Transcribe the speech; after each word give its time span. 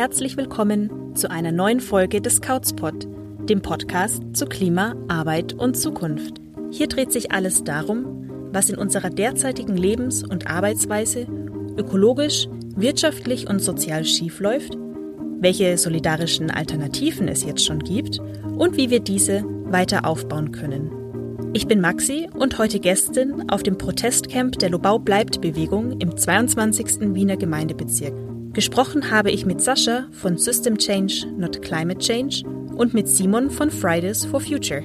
Herzlich 0.00 0.38
willkommen 0.38 1.14
zu 1.14 1.30
einer 1.30 1.52
neuen 1.52 1.78
Folge 1.78 2.22
des 2.22 2.40
Couchspot, 2.40 3.06
dem 3.50 3.60
Podcast 3.60 4.22
zu 4.32 4.46
Klima, 4.46 4.94
Arbeit 5.08 5.52
und 5.52 5.74
Zukunft. 5.74 6.40
Hier 6.70 6.88
dreht 6.88 7.12
sich 7.12 7.32
alles 7.32 7.64
darum, 7.64 8.48
was 8.50 8.70
in 8.70 8.78
unserer 8.78 9.10
derzeitigen 9.10 9.76
Lebens- 9.76 10.24
und 10.24 10.46
Arbeitsweise 10.46 11.26
ökologisch, 11.76 12.48
wirtschaftlich 12.76 13.46
und 13.46 13.58
sozial 13.58 14.06
schiefläuft, 14.06 14.72
welche 15.38 15.76
solidarischen 15.76 16.50
Alternativen 16.50 17.28
es 17.28 17.44
jetzt 17.44 17.66
schon 17.66 17.80
gibt 17.80 18.20
und 18.56 18.78
wie 18.78 18.88
wir 18.88 19.00
diese 19.00 19.44
weiter 19.66 20.06
aufbauen 20.06 20.50
können. 20.50 21.50
Ich 21.52 21.66
bin 21.66 21.82
Maxi 21.82 22.26
und 22.32 22.56
heute 22.56 22.80
Gästin 22.80 23.50
auf 23.50 23.62
dem 23.62 23.76
Protestcamp 23.76 24.58
der 24.60 24.70
Lobau 24.70 24.98
bleibt 24.98 25.42
Bewegung 25.42 26.00
im 26.00 26.16
22. 26.16 27.12
Wiener 27.14 27.36
Gemeindebezirk. 27.36 28.29
Gesprochen 28.52 29.12
habe 29.12 29.30
ich 29.30 29.46
mit 29.46 29.60
Sascha 29.60 30.08
von 30.10 30.36
System 30.36 30.76
Change, 30.76 31.26
Not 31.38 31.62
Climate 31.62 32.00
Change 32.00 32.42
und 32.74 32.94
mit 32.94 33.06
Simon 33.06 33.48
von 33.48 33.70
Fridays 33.70 34.24
for 34.24 34.40
Future. 34.40 34.82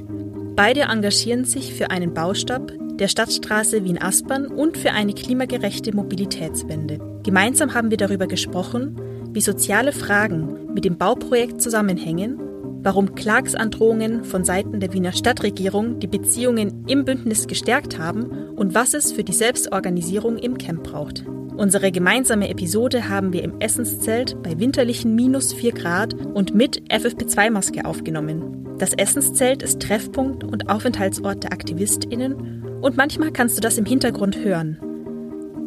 Beide 0.55 0.81
engagieren 0.81 1.45
sich 1.45 1.73
für 1.73 1.89
einen 1.89 2.13
Baustab 2.13 2.71
der 2.99 3.07
Stadtstraße 3.07 3.83
Wien-Aspern 3.83 4.45
und 4.45 4.77
für 4.77 4.91
eine 4.91 5.13
klimagerechte 5.13 5.95
Mobilitätswende. 5.95 6.99
Gemeinsam 7.23 7.73
haben 7.73 7.89
wir 7.89 7.97
darüber 7.97 8.27
gesprochen, 8.27 9.01
wie 9.31 9.41
soziale 9.41 9.91
Fragen 9.91 10.71
mit 10.73 10.85
dem 10.85 10.97
Bauprojekt 10.97 11.59
zusammenhängen, 11.59 12.39
warum 12.83 13.15
Klagsandrohungen 13.15 14.23
von 14.25 14.45
Seiten 14.45 14.79
der 14.79 14.93
Wiener 14.93 15.11
Stadtregierung 15.11 15.99
die 15.99 16.07
Beziehungen 16.07 16.85
im 16.87 17.03
Bündnis 17.03 17.47
gestärkt 17.47 17.97
haben 17.97 18.29
und 18.55 18.75
was 18.75 18.93
es 18.93 19.11
für 19.11 19.23
die 19.23 19.33
Selbstorganisierung 19.33 20.37
im 20.37 20.59
Camp 20.59 20.83
braucht. 20.83 21.25
Unsere 21.57 21.89
gemeinsame 21.93 22.49
Episode 22.49 23.07
haben 23.07 23.31
wir 23.31 23.41
im 23.41 23.61
Essenszelt 23.61 24.41
bei 24.43 24.59
winterlichen 24.59 25.15
minus 25.15 25.53
4 25.53 25.71
Grad 25.71 26.13
und 26.13 26.53
mit 26.53 26.81
FFP2-Maske 26.91 27.85
aufgenommen. 27.85 28.75
Das 28.77 28.93
Essenszelt 28.93 29.63
ist 29.63 29.81
Treffpunkt 29.81 30.43
und 30.43 30.69
Aufenthaltsort 30.69 31.43
der 31.45 31.53
AktivistInnen 31.53 32.79
und 32.81 32.97
manchmal 32.97 33.31
kannst 33.31 33.55
du 33.55 33.61
das 33.61 33.77
im 33.77 33.85
Hintergrund 33.85 34.37
hören. 34.37 34.79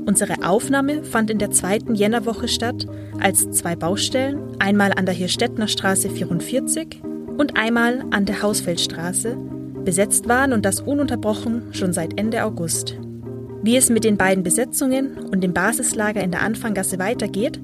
Unsere 0.05 0.47
Aufnahme 0.47 1.05
fand 1.05 1.31
in 1.31 1.39
der 1.39 1.53
zweiten 1.53 1.95
Jännerwoche 1.95 2.49
statt, 2.49 2.87
als 3.19 3.51
zwei 3.53 3.75
Baustellen, 3.75 4.57
einmal 4.59 4.93
an 4.93 5.07
der 5.07 5.15
Hirstettner 5.15 5.69
Straße 5.69 6.11
44 6.11 7.01
und 7.39 7.57
einmal 7.57 8.05
an 8.11 8.27
der 8.27 8.43
Hausfeldstraße, 8.43 9.39
besetzt 9.87 10.29
waren 10.29 10.53
und 10.53 10.67
das 10.67 10.83
ununterbrochen 10.83 11.73
schon 11.73 11.95
seit 11.95 12.19
Ende 12.21 12.45
August. 12.45 12.99
Wie 13.63 13.77
es 13.77 13.91
mit 13.91 14.05
den 14.05 14.17
beiden 14.17 14.45
Besetzungen 14.45 15.17
und 15.31 15.43
dem 15.43 15.53
Basislager 15.53 16.23
in 16.23 16.31
der 16.31 16.43
Anfanggasse 16.43 16.99
weitergeht, 16.99 17.61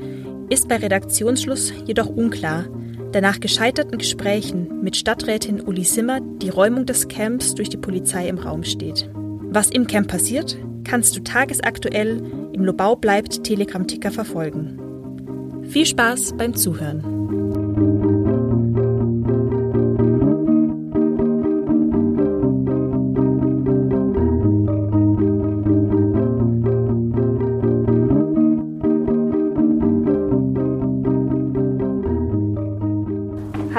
ist 0.50 0.68
bei 0.68 0.76
Redaktionsschluss 0.76 1.72
jedoch 1.86 2.08
unklar, 2.08 2.64
da 3.12 3.20
nach 3.20 3.38
gescheiterten 3.38 3.98
Gesprächen 3.98 4.82
mit 4.82 4.96
Stadträtin 4.96 5.60
Uli 5.60 5.84
Simmer 5.84 6.20
die 6.20 6.48
Räumung 6.48 6.84
des 6.84 7.06
Camps 7.06 7.54
durch 7.54 7.68
die 7.68 7.76
Polizei 7.76 8.28
im 8.28 8.38
Raum 8.38 8.64
steht. 8.64 9.08
Was 9.50 9.70
im 9.70 9.86
Camp 9.86 10.08
passiert, 10.08 10.58
kannst 10.82 11.16
du 11.16 11.20
tagesaktuell 11.20 12.20
im 12.52 12.64
Lobau 12.64 12.96
bleibt 12.96 13.44
Telegram-Ticker 13.44 14.10
verfolgen. 14.10 14.78
Viel 15.68 15.86
Spaß 15.86 16.36
beim 16.36 16.54
Zuhören. 16.54 17.13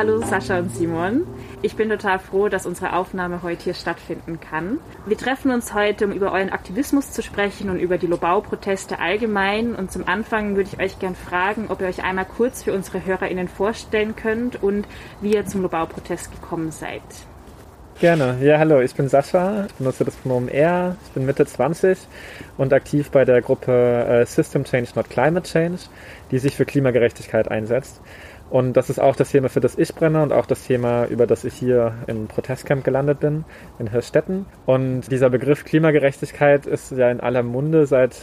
Hallo 0.06 0.22
Sascha 0.22 0.60
und 0.60 0.70
Simon. 0.70 1.26
Ich 1.64 1.76
bin 1.76 1.90
total 1.90 2.20
froh, 2.20 2.48
dass 2.48 2.68
unsere 2.68 2.94
Aufnahme 2.94 3.42
heute 3.42 3.64
hier 3.64 3.74
stattfinden 3.74 4.40
kann. 4.40 4.78
Wir 5.08 5.18
treffen 5.18 5.50
uns 5.50 5.74
heute, 5.74 6.06
um 6.06 6.12
über 6.12 6.32
euren 6.32 6.52
Aktivismus 6.52 7.12
zu 7.12 7.24
sprechen 7.24 7.72
und 7.72 7.80
über 7.80 7.98
die 7.98 8.06
Lobau-Proteste 8.06 9.00
allgemein. 9.00 9.74
Und 9.74 9.92
zum 9.92 10.08
Anfang 10.08 10.56
würde 10.56 10.70
ich 10.72 10.80
euch 10.80 11.00
gern 11.00 11.16
fragen, 11.16 11.70
ob 11.70 11.82
ihr 11.82 11.88
euch 11.88 12.04
einmal 12.04 12.26
kurz 12.26 12.62
für 12.62 12.74
unsere 12.74 13.04
HörerInnen 13.04 13.48
vorstellen 13.48 14.16
könnt 14.16 14.62
und 14.62 14.88
wie 15.22 15.34
ihr 15.34 15.48
zum 15.48 15.64
Lobau-Protest 15.64 16.32
gekommen 16.32 16.70
seid. 16.70 17.02
Gerne. 18.00 18.38
Ja, 18.42 18.60
hallo, 18.60 18.82
ich 18.82 18.94
bin 18.94 19.08
Sascha, 19.08 19.68
ich 19.68 19.74
benutze 19.76 20.04
das 20.04 20.18
Pronomen 20.18 20.50
er, 20.50 20.98
ich 21.06 21.12
bin 21.14 21.26
Mitte 21.26 21.46
20 21.46 21.98
und 22.58 22.74
aktiv 22.74 23.10
bei 23.10 23.24
der 23.24 23.42
Gruppe 23.42 23.72
äh, 23.72 24.26
System 24.26 24.66
Change, 24.66 24.90
Not 24.96 25.10
Climate 25.10 25.50
Change, 25.50 25.80
die 26.30 26.40
sich 26.40 26.58
für 26.58 26.66
Klimagerechtigkeit 26.66 27.50
einsetzt. 27.50 28.02
Und 28.50 28.74
das 28.74 28.90
ist 28.90 29.00
auch 29.00 29.16
das 29.16 29.32
Thema, 29.32 29.50
für 29.50 29.60
das 29.60 29.78
ich 29.78 29.94
brenne 29.96 30.22
und 30.22 30.32
auch 30.32 30.46
das 30.46 30.66
Thema, 30.66 31.06
über 31.06 31.26
das 31.26 31.44
ich 31.44 31.56
hier 31.56 31.96
im 32.08 32.28
Protestcamp 32.28 32.84
gelandet 32.84 33.20
bin, 33.20 33.44
in 33.80 33.90
Hirstetten. 33.90 34.46
Und 34.66 35.12
dieser 35.12 35.30
Begriff 35.30 35.66
Klimagerechtigkeit 35.66 36.66
ist 36.66 36.92
ja 36.92 37.10
in 37.10 37.20
aller 37.20 37.44
Munde 37.44 37.88
seit 37.88 38.16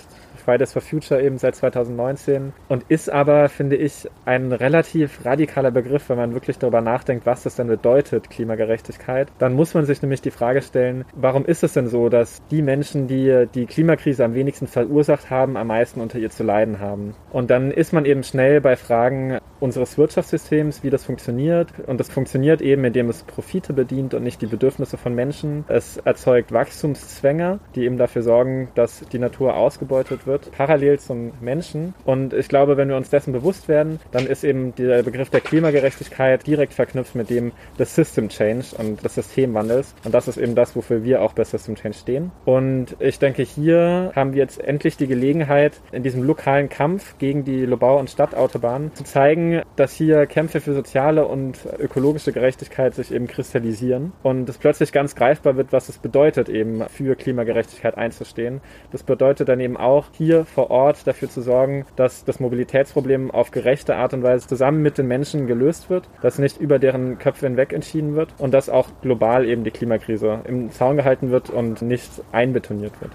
Fridays 0.45 0.73
for 0.73 0.83
Future 0.83 1.23
eben 1.23 1.39
seit 1.39 1.57
2019 1.57 2.53
und 2.69 2.85
ist 2.89 3.11
aber, 3.11 3.49
finde 3.49 3.77
ich, 3.77 4.09
ein 4.25 4.53
relativ 4.53 5.25
radikaler 5.25 5.71
Begriff, 5.71 6.09
wenn 6.09 6.17
man 6.17 6.35
wirklich 6.35 6.59
darüber 6.59 6.81
nachdenkt, 6.81 7.27
was 7.27 7.43
das 7.43 7.57
denn 7.57 7.69
bedeutet, 7.69 8.31
Klimagerechtigkeit. 8.31 9.29
Dann 9.39 9.55
muss 9.55 9.75
man 9.75 9.85
sich 9.85 10.03
nämlich 10.03 10.21
die 10.21 10.31
Frage 10.31 10.63
stellen, 10.63 11.05
warum 11.15 11.45
ist 11.45 11.63
es 11.63 11.73
denn 11.73 11.87
so, 11.87 12.09
dass 12.09 12.43
die 12.51 12.63
Menschen, 12.63 13.07
die 13.07 13.47
die 13.55 13.67
Klimakrise 13.67 14.25
am 14.25 14.35
wenigsten 14.35 14.67
verursacht 14.67 15.31
haben, 15.31 15.57
am 15.57 15.69
meisten 15.69 16.01
unter 16.01 16.19
ihr 16.19 16.31
zu 16.31 16.43
leiden 16.43 16.81
haben? 16.81 17.15
Und 17.31 17.51
dann 17.51 17.71
ist 17.71 17.93
man 17.93 18.05
eben 18.05 18.23
schnell 18.23 18.61
bei 18.61 18.77
Fragen 18.77 19.39
unseres 19.61 19.97
Wirtschaftssystems, 19.97 20.83
wie 20.83 20.91
das 20.91 21.05
funktioniert. 21.05 21.73
Und 21.87 22.01
das 22.01 22.11
funktioniert 22.11 22.61
eben, 22.61 22.85
indem 22.85 23.09
es 23.09 23.23
Profite 23.23 23.73
bedient 23.73 24.13
und 24.15 24.25
nicht 24.25 24.43
die 24.43 24.47
Bedürfnisse 24.47 24.97
von 24.97 25.15
Menschen. 25.15 25.65
Es 25.69 25.99
erzeugt 25.99 26.53
Wachstumszwänge, 26.53 27.61
die 27.75 27.85
eben 27.85 27.97
dafür 27.97 28.23
sorgen, 28.23 28.69
dass 28.75 29.01
die 29.13 29.19
Natur 29.19 29.57
ausgebeutet 29.57 30.27
wird 30.27 30.32
wird, 30.33 30.51
parallel 30.53 30.99
zum 30.99 31.33
Menschen. 31.41 31.95
Und 32.05 32.33
ich 32.33 32.49
glaube, 32.49 32.77
wenn 32.77 32.89
wir 32.89 32.97
uns 32.97 33.11
dessen 33.11 33.33
bewusst 33.33 33.69
werden, 33.69 34.01
dann 34.13 34.27
ist 34.27 34.45
eben 34.45 34.75
der 34.75 35.03
Begriff 35.03 35.29
der 35.29 35.41
Klimagerechtigkeit 35.41 36.47
direkt 36.47 36.73
verknüpft 36.73 37.15
mit 37.15 37.29
dem 37.29 37.53
des 37.79 37.95
System 37.95 38.29
Change 38.31 38.65
und 38.79 39.05
des 39.05 39.15
Systemwandels. 39.15 39.95
Und 40.05 40.15
das 40.15 40.29
ist 40.29 40.39
eben 40.39 40.55
das, 40.55 40.75
wofür 40.75 41.05
wir 41.05 41.21
auch 41.23 41.35
bei 41.35 41.45
System 41.45 41.75
Change 41.75 41.99
stehen. 41.99 42.31
Und 42.47 42.97
ich 42.99 43.19
denke, 43.19 43.43
hier 43.43 44.13
haben 44.17 44.33
wir 44.33 44.43
jetzt 44.43 44.59
endlich 44.59 44.97
die 44.97 45.07
Gelegenheit, 45.07 45.81
in 45.93 46.03
diesem 46.03 46.23
lokalen 46.23 46.69
Kampf 46.71 47.19
gegen 47.19 47.45
die 47.45 47.67
Lobau- 47.67 47.99
und 47.99 48.09
Stadtautobahn 48.09 48.93
zu 48.95 49.05
zeigen, 49.05 49.63
dass 49.77 49.95
hier 49.95 50.27
Kämpfe 50.27 50.61
für 50.61 50.73
soziale 50.73 51.27
und 51.27 51.59
ökologische 51.79 52.33
Gerechtigkeit 52.33 52.95
sich 52.95 53.13
eben 53.13 53.27
kristallisieren 53.27 54.13
und 54.23 54.49
es 54.49 54.57
plötzlich 54.57 54.93
ganz 54.93 55.15
greifbar 55.15 55.57
wird, 55.57 55.73
was 55.73 55.89
es 55.91 55.99
bedeutet, 55.99 56.49
eben 56.49 56.83
für 56.89 57.17
Klimagerechtigkeit 57.17 57.99
einzustehen. 57.99 58.61
Das 58.93 59.03
bedeutet 59.03 59.49
dann 59.49 59.61
eben 59.61 59.77
auch, 59.77 60.07
hier 60.25 60.45
vor 60.45 60.71
Ort 60.71 61.07
dafür 61.07 61.29
zu 61.29 61.43
sorgen, 61.43 61.85
dass 61.97 62.25
das 62.25 62.41
Mobilitätsproblem 62.41 63.31
auf 63.31 63.51
gerechte 63.51 63.97
Art 63.97 64.15
und 64.15 64.23
Weise 64.23 64.47
zusammen 64.47 64.83
mit 64.83 64.99
den 64.99 65.09
Menschen 65.09 65.47
gelöst 65.47 65.91
wird, 65.91 66.09
dass 66.23 66.39
nicht 66.39 66.61
über 66.61 66.79
deren 66.79 67.19
Köpfe 67.19 67.47
hinweg 67.47 67.73
entschieden 67.73 68.15
wird 68.15 68.35
und 68.39 68.53
dass 68.53 68.69
auch 68.69 68.89
global 69.03 69.45
eben 69.47 69.65
die 69.65 69.71
Klimakrise 69.71 70.41
im 70.45 70.71
Zaun 70.71 70.97
gehalten 70.97 71.31
wird 71.31 71.51
und 71.51 71.83
nicht 71.83 72.11
einbetoniert 72.31 73.01
wird. 73.01 73.13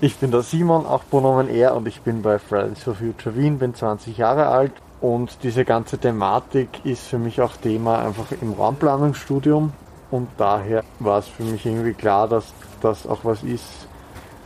Ich 0.00 0.16
bin 0.16 0.30
der 0.30 0.42
Simon, 0.42 0.86
auch 0.86 1.02
Pronomen 1.10 1.48
er 1.48 1.74
und 1.74 1.88
ich 1.88 2.02
bin 2.02 2.22
bei 2.22 2.38
Fridays 2.38 2.82
for 2.82 2.94
Future 2.94 3.36
Wien, 3.36 3.58
bin 3.58 3.74
20 3.74 4.16
Jahre 4.16 4.46
alt 4.46 4.72
und 5.00 5.42
diese 5.42 5.64
ganze 5.64 5.98
Thematik 5.98 6.68
ist 6.84 7.08
für 7.08 7.18
mich 7.18 7.40
auch 7.40 7.56
Thema 7.56 8.04
einfach 8.04 8.32
im 8.40 8.52
Raumplanungsstudium 8.52 9.72
und 10.10 10.28
daher 10.36 10.84
war 10.98 11.18
es 11.18 11.28
für 11.28 11.42
mich 11.42 11.64
irgendwie 11.66 11.94
klar, 11.94 12.28
dass 12.28 12.52
das 12.80 13.06
auch 13.06 13.24
was 13.24 13.42
ist, 13.42 13.88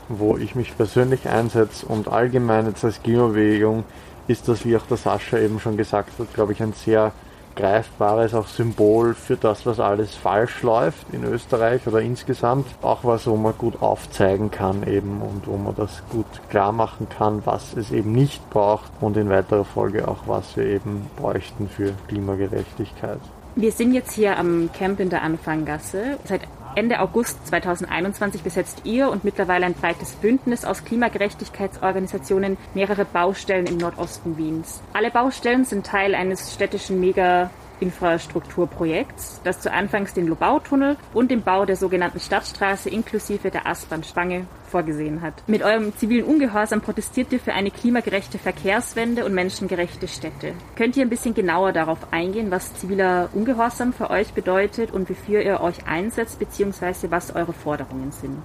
wo 0.08 0.36
ich 0.36 0.54
mich 0.54 0.76
persönlich 0.76 1.28
einsetze 1.28 1.86
und 1.86 2.08
allgemein 2.08 2.66
jetzt 2.66 2.84
als 2.84 3.02
Klimabewegung 3.02 3.84
ist 4.26 4.48
das, 4.48 4.64
wie 4.64 4.76
auch 4.76 4.86
der 4.86 4.96
Sascha 4.96 5.38
eben 5.38 5.60
schon 5.60 5.76
gesagt 5.76 6.18
hat, 6.18 6.32
glaube 6.34 6.52
ich, 6.52 6.62
ein 6.62 6.72
sehr 6.72 7.12
greifbares 7.56 8.34
auch 8.34 8.46
Symbol 8.46 9.14
für 9.14 9.36
das, 9.36 9.64
was 9.66 9.80
alles 9.80 10.14
falsch 10.14 10.62
läuft 10.62 11.06
in 11.12 11.24
Österreich 11.24 11.86
oder 11.86 12.00
insgesamt. 12.00 12.66
Auch 12.82 13.04
was, 13.04 13.26
wo 13.26 13.36
man 13.36 13.56
gut 13.56 13.80
aufzeigen 13.80 14.50
kann 14.50 14.86
eben 14.86 15.22
und 15.22 15.46
wo 15.46 15.56
man 15.56 15.74
das 15.76 16.02
gut 16.10 16.26
klar 16.50 16.72
machen 16.72 17.06
kann, 17.16 17.42
was 17.44 17.74
es 17.74 17.92
eben 17.92 18.12
nicht 18.12 18.48
braucht 18.50 18.90
und 19.00 19.16
in 19.16 19.28
weiterer 19.28 19.64
Folge 19.64 20.08
auch, 20.08 20.26
was 20.26 20.56
wir 20.56 20.66
eben 20.66 21.06
bräuchten 21.16 21.68
für 21.68 21.92
Klimagerechtigkeit. 22.08 23.20
Wir 23.56 23.70
sind 23.70 23.94
jetzt 23.94 24.12
hier 24.12 24.36
am 24.36 24.70
Camp 24.72 24.98
in 24.98 25.10
der 25.10 25.22
Anfanggasse. 25.22 26.18
Seit 26.24 26.40
Ende 26.76 27.00
August 27.00 27.46
2021 27.46 28.42
besetzt 28.42 28.80
ihr 28.84 29.08
und 29.08 29.22
mittlerweile 29.22 29.66
ein 29.66 29.74
breites 29.74 30.14
Bündnis 30.16 30.64
aus 30.64 30.84
Klimagerechtigkeitsorganisationen 30.84 32.56
mehrere 32.74 33.04
Baustellen 33.04 33.66
im 33.66 33.76
Nordosten 33.76 34.36
Wiens. 34.36 34.82
Alle 34.92 35.12
Baustellen 35.12 35.64
sind 35.64 35.86
Teil 35.86 36.16
eines 36.16 36.52
städtischen 36.52 36.98
Mega 36.98 37.50
Bauinfrastrukturprojekts, 37.84 39.40
das 39.44 39.60
zu 39.60 39.72
Anfangs 39.72 40.14
den 40.14 40.26
Lobautunnel 40.26 40.96
und 41.12 41.30
den 41.30 41.42
Bau 41.42 41.64
der 41.64 41.76
sogenannten 41.76 42.20
Stadtstraße 42.20 42.88
inklusive 42.88 43.50
der 43.50 43.66
Astbahnspange 43.66 44.46
vorgesehen 44.70 45.20
hat. 45.20 45.34
Mit 45.46 45.62
eurem 45.62 45.94
zivilen 45.96 46.24
Ungehorsam 46.24 46.80
protestiert 46.80 47.32
ihr 47.32 47.38
für 47.38 47.52
eine 47.52 47.70
klimagerechte 47.70 48.38
Verkehrswende 48.38 49.24
und 49.24 49.34
menschengerechte 49.34 50.08
Städte. 50.08 50.54
Könnt 50.76 50.96
ihr 50.96 51.04
ein 51.04 51.10
bisschen 51.10 51.34
genauer 51.34 51.72
darauf 51.72 51.98
eingehen, 52.12 52.50
was 52.50 52.74
ziviler 52.74 53.28
Ungehorsam 53.32 53.92
für 53.92 54.10
euch 54.10 54.32
bedeutet 54.32 54.90
und 54.92 55.08
wofür 55.08 55.42
ihr 55.42 55.60
euch 55.60 55.86
einsetzt, 55.86 56.38
beziehungsweise 56.38 57.10
was 57.10 57.34
eure 57.34 57.52
Forderungen 57.52 58.10
sind? 58.12 58.42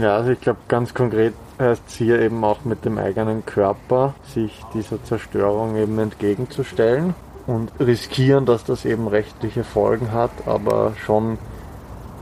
Ja, 0.00 0.16
also 0.16 0.30
ich 0.30 0.40
glaube 0.40 0.60
ganz 0.68 0.94
konkret 0.94 1.34
heißt 1.58 1.82
es 1.88 1.94
hier 1.94 2.20
eben 2.20 2.44
auch 2.44 2.64
mit 2.64 2.84
dem 2.84 2.98
eigenen 2.98 3.44
Körper 3.44 4.14
sich 4.32 4.62
dieser 4.74 5.02
Zerstörung 5.02 5.76
eben 5.76 5.98
entgegenzustellen 5.98 7.14
und 7.46 7.72
riskieren, 7.80 8.46
dass 8.46 8.64
das 8.64 8.84
eben 8.84 9.08
rechtliche 9.08 9.64
Folgen 9.64 10.12
hat, 10.12 10.30
aber 10.46 10.92
schon 11.04 11.38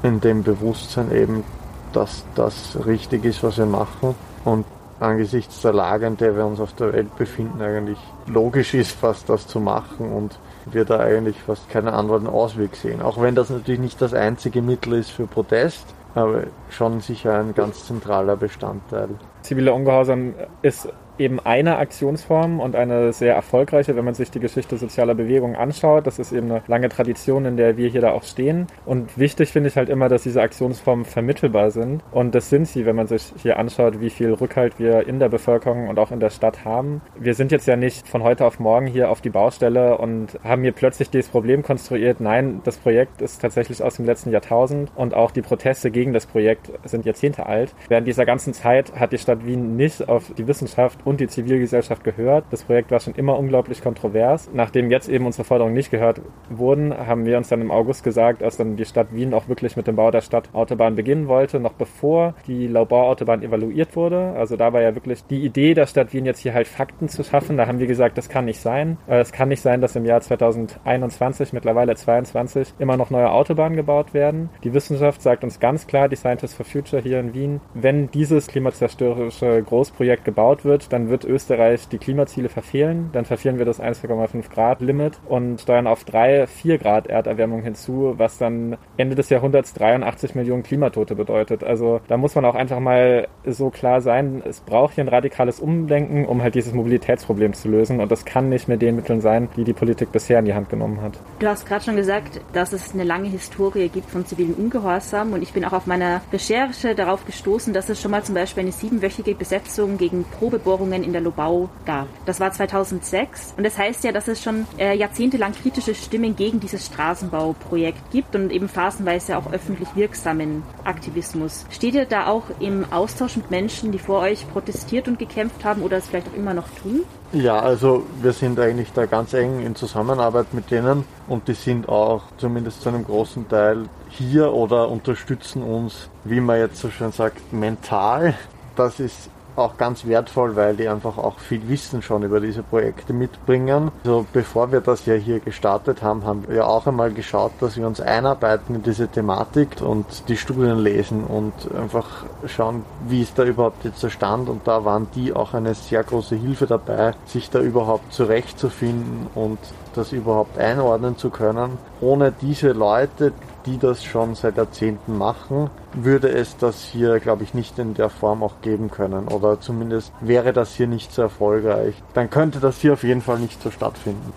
in 0.02 0.20
dem 0.20 0.43
Bewusstsein 0.43 1.12
eben, 1.12 1.44
dass 1.93 2.25
das 2.34 2.78
richtig 2.87 3.25
ist, 3.25 3.43
was 3.43 3.58
wir 3.58 3.67
machen 3.67 4.14
und 4.44 4.64
angesichts 5.00 5.62
der 5.62 5.72
Lage, 5.72 6.06
in 6.06 6.17
der 6.17 6.37
wir 6.37 6.44
uns 6.44 6.61
auf 6.61 6.72
der 6.75 6.93
Welt 6.93 7.17
befinden, 7.17 7.61
eigentlich 7.61 7.99
logisch 8.26 8.75
ist, 8.75 8.93
fast 8.93 9.28
das 9.28 9.46
zu 9.46 9.61
machen 9.61 10.12
und 10.12 10.38
wir 10.67 10.84
da 10.84 11.00
eigentlich 11.00 11.43
fast 11.43 11.69
keinen 11.70 11.88
anderen 11.88 12.26
Ausweg 12.26 12.76
sehen. 12.76 13.02
Auch 13.02 13.20
wenn 13.20 13.34
das 13.34 13.50
natürlich 13.50 13.81
nicht 13.81 14.00
das 14.00 14.14
einzige 14.14 14.62
Mittel 14.62 14.94
ist 14.94 15.11
für 15.11 15.26
Protest, 15.26 15.87
aber 16.14 16.44
schon 16.69 17.00
sicher 17.00 17.38
ein 17.38 17.55
ganz 17.55 17.87
zentraler 17.87 18.37
Bestandteil. 18.37 19.08
Ziviler 19.43 19.75
Ungehorsam 19.75 20.34
ist 20.62 20.88
eben 21.19 21.41
eine 21.41 21.79
Aktionsform 21.79 22.61
und 22.61 22.77
eine 22.77 23.12
sehr 23.12 23.35
erfolgreiche, 23.35 23.97
wenn 23.97 24.05
man 24.05 24.15
sich 24.15 24.31
die 24.31 24.41
Geschichte 24.41 24.77
sozialer 24.77 25.15
Bewegungen 25.15 25.57
anschaut. 25.57 26.07
Das 26.07 26.19
ist 26.19 26.33
eben 26.33 26.51
eine 26.51 26.62
lange 26.67 26.89
Tradition, 26.89 27.45
in 27.45 27.57
der 27.57 27.77
wir 27.77 27.89
hier 27.89 28.01
da 28.01 28.12
auch 28.12 28.23
stehen. 28.23 28.67
Und 28.87 29.19
wichtig 29.19 29.53
finde 29.53 29.69
ich 29.69 29.77
halt 29.77 29.89
immer, 29.89 30.09
dass 30.09 30.23
diese 30.23 30.43
Aktionsformen 30.43 31.05
vermittelbar 31.05 31.71
sind. 31.71 32.03
Und 32.12 32.35
das 32.35 32.51
sind 32.51 32.67
sie, 32.67 32.87
wenn 32.87 32.97
man 32.97 33.07
sich 33.07 33.33
hier 33.43 33.59
anschaut, 33.59 34.01
wie 34.01 34.11
viel 34.11 34.33
Rückhalt 34.33 34.79
wir 34.79 35.07
in 35.07 35.19
der 35.19 35.29
Bevölkerung 35.29 35.89
und 35.89 35.99
auch 35.99 36.11
in 36.11 36.21
der 36.21 36.31
Stadt 36.31 36.65
haben. 36.65 37.01
Wir 37.19 37.35
sind 37.35 37.53
jetzt 37.53 37.67
ja 37.67 37.77
nicht 37.77 38.09
von 38.09 38.23
heute 38.23 38.45
auf 38.45 38.59
morgen 38.59 38.87
hier 38.87 39.11
auf 39.11 39.21
die 39.21 39.31
Baustelle 39.31 39.99
und 39.99 40.39
haben 40.45 40.62
hier 40.62 40.73
plötzlich 40.73 41.11
dieses 41.11 41.31
Problem 41.31 41.62
konstruiert. 41.62 42.21
Nein, 42.21 42.61
das 42.65 42.77
Projekt 42.77 43.21
ist 43.23 43.41
tatsächlich 43.41 43.83
aus 43.83 43.97
dem 43.97 44.07
letzten 44.07 44.31
Jahrtausend 44.31 44.91
und 44.97 45.15
auch 45.15 45.31
die 45.31 45.43
Proteste 45.43 45.91
gegen 45.91 46.12
das 46.12 46.27
Projekt 46.27 46.71
sind 46.85 47.05
Jahrzehnte 47.05 47.47
alt. 47.47 47.75
Während 47.89 48.07
dieser 48.07 48.25
ganzen 48.25 48.55
Zeit 48.55 48.95
hat 48.99 49.12
die 49.12 49.19
Stadt 49.19 49.45
Wien 49.47 49.77
nicht 49.77 50.09
auf 50.09 50.33
die 50.37 50.47
Wissenschaft 50.47 50.99
und 51.11 51.21
die 51.21 51.27
Zivilgesellschaft 51.27 52.05
gehört. 52.05 52.45
Das 52.51 52.62
Projekt 52.62 52.93
war 52.93 53.01
schon 53.01 53.15
immer 53.17 53.37
unglaublich 53.37 53.83
kontrovers. 53.83 54.49
Nachdem 54.55 54.93
jetzt 54.93 55.09
eben 55.09 55.27
unsere 55.27 55.43
Forderungen 55.43 55.75
nicht 55.75 55.91
gehört 55.91 56.21
wurden, 56.49 56.97
haben 56.97 57.27
wir 57.27 57.37
uns 57.37 57.49
dann 57.49 57.61
im 57.61 57.73
August 57.73 58.05
gesagt, 58.05 58.45
als 58.45 58.57
dann 58.57 58.77
die 58.77 58.85
Stadt 58.85 59.12
Wien 59.12 59.35
auch 59.35 59.49
wirklich 59.49 59.77
mit 59.77 59.89
dem 59.89 59.97
Bau 59.97 60.12
der 60.12 60.21
Stadtautobahn 60.21 60.95
beginnen 60.95 61.27
wollte, 61.27 61.59
noch 61.59 61.73
bevor 61.73 62.35
die 62.47 62.69
Laubauautobahn 62.69 63.43
evaluiert 63.43 63.97
wurde. 63.97 64.35
Also 64.37 64.57
da 64.57 64.73
war 64.73 64.83
ja 64.83 64.95
wirklich 64.95 65.25
die 65.27 65.45
Idee 65.45 65.75
der 65.75 65.87
Stadt 65.87 66.12
Wien 66.12 66.27
jetzt 66.27 66.39
hier 66.39 66.55
halt 66.55 66.69
Fakten 66.69 67.09
zu 67.09 67.25
schaffen. 67.25 67.57
Da 67.57 67.67
haben 67.67 67.81
wir 67.81 67.89
gesagt, 67.89 68.17
das 68.17 68.29
kann 68.29 68.45
nicht 68.45 68.61
sein. 68.61 68.97
Es 69.09 69.33
kann 69.33 69.49
nicht 69.49 69.62
sein, 69.62 69.81
dass 69.81 69.97
im 69.97 70.05
Jahr 70.05 70.21
2021, 70.21 71.53
mittlerweile 71.53 71.97
22, 71.97 72.75
immer 72.79 72.97
noch 72.97 73.11
neue 73.11 73.33
Autobahnen 73.33 73.77
gebaut 73.77 74.15
werden. 74.15 74.49
Die 74.62 74.73
Wissenschaft 74.75 75.23
sagt 75.23 75.43
uns 75.43 75.59
ganz 75.59 75.89
klar, 75.89 76.09
die 76.09 76.15
Scientists 76.15 76.57
for 76.57 76.65
Future 76.65 77.03
hier 77.03 77.19
in 77.19 77.35
Wien, 77.35 77.61
wenn 77.75 78.12
dieses 78.12 78.47
klimazerstörerische 78.47 79.61
Großprojekt 79.65 80.25
gebaut 80.25 80.65
wird, 80.65 80.89
dann 80.92 81.08
wird 81.08 81.25
Österreich 81.25 81.88
die 81.88 81.98
Klimaziele 81.98 82.48
verfehlen. 82.48 83.10
Dann 83.12 83.25
verfehlen 83.25 83.58
wir 83.58 83.64
das 83.64 83.81
1,5 83.81 84.50
Grad 84.52 84.81
Limit 84.81 85.19
und 85.28 85.60
steuern 85.60 85.87
auf 85.87 86.04
3, 86.04 86.46
4 86.46 86.78
Grad 86.78 87.06
Erderwärmung 87.06 87.62
hinzu, 87.62 88.14
was 88.16 88.38
dann 88.38 88.76
Ende 88.96 89.14
des 89.14 89.31
Jahrhunderts 89.31 89.72
83 89.75 90.34
Millionen 90.34 90.62
Klimatote 90.62 91.14
bedeutet. 91.14 91.64
Also 91.64 92.00
da 92.08 92.16
muss 92.16 92.34
man 92.34 92.44
auch 92.44 92.54
einfach 92.54 92.81
mal 92.81 93.28
so 93.46 93.70
klar 93.70 94.00
sein, 94.00 94.42
es 94.44 94.60
braucht 94.60 94.94
hier 94.94 95.04
ein 95.04 95.08
radikales 95.08 95.60
Umdenken, 95.60 96.26
um 96.26 96.42
halt 96.42 96.54
dieses 96.54 96.75
Mobilitätsproblem 96.75 97.54
zu 97.54 97.69
lösen. 97.69 98.00
Und 98.00 98.10
das 98.10 98.25
kann 98.25 98.48
nicht 98.48 98.69
mit 98.69 98.82
den 98.82 98.96
Mitteln 98.96 99.20
sein, 99.20 99.48
die 99.56 99.64
die 99.64 99.72
Politik 99.72 100.12
bisher 100.12 100.38
in 100.40 100.44
die 100.44 100.54
Hand 100.54 100.69
genommen 100.69 101.00
hat. 101.00 101.19
Du 101.38 101.46
hast 101.46 101.66
gerade 101.66 101.84
schon 101.84 101.96
gesagt, 101.96 102.40
dass 102.52 102.72
es 102.72 102.92
eine 102.94 103.04
lange 103.04 103.28
Historie 103.28 103.88
gibt 103.88 104.10
von 104.10 104.26
zivilen 104.26 104.54
Ungehorsam. 104.54 105.32
Und 105.32 105.42
ich 105.42 105.52
bin 105.52 105.64
auch 105.64 105.72
auf 105.72 105.87
meiner 105.87 106.20
Recherche 106.32 106.94
darauf 106.94 107.25
gestoßen, 107.25 107.72
dass 107.72 107.88
es 107.88 108.00
schon 108.00 108.10
mal 108.10 108.22
zum 108.22 108.34
Beispiel 108.34 108.62
eine 108.62 108.72
siebenwöchige 108.72 109.34
Besetzung 109.34 109.96
gegen 109.96 110.25
Probebohrungen 110.25 110.80
Veränderungen 110.81 111.05
in 111.05 111.12
der 111.12 111.21
Lobau 111.21 111.69
gab. 111.85 112.06
Das 112.27 112.41
war 112.41 112.53
2006 112.53 113.55
und 113.56 113.65
das 113.65 113.77
heißt 113.77 114.05
ja, 114.05 114.12
dass 114.12 114.29
es 114.29 114.43
schon 114.43 114.67
äh, 114.79 114.97
jahrzehntelang 114.97 115.53
kritische 115.53 115.94
Stimmen 115.94 116.37
gegen 116.37 116.61
dieses 116.61 116.87
Straßenbauprojekt 116.87 118.11
gibt 118.11 118.35
und 118.35 118.50
eben 118.50 118.69
phasenweise 118.69 119.37
auch 119.37 119.53
öffentlich 119.53 119.88
wirksamen 119.94 120.62
Aktivismus. 120.85 121.67
Steht 121.71 121.94
ihr 121.94 122.06
da 122.06 122.27
auch 122.27 122.44
im 122.61 122.91
Austausch 122.91 123.37
mit 123.37 123.50
Menschen, 123.50 123.93
die 123.93 123.99
vor 123.99 124.21
euch 124.21 124.49
protestiert 124.50 125.09
und 125.09 125.19
gekämpft 125.19 125.65
haben 125.65 125.82
oder 125.82 125.99
es 125.99 126.09
vielleicht 126.09 126.29
auch 126.29 126.37
immer 126.37 126.55
noch 126.55 126.69
tun? 126.83 127.03
Ja, 127.33 127.61
also 127.61 128.05
wir 128.23 128.33
sind 128.33 128.59
eigentlich 128.59 128.93
da 128.93 129.06
ganz 129.06 129.35
eng 129.35 129.61
in 129.61 129.76
Zusammenarbeit 129.76 130.53
mit 130.53 130.71
denen 130.71 131.05
und 131.29 131.47
die 131.47 131.55
sind 131.55 131.88
auch 131.88 132.23
zumindest 132.38 132.83
zu 132.83 132.88
einem 132.88 133.05
großen 133.05 133.49
Teil 133.49 133.85
hier 134.09 134.53
oder 134.53 134.88
unterstützen 134.88 135.62
uns, 135.62 136.09
wie 136.25 136.41
man 136.41 136.59
jetzt 136.59 136.81
so 136.81 136.91
schön 136.91 137.12
sagt, 137.12 137.53
mental. 137.53 138.35
Das 138.75 138.99
ist 138.99 139.31
auch 139.61 139.77
ganz 139.77 140.07
wertvoll, 140.07 140.57
weil 140.57 140.77
die 140.77 140.89
einfach 140.89 141.19
auch 141.19 141.39
viel 141.39 141.69
Wissen 141.69 142.03
schon 142.03 142.23
über 142.23 142.41
diese 142.41 142.62
Projekte 142.62 143.12
mitbringen. 143.12 143.91
Also 144.05 144.27
bevor 144.33 144.73
wir 144.73 144.81
das 144.81 145.07
ja 145.07 145.15
hier 145.15 145.41
gestartet 145.41 146.03
haben, 146.03 146.25
haben 146.25 146.45
wir 146.49 146.67
auch 146.67 146.87
einmal 146.87 147.12
geschaut, 147.12 147.53
dass 147.61 147.77
wir 147.77 147.87
uns 147.87 148.01
einarbeiten 148.01 148.77
in 148.77 148.83
diese 148.83 149.09
Thematik 149.09 149.81
und 149.81 150.29
die 150.29 150.37
Studien 150.37 150.79
lesen 150.79 151.25
und 151.25 151.53
einfach 151.77 152.25
schauen, 152.47 152.85
wie 153.07 153.23
ist 153.23 153.39
da 153.39 153.45
überhaupt 153.45 153.85
jetzt 153.85 154.03
der 154.03 154.11
Stand. 154.11 154.49
Und 154.49 154.67
da 154.67 154.85
waren 154.85 155.09
die 155.15 155.33
auch 155.33 155.55
eine 155.55 155.75
sehr 155.75 156.03
große 156.03 156.37
Hilfe 156.37 156.67
dabei, 156.67 157.12
sich 157.27 157.51
da 157.51 157.61
überhaupt 157.61 158.12
zurechtzufinden 158.12 159.29
und 159.35 159.59
das 159.95 160.12
überhaupt 160.12 160.59
einordnen 160.59 161.17
zu 161.17 161.31
können. 161.31 161.79
Ohne 162.01 162.33
diese 162.33 162.73
Leute, 162.73 163.33
die 163.67 163.79
das 163.79 164.05
schon 164.05 164.35
seit 164.35 164.57
Jahrzehnten 164.57 165.17
machen, 165.19 165.71
würde 165.93 166.29
es 166.29 166.57
das 166.57 166.83
hier, 166.85 167.21
glaube 167.21 167.45
ich, 167.45 167.55
nicht 167.55 167.79
in 167.79 167.95
der 167.95 168.11
Form 168.11 168.43
auch 168.43 168.61
geben 168.62 168.91
können. 168.91 169.29
Oder 169.29 169.61
zumindest 169.61 170.12
wäre 170.21 170.53
das 170.53 170.75
hier 170.75 170.87
nicht 170.87 171.12
so 171.12 171.23
erfolgreich. 171.23 171.95
Dann 172.15 172.31
könnte 172.31 172.61
das 172.61 172.79
hier 172.81 172.93
auf 172.95 173.03
jeden 173.03 173.23
Fall 173.23 173.39
nicht 173.39 173.62
so 173.62 173.71
stattfinden. 173.71 174.33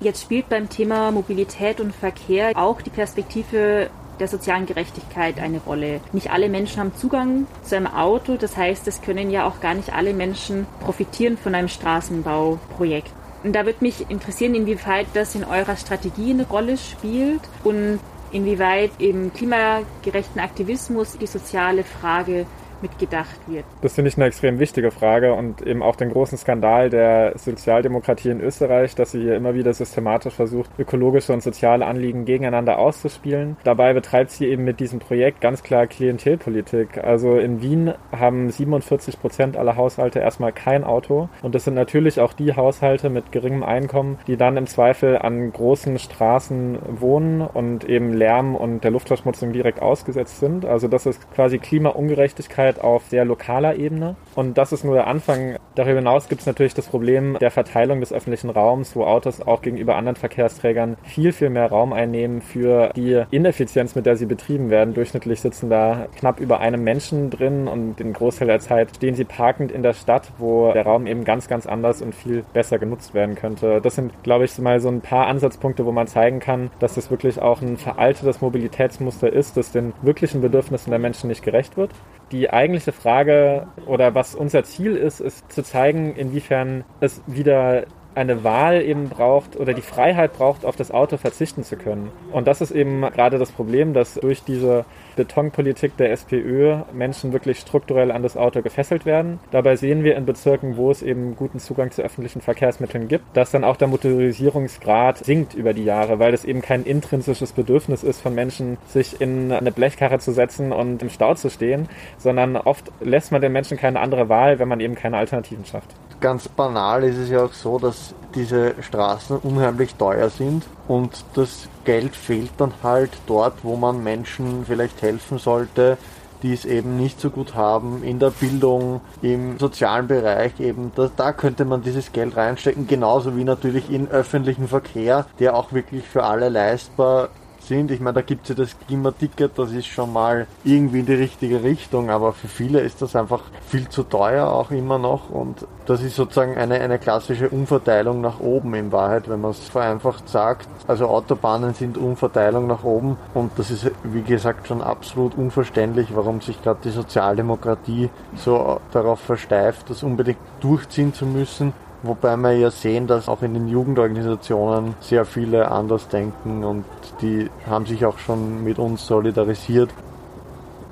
Jetzt 0.00 0.22
spielt 0.22 0.48
beim 0.48 0.68
Thema 0.68 1.12
Mobilität 1.12 1.80
und 1.80 1.94
Verkehr 1.94 2.52
auch 2.56 2.80
die 2.80 2.90
Perspektive 2.90 3.88
der 4.18 4.28
sozialen 4.28 4.66
Gerechtigkeit 4.66 5.38
eine 5.38 5.58
Rolle. 5.58 6.00
Nicht 6.12 6.30
alle 6.30 6.48
Menschen 6.48 6.80
haben 6.80 6.94
Zugang 6.96 7.46
zu 7.62 7.76
einem 7.76 7.86
Auto, 7.86 8.36
das 8.36 8.56
heißt, 8.56 8.86
es 8.88 9.00
können 9.00 9.30
ja 9.30 9.46
auch 9.46 9.60
gar 9.60 9.74
nicht 9.74 9.92
alle 9.92 10.12
Menschen 10.12 10.66
profitieren 10.80 11.36
von 11.36 11.54
einem 11.54 11.68
Straßenbauprojekt. 11.68 13.12
Und 13.44 13.54
da 13.54 13.66
würde 13.66 13.78
mich 13.80 14.08
interessieren, 14.10 14.54
inwieweit 14.54 15.06
das 15.14 15.34
in 15.34 15.44
eurer 15.44 15.76
Strategie 15.76 16.30
eine 16.30 16.46
Rolle 16.46 16.76
spielt 16.76 17.40
und 17.64 17.98
inwieweit 18.32 18.92
im 18.98 19.32
klimagerechten 19.32 20.40
Aktivismus 20.40 21.18
die 21.18 21.26
soziale 21.26 21.84
Frage 21.84 22.46
mitgedacht 22.82 23.38
wird? 23.46 23.64
Das 23.80 23.94
finde 23.94 24.08
ich 24.08 24.16
eine 24.16 24.26
extrem 24.26 24.58
wichtige 24.58 24.90
Frage 24.90 25.34
und 25.34 25.62
eben 25.62 25.82
auch 25.82 25.96
den 25.96 26.10
großen 26.10 26.36
Skandal 26.36 26.90
der 26.90 27.32
Sozialdemokratie 27.36 28.30
in 28.30 28.40
Österreich, 28.40 28.94
dass 28.94 29.12
sie 29.12 29.22
hier 29.22 29.36
immer 29.36 29.54
wieder 29.54 29.72
systematisch 29.72 30.34
versucht, 30.34 30.70
ökologische 30.78 31.32
und 31.32 31.42
soziale 31.42 31.86
Anliegen 31.86 32.24
gegeneinander 32.24 32.78
auszuspielen. 32.78 33.56
Dabei 33.64 33.92
betreibt 33.94 34.30
sie 34.30 34.46
eben 34.46 34.64
mit 34.64 34.80
diesem 34.80 34.98
Projekt 34.98 35.40
ganz 35.40 35.62
klar 35.62 35.86
Klientelpolitik. 35.86 36.98
Also 37.02 37.38
in 37.38 37.62
Wien 37.62 37.94
haben 38.10 38.50
47 38.50 39.20
Prozent 39.20 39.56
aller 39.56 39.76
Haushalte 39.76 40.18
erstmal 40.18 40.52
kein 40.52 40.84
Auto 40.84 41.28
und 41.42 41.54
das 41.54 41.64
sind 41.64 41.74
natürlich 41.74 42.20
auch 42.20 42.32
die 42.32 42.54
Haushalte 42.54 43.10
mit 43.10 43.32
geringem 43.32 43.62
Einkommen, 43.62 44.18
die 44.26 44.36
dann 44.36 44.56
im 44.56 44.66
Zweifel 44.66 45.18
an 45.18 45.52
großen 45.52 45.98
Straßen 45.98 46.78
wohnen 46.88 47.40
und 47.40 47.84
eben 47.84 48.12
Lärm 48.12 48.54
und 48.54 48.84
der 48.84 48.90
Luftverschmutzung 48.90 49.52
direkt 49.52 49.80
ausgesetzt 49.80 50.40
sind. 50.40 50.64
Also 50.64 50.88
das 50.88 51.06
ist 51.06 51.32
quasi 51.34 51.58
Klimaungerechtigkeit 51.58 52.71
Öffentlichkeit 52.72 52.80
auf 52.80 53.04
sehr 53.04 53.24
lokaler 53.24 53.76
Ebene. 53.76 54.16
Und 54.34 54.58
das 54.58 54.72
ist 54.72 54.84
nur 54.84 54.94
der 54.94 55.06
Anfang. 55.06 55.56
Darüber 55.74 55.96
hinaus 55.96 56.28
gibt 56.28 56.42
es 56.42 56.46
natürlich 56.46 56.74
das 56.74 56.86
Problem 56.86 57.38
der 57.40 57.50
Verteilung 57.50 58.00
des 58.00 58.12
öffentlichen 58.12 58.50
Raums, 58.50 58.94
wo 58.94 59.04
Autos 59.04 59.40
auch 59.40 59.62
gegenüber 59.62 59.96
anderen 59.96 60.16
Verkehrsträgern 60.16 60.96
viel, 61.02 61.32
viel 61.32 61.50
mehr 61.50 61.68
Raum 61.68 61.92
einnehmen 61.92 62.42
für 62.42 62.90
die 62.94 63.22
Ineffizienz, 63.30 63.94
mit 63.94 64.04
der 64.04 64.16
sie 64.16 64.26
betrieben 64.26 64.70
werden. 64.70 64.94
Durchschnittlich 64.94 65.40
sitzen 65.40 65.70
da 65.70 66.06
knapp 66.16 66.40
über 66.40 66.60
einem 66.60 66.84
Menschen 66.84 67.30
drin 67.30 67.68
und 67.68 67.96
den 67.96 68.12
Großteil 68.12 68.48
der 68.48 68.60
Zeit 68.60 68.96
stehen 68.96 69.14
sie 69.14 69.24
parkend 69.24 69.72
in 69.72 69.82
der 69.82 69.94
Stadt, 69.94 70.30
wo 70.38 70.72
der 70.72 70.84
Raum 70.84 71.06
eben 71.06 71.24
ganz, 71.24 71.48
ganz 71.48 71.66
anders 71.66 72.02
und 72.02 72.14
viel 72.14 72.44
besser 72.52 72.78
genutzt 72.78 73.14
werden 73.14 73.34
könnte. 73.34 73.80
Das 73.80 73.94
sind, 73.94 74.12
glaube 74.22 74.44
ich, 74.44 74.58
mal 74.58 74.80
so 74.80 74.88
ein 74.88 75.00
paar 75.00 75.26
Ansatzpunkte, 75.26 75.86
wo 75.86 75.92
man 75.92 76.06
zeigen 76.06 76.40
kann, 76.40 76.70
dass 76.80 76.94
das 76.94 77.10
wirklich 77.10 77.40
auch 77.40 77.62
ein 77.62 77.76
veraltetes 77.76 78.40
Mobilitätsmuster 78.40 79.32
ist, 79.32 79.56
das 79.56 79.72
den 79.72 79.94
wirklichen 80.02 80.40
Bedürfnissen 80.40 80.90
der 80.90 80.98
Menschen 80.98 81.28
nicht 81.28 81.42
gerecht 81.42 81.76
wird 81.76 81.90
die 82.32 82.50
eigentliche 82.50 82.92
Frage 82.92 83.68
oder 83.86 84.14
was 84.14 84.34
unser 84.34 84.64
Ziel 84.64 84.96
ist, 84.96 85.20
ist 85.20 85.52
zu 85.52 85.62
zeigen, 85.62 86.16
inwiefern 86.16 86.84
es 87.00 87.22
wieder 87.26 87.84
eine 88.14 88.44
Wahl 88.44 88.82
eben 88.82 89.08
braucht 89.08 89.56
oder 89.56 89.74
die 89.74 89.82
Freiheit 89.82 90.34
braucht, 90.34 90.64
auf 90.64 90.76
das 90.76 90.90
Auto 90.90 91.16
verzichten 91.16 91.64
zu 91.64 91.76
können. 91.76 92.10
Und 92.32 92.46
das 92.46 92.60
ist 92.60 92.70
eben 92.70 93.00
gerade 93.00 93.38
das 93.38 93.52
Problem, 93.52 93.94
dass 93.94 94.14
durch 94.14 94.42
diese 94.42 94.84
Betonpolitik 95.16 95.96
der 95.96 96.10
SPÖ 96.12 96.82
Menschen 96.92 97.32
wirklich 97.32 97.58
strukturell 97.58 98.10
an 98.10 98.22
das 98.22 98.36
Auto 98.36 98.62
gefesselt 98.62 99.04
werden. 99.04 99.40
Dabei 99.50 99.76
sehen 99.76 100.04
wir 100.04 100.16
in 100.16 100.26
Bezirken, 100.26 100.76
wo 100.76 100.90
es 100.90 101.02
eben 101.02 101.36
guten 101.36 101.58
Zugang 101.58 101.90
zu 101.90 102.02
öffentlichen 102.02 102.40
Verkehrsmitteln 102.40 103.08
gibt, 103.08 103.24
dass 103.36 103.50
dann 103.50 103.64
auch 103.64 103.76
der 103.76 103.88
Motorisierungsgrad 103.88 105.18
sinkt 105.18 105.54
über 105.54 105.74
die 105.74 105.84
Jahre, 105.84 106.18
weil 106.18 106.34
es 106.34 106.44
eben 106.44 106.62
kein 106.62 106.84
intrinsisches 106.84 107.52
Bedürfnis 107.52 108.02
ist 108.02 108.20
von 108.20 108.34
Menschen, 108.34 108.78
sich 108.86 109.20
in 109.20 109.52
eine 109.52 109.72
Blechkarre 109.72 110.18
zu 110.18 110.32
setzen 110.32 110.72
und 110.72 111.02
im 111.02 111.10
Stau 111.10 111.34
zu 111.34 111.50
stehen, 111.50 111.88
sondern 112.18 112.56
oft 112.56 112.90
lässt 113.00 113.32
man 113.32 113.40
den 113.40 113.52
Menschen 113.52 113.76
keine 113.76 114.00
andere 114.00 114.28
Wahl, 114.28 114.58
wenn 114.58 114.68
man 114.68 114.80
eben 114.80 114.94
keine 114.94 115.18
Alternativen 115.18 115.64
schafft. 115.64 115.94
Ganz 116.22 116.46
banal 116.48 117.02
ist 117.02 117.18
es 117.18 117.30
ja 117.30 117.44
auch 117.44 117.52
so, 117.52 117.80
dass 117.80 118.14
diese 118.36 118.76
Straßen 118.80 119.38
unheimlich 119.38 119.96
teuer 119.96 120.30
sind 120.30 120.62
und 120.86 121.24
das 121.34 121.68
Geld 121.84 122.14
fehlt 122.14 122.52
dann 122.58 122.72
halt 122.84 123.10
dort, 123.26 123.64
wo 123.64 123.74
man 123.74 124.04
Menschen 124.04 124.64
vielleicht 124.64 125.02
helfen 125.02 125.38
sollte, 125.38 125.98
die 126.44 126.52
es 126.52 126.64
eben 126.64 126.96
nicht 126.96 127.20
so 127.20 127.28
gut 127.28 127.56
haben, 127.56 128.04
in 128.04 128.20
der 128.20 128.30
Bildung, 128.30 129.00
im 129.20 129.58
sozialen 129.58 130.06
Bereich 130.06 130.60
eben, 130.60 130.92
da, 130.94 131.10
da 131.16 131.32
könnte 131.32 131.64
man 131.64 131.82
dieses 131.82 132.12
Geld 132.12 132.36
reinstecken, 132.36 132.86
genauso 132.86 133.36
wie 133.36 133.42
natürlich 133.42 133.90
in 133.90 134.08
öffentlichen 134.08 134.68
Verkehr, 134.68 135.26
der 135.40 135.56
auch 135.56 135.72
wirklich 135.72 136.06
für 136.06 136.22
alle 136.22 136.48
leistbar 136.50 137.30
sind. 137.66 137.90
Ich 137.90 138.00
meine, 138.00 138.14
da 138.14 138.22
gibt 138.22 138.42
es 138.42 138.48
ja 138.50 138.54
das 138.54 138.76
Klimaticket, 138.86 139.58
das 139.58 139.72
ist 139.72 139.86
schon 139.86 140.12
mal 140.12 140.46
irgendwie 140.64 141.00
in 141.00 141.06
die 141.06 141.14
richtige 141.14 141.62
Richtung, 141.62 142.10
aber 142.10 142.32
für 142.32 142.48
viele 142.48 142.80
ist 142.80 143.02
das 143.02 143.16
einfach 143.16 143.42
viel 143.66 143.88
zu 143.88 144.02
teuer 144.02 144.48
auch 144.48 144.70
immer 144.70 144.98
noch 144.98 145.30
und 145.30 145.66
das 145.86 146.02
ist 146.02 146.16
sozusagen 146.16 146.56
eine, 146.56 146.80
eine 146.80 146.98
klassische 146.98 147.48
Umverteilung 147.48 148.20
nach 148.20 148.40
oben 148.40 148.74
in 148.74 148.92
Wahrheit, 148.92 149.28
wenn 149.28 149.40
man 149.40 149.50
es 149.52 149.68
vereinfacht 149.68 150.28
sagt. 150.28 150.68
Also 150.86 151.06
Autobahnen 151.06 151.74
sind 151.74 151.98
Umverteilung 151.98 152.66
nach 152.66 152.84
oben 152.84 153.16
und 153.34 153.52
das 153.58 153.70
ist, 153.70 153.90
wie 154.04 154.22
gesagt, 154.22 154.68
schon 154.68 154.82
absolut 154.82 155.36
unverständlich, 155.36 156.08
warum 156.14 156.40
sich 156.40 156.62
gerade 156.62 156.80
die 156.84 156.90
Sozialdemokratie 156.90 158.10
so 158.36 158.80
darauf 158.92 159.20
versteift, 159.20 159.90
das 159.90 160.02
unbedingt 160.02 160.38
durchziehen 160.60 161.14
zu 161.14 161.26
müssen. 161.26 161.72
Wobei 162.04 162.36
wir 162.36 162.52
ja 162.52 162.70
sehen, 162.70 163.06
dass 163.06 163.28
auch 163.28 163.42
in 163.42 163.54
den 163.54 163.68
Jugendorganisationen 163.68 164.94
sehr 165.00 165.24
viele 165.24 165.70
anders 165.70 166.08
denken 166.08 166.64
und 166.64 166.84
die 167.20 167.48
haben 167.64 167.86
sich 167.86 168.04
auch 168.04 168.18
schon 168.18 168.64
mit 168.64 168.80
uns 168.80 169.06
solidarisiert 169.06 169.90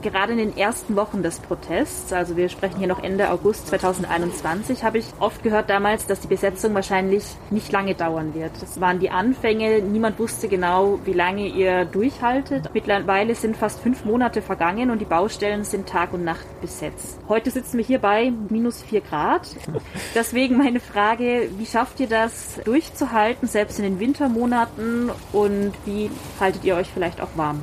Gerade 0.02 0.32
in 0.32 0.38
den 0.38 0.56
ersten 0.56 0.96
Wochen 0.96 1.22
des 1.22 1.40
Protests, 1.40 2.10
also 2.14 2.34
wir 2.34 2.48
sprechen 2.48 2.78
hier 2.78 2.88
noch 2.88 3.02
Ende 3.02 3.30
August 3.30 3.66
2021, 3.68 4.82
habe 4.82 4.96
ich 4.96 5.06
oft 5.18 5.42
gehört 5.42 5.68
damals, 5.68 6.06
dass 6.06 6.20
die 6.20 6.28
Besetzung 6.28 6.74
wahrscheinlich 6.74 7.24
nicht 7.50 7.70
lange 7.70 7.94
dauern 7.94 8.32
wird. 8.34 8.50
Das 8.62 8.80
waren 8.80 8.98
die 8.98 9.10
Anfänge, 9.10 9.82
niemand 9.82 10.18
wusste 10.18 10.48
genau, 10.48 11.00
wie 11.04 11.12
lange 11.12 11.48
ihr 11.48 11.84
durchhaltet. 11.84 12.70
Mittlerweile 12.72 13.34
sind 13.34 13.58
fast 13.58 13.80
fünf 13.80 14.06
Monate 14.06 14.40
vergangen 14.40 14.90
und 14.90 15.00
die 15.00 15.04
Baustellen 15.04 15.64
sind 15.64 15.86
Tag 15.86 16.14
und 16.14 16.24
Nacht 16.24 16.46
besetzt. 16.62 17.18
Heute 17.28 17.50
sitzen 17.50 17.76
wir 17.76 17.84
hier 17.84 17.98
bei 17.98 18.32
minus 18.48 18.82
vier 18.82 19.02
Grad. 19.02 19.48
Deswegen 20.14 20.56
meine 20.56 20.80
Frage, 20.80 21.50
wie 21.58 21.66
schafft 21.66 22.00
ihr 22.00 22.08
das 22.08 22.58
durchzuhalten, 22.64 23.46
selbst 23.46 23.78
in 23.78 23.84
den 23.84 24.00
Wintermonaten 24.00 25.10
und 25.32 25.72
wie 25.84 26.10
haltet 26.40 26.64
ihr 26.64 26.76
euch 26.76 26.88
vielleicht 26.88 27.20
auch 27.20 27.36
warm? 27.36 27.60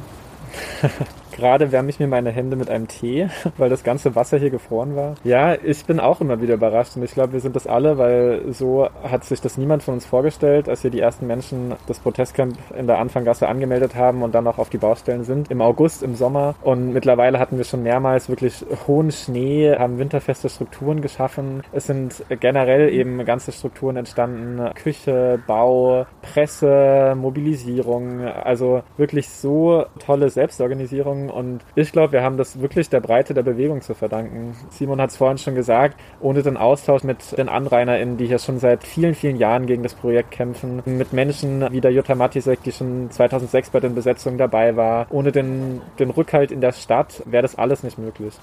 Gerade 1.37 1.71
wärme 1.71 1.91
ich 1.91 1.99
mir 1.99 2.07
meine 2.07 2.31
Hände 2.31 2.55
mit 2.55 2.69
einem 2.69 2.87
Tee, 2.87 3.29
weil 3.57 3.69
das 3.69 3.83
ganze 3.83 4.15
Wasser 4.15 4.39
hier 4.39 4.49
gefroren 4.49 4.95
war. 4.95 5.15
Ja, 5.23 5.53
ich 5.53 5.85
bin 5.85 5.99
auch 5.99 6.19
immer 6.19 6.41
wieder 6.41 6.55
überrascht 6.55 6.97
und 6.97 7.03
ich 7.03 7.11
glaube, 7.11 7.33
wir 7.33 7.39
sind 7.39 7.55
das 7.55 7.67
alle, 7.67 7.99
weil 7.99 8.41
so 8.51 8.89
hat 9.03 9.23
sich 9.23 9.39
das 9.39 9.57
niemand 9.57 9.83
von 9.83 9.93
uns 9.93 10.05
vorgestellt, 10.05 10.67
als 10.67 10.81
hier 10.81 10.89
die 10.89 10.99
ersten 10.99 11.27
Menschen 11.27 11.75
das 11.85 11.99
Protestcamp 11.99 12.57
in 12.75 12.87
der 12.87 12.97
Anfanggasse 12.97 13.47
angemeldet 13.47 13.95
haben 13.95 14.23
und 14.23 14.33
dann 14.33 14.47
auch 14.47 14.57
auf 14.57 14.69
die 14.69 14.79
Baustellen 14.79 15.23
sind. 15.23 15.51
Im 15.51 15.61
August, 15.61 16.01
im 16.01 16.15
Sommer. 16.15 16.55
Und 16.63 16.93
mittlerweile 16.93 17.37
hatten 17.39 17.57
wir 17.57 17.65
schon 17.65 17.83
mehrmals 17.83 18.29
wirklich 18.29 18.65
hohen 18.87 19.11
Schnee, 19.11 19.75
haben 19.77 19.99
winterfeste 19.99 20.49
Strukturen 20.49 21.01
geschaffen. 21.01 21.61
Es 21.71 21.85
sind 21.85 22.23
generell 22.39 22.89
eben 22.89 23.23
ganze 23.25 23.51
Strukturen 23.51 23.97
entstanden. 23.97 24.73
Küche, 24.73 25.39
Bau, 25.45 26.07
Presse, 26.23 27.13
Mobilisierung. 27.15 28.21
Also 28.21 28.81
wirklich 28.97 29.29
so 29.29 29.85
tolle 29.99 30.29
Selbstorganisierung 30.29 31.26
und 31.29 31.61
ich 31.75 31.91
glaube, 31.91 32.13
wir 32.13 32.23
haben 32.23 32.37
das 32.37 32.59
wirklich 32.61 32.89
der 32.89 32.99
Breite 32.99 33.33
der 33.33 33.43
Bewegung 33.43 33.81
zu 33.81 33.93
verdanken. 33.93 34.55
Simon 34.69 35.01
hat 35.01 35.11
es 35.11 35.17
vorhin 35.17 35.37
schon 35.37 35.55
gesagt, 35.55 35.99
ohne 36.19 36.43
den 36.43 36.57
Austausch 36.57 37.03
mit 37.03 37.37
den 37.37 37.49
AnrainerInnen, 37.49 38.17
die 38.17 38.27
hier 38.27 38.39
schon 38.39 38.59
seit 38.59 38.83
vielen, 38.83 39.15
vielen 39.15 39.37
Jahren 39.37 39.65
gegen 39.65 39.83
das 39.83 39.93
Projekt 39.93 40.31
kämpfen, 40.31 40.81
mit 40.85 41.13
Menschen 41.13 41.67
wie 41.71 41.81
der 41.81 41.91
Jutta 41.91 42.15
Matisek, 42.15 42.63
die 42.63 42.71
schon 42.71 43.09
2006 43.11 43.69
bei 43.69 43.79
den 43.79 43.95
Besetzungen 43.95 44.37
dabei 44.37 44.75
war, 44.75 45.07
ohne 45.09 45.31
den, 45.31 45.81
den 45.99 46.09
Rückhalt 46.09 46.51
in 46.51 46.61
der 46.61 46.71
Stadt 46.71 47.23
wäre 47.25 47.41
das 47.41 47.57
alles 47.57 47.83
nicht 47.83 47.97
möglich. 47.97 48.33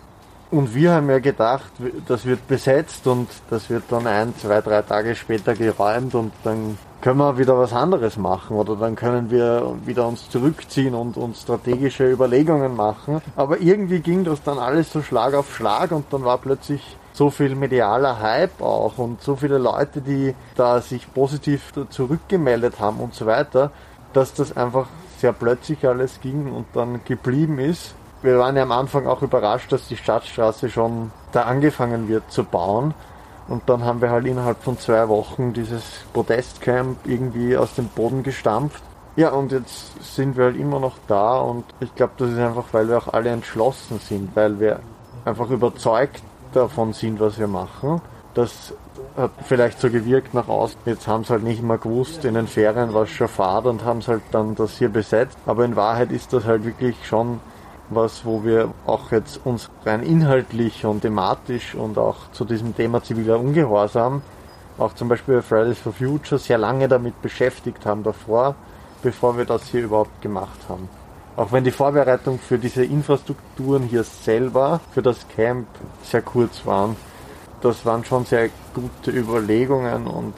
Und 0.51 0.75
wir 0.75 0.93
haben 0.93 1.11
ja 1.11 1.19
gedacht, 1.19 1.73
das 2.07 2.27
wird 2.27 2.47
besetzt 2.47 3.07
und 3.07 3.29
das 3.51 3.71
wird 3.71 3.85
dann 3.89 4.07
ein, 4.07 4.35
zwei, 4.37 4.61
drei 4.61 4.83
Tage 4.83 5.17
später 5.17 5.55
geräumt 5.55 6.15
und 6.15 6.33
dann 6.45 6.79
können 7.05 7.19
wir 7.19 7.37
wieder 7.37 7.59
was 7.59 7.75
anderes 7.75 8.17
machen 8.17 8.57
oder 8.57 8.77
dann 8.77 8.97
können 8.97 9.31
wir 9.31 9.77
wieder 9.85 10.09
uns 10.09 10.31
zurückziehen 10.31 10.95
und 10.95 11.19
uns 11.19 11.43
strategische 11.43 12.11
Überlegungen 12.11 12.75
machen. 12.75 13.21
Aber 13.37 13.61
irgendwie 13.61 14.01
ging 14.01 14.25
das 14.25 14.43
dann 14.43 14.59
alles 14.59 14.91
so 14.91 15.03
Schlag 15.03 15.35
auf 15.35 15.55
Schlag 15.55 15.93
und 15.93 16.11
dann 16.15 16.25
war 16.25 16.39
plötzlich 16.39 16.97
so 17.13 17.29
viel 17.29 17.57
medialer 17.57 18.21
Hype 18.21 18.63
auch 18.63 18.97
und 18.97 19.21
so 19.21 19.37
viele 19.37 19.59
Leute, 19.59 20.01
die 20.01 20.35
da 20.57 20.81
sich 20.81 21.13
positiv 21.13 21.75
zurückgemeldet 21.91 22.81
haben 22.81 23.01
und 23.01 23.13
so 23.13 23.27
weiter, 23.27 23.71
dass 24.15 24.33
das 24.33 24.57
einfach 24.57 24.87
sehr 25.19 25.35
plötzlich 25.35 25.87
alles 25.87 26.23
ging 26.23 26.51
und 26.55 26.65
dann 26.73 27.05
geblieben 27.05 27.59
ist. 27.59 27.95
Wir 28.23 28.39
waren 28.39 28.57
ja 28.57 28.63
am 28.63 28.73
Anfang 28.73 29.07
auch 29.07 29.21
überrascht, 29.21 29.71
dass 29.71 29.89
die 29.89 29.99
Stadtstraße 29.99 30.71
schon 30.71 31.11
da 31.33 31.43
angefangen 31.43 32.09
wird 32.09 32.33
zu 32.33 32.45
bauen. 32.45 32.95
Und 33.49 33.63
dann 33.67 33.85
haben 33.85 34.01
wir 34.01 34.11
halt 34.11 34.27
innerhalb 34.27 34.63
von 34.63 34.79
zwei 34.79 35.09
Wochen 35.09 35.53
dieses 35.53 35.83
Protestcamp 36.13 36.99
irgendwie 37.05 37.57
aus 37.57 37.75
dem 37.75 37.89
Boden 37.89 38.23
gestampft. 38.23 38.83
Ja, 39.17 39.31
und 39.31 39.53
jetzt 39.53 40.03
sind 40.17 40.37
wir 40.37 40.47
halt 40.47 40.57
immer 40.57 40.81
noch 40.81 40.97
da 41.07 41.39
und 41.39 41.65
ich 41.79 41.95
glaube, 41.95 42.15
das 42.17 42.31
ist 42.31 42.39
einfach, 42.39 42.65
weil 42.73 42.89
wir 42.89 42.99
auch 42.99 43.13
alle 43.13 43.31
entschlossen 43.31 44.01
sind, 44.01 44.35
weil 44.35 44.59
wir 44.59 44.81
einfach 45.25 45.51
überzeugt 45.51 46.23
davon 46.53 46.93
sind, 46.93 47.21
was 47.21 47.39
wir 47.39 47.47
machen. 47.47 48.01
Das 48.35 48.75
hat 49.17 49.31
vielleicht 49.45 49.81
so 49.81 49.89
gewirkt 49.89 50.35
nach 50.35 50.49
außen. 50.49 50.79
Jetzt 50.87 51.07
haben 51.07 51.23
sie 51.23 51.31
halt 51.31 51.45
nicht 51.45 51.63
mehr 51.63 51.79
gewusst, 51.79 52.25
in 52.25 52.35
den 52.35 52.49
Ferien 52.49 52.93
war 52.93 53.03
es 53.03 53.11
schon 53.11 53.29
Fahrt 53.29 53.67
und 53.67 53.85
haben 53.85 54.01
es 54.01 54.09
halt 54.09 54.23
dann 54.33 54.57
das 54.57 54.79
hier 54.79 54.89
besetzt. 54.89 55.39
Aber 55.47 55.65
in 55.65 55.77
Wahrheit 55.77 56.11
ist 56.11 56.33
das 56.33 56.45
halt 56.45 56.65
wirklich 56.65 56.97
schon 57.07 57.39
was, 57.91 58.25
wo 58.25 58.45
wir 58.45 58.73
auch 58.87 59.13
jetzt 59.13 59.41
uns 59.45 59.71
rein 59.85 60.03
inhaltlich 60.03 60.85
und 60.85 61.03
thematisch 61.03 61.75
und 61.75 61.99
auch 61.99 62.31
zu 62.33 62.45
diesem 62.45 62.75
Thema 62.75 63.03
ziviler 63.03 63.39
Ungehorsam, 63.39 64.23
auch 64.79 64.95
zum 64.95 65.09
Beispiel 65.09 65.37
bei 65.37 65.43
Fridays 65.43 65.79
for 65.79 65.93
Future, 65.93 66.39
sehr 66.39 66.59
lange 66.59 66.89
damit 66.89 67.21
beschäftigt 67.23 67.87
haben 67.87 68.03
davor, 68.03 68.55
bevor 69.03 69.37
wir 69.37 69.45
das 69.45 69.65
hier 69.69 69.83
überhaupt 69.83 70.21
gemacht 70.23 70.59
haben. 70.69 70.89
Auch 71.37 71.53
wenn 71.53 71.65
die 71.65 71.71
Vorbereitung 71.71 72.39
für 72.39 72.59
diese 72.59 72.85
Infrastrukturen 72.85 73.83
hier 73.83 74.05
selber, 74.05 74.81
für 74.93 75.03
das 75.03 75.27
Camp, 75.29 75.67
sehr 76.03 76.23
kurz 76.23 76.65
waren, 76.65 76.97
das 77.61 77.85
waren 77.85 78.05
schon 78.05 78.25
sehr 78.25 78.51
gute 78.75 79.11
Überlegungen 79.11 80.07
und 80.07 80.35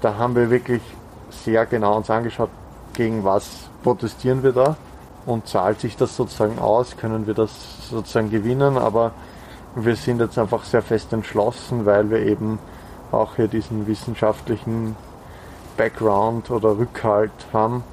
da 0.00 0.16
haben 0.16 0.34
wir 0.34 0.50
wirklich 0.50 0.82
sehr 1.30 1.66
genau 1.66 1.96
uns 1.96 2.10
angeschaut, 2.10 2.50
gegen 2.94 3.24
was 3.24 3.68
protestieren 3.82 4.42
wir 4.42 4.52
da 4.52 4.76
und 5.26 5.46
zahlt 5.46 5.80
sich 5.80 5.96
das 5.96 6.16
sozusagen 6.16 6.58
aus, 6.58 6.96
können 6.96 7.26
wir 7.26 7.34
das 7.34 7.88
sozusagen 7.88 8.30
gewinnen, 8.30 8.76
aber 8.76 9.12
wir 9.74 9.96
sind 9.96 10.20
jetzt 10.20 10.38
einfach 10.38 10.64
sehr 10.64 10.82
fest 10.82 11.12
entschlossen, 11.12 11.86
weil 11.86 12.10
wir 12.10 12.18
eben 12.18 12.58
auch 13.10 13.36
hier 13.36 13.48
diesen 13.48 13.86
wissenschaftlichen 13.86 14.96
Background 15.76 16.50
oder 16.50 16.78
Rückhalt 16.78 17.32
haben. 17.52 17.84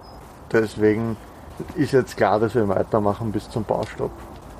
Deswegen 0.51 1.17
ist 1.75 1.93
jetzt 1.93 2.17
klar, 2.17 2.39
dass 2.39 2.55
wir 2.55 2.67
weitermachen 2.67 3.31
bis 3.31 3.49
zum 3.49 3.63
Baustopp. 3.63 4.11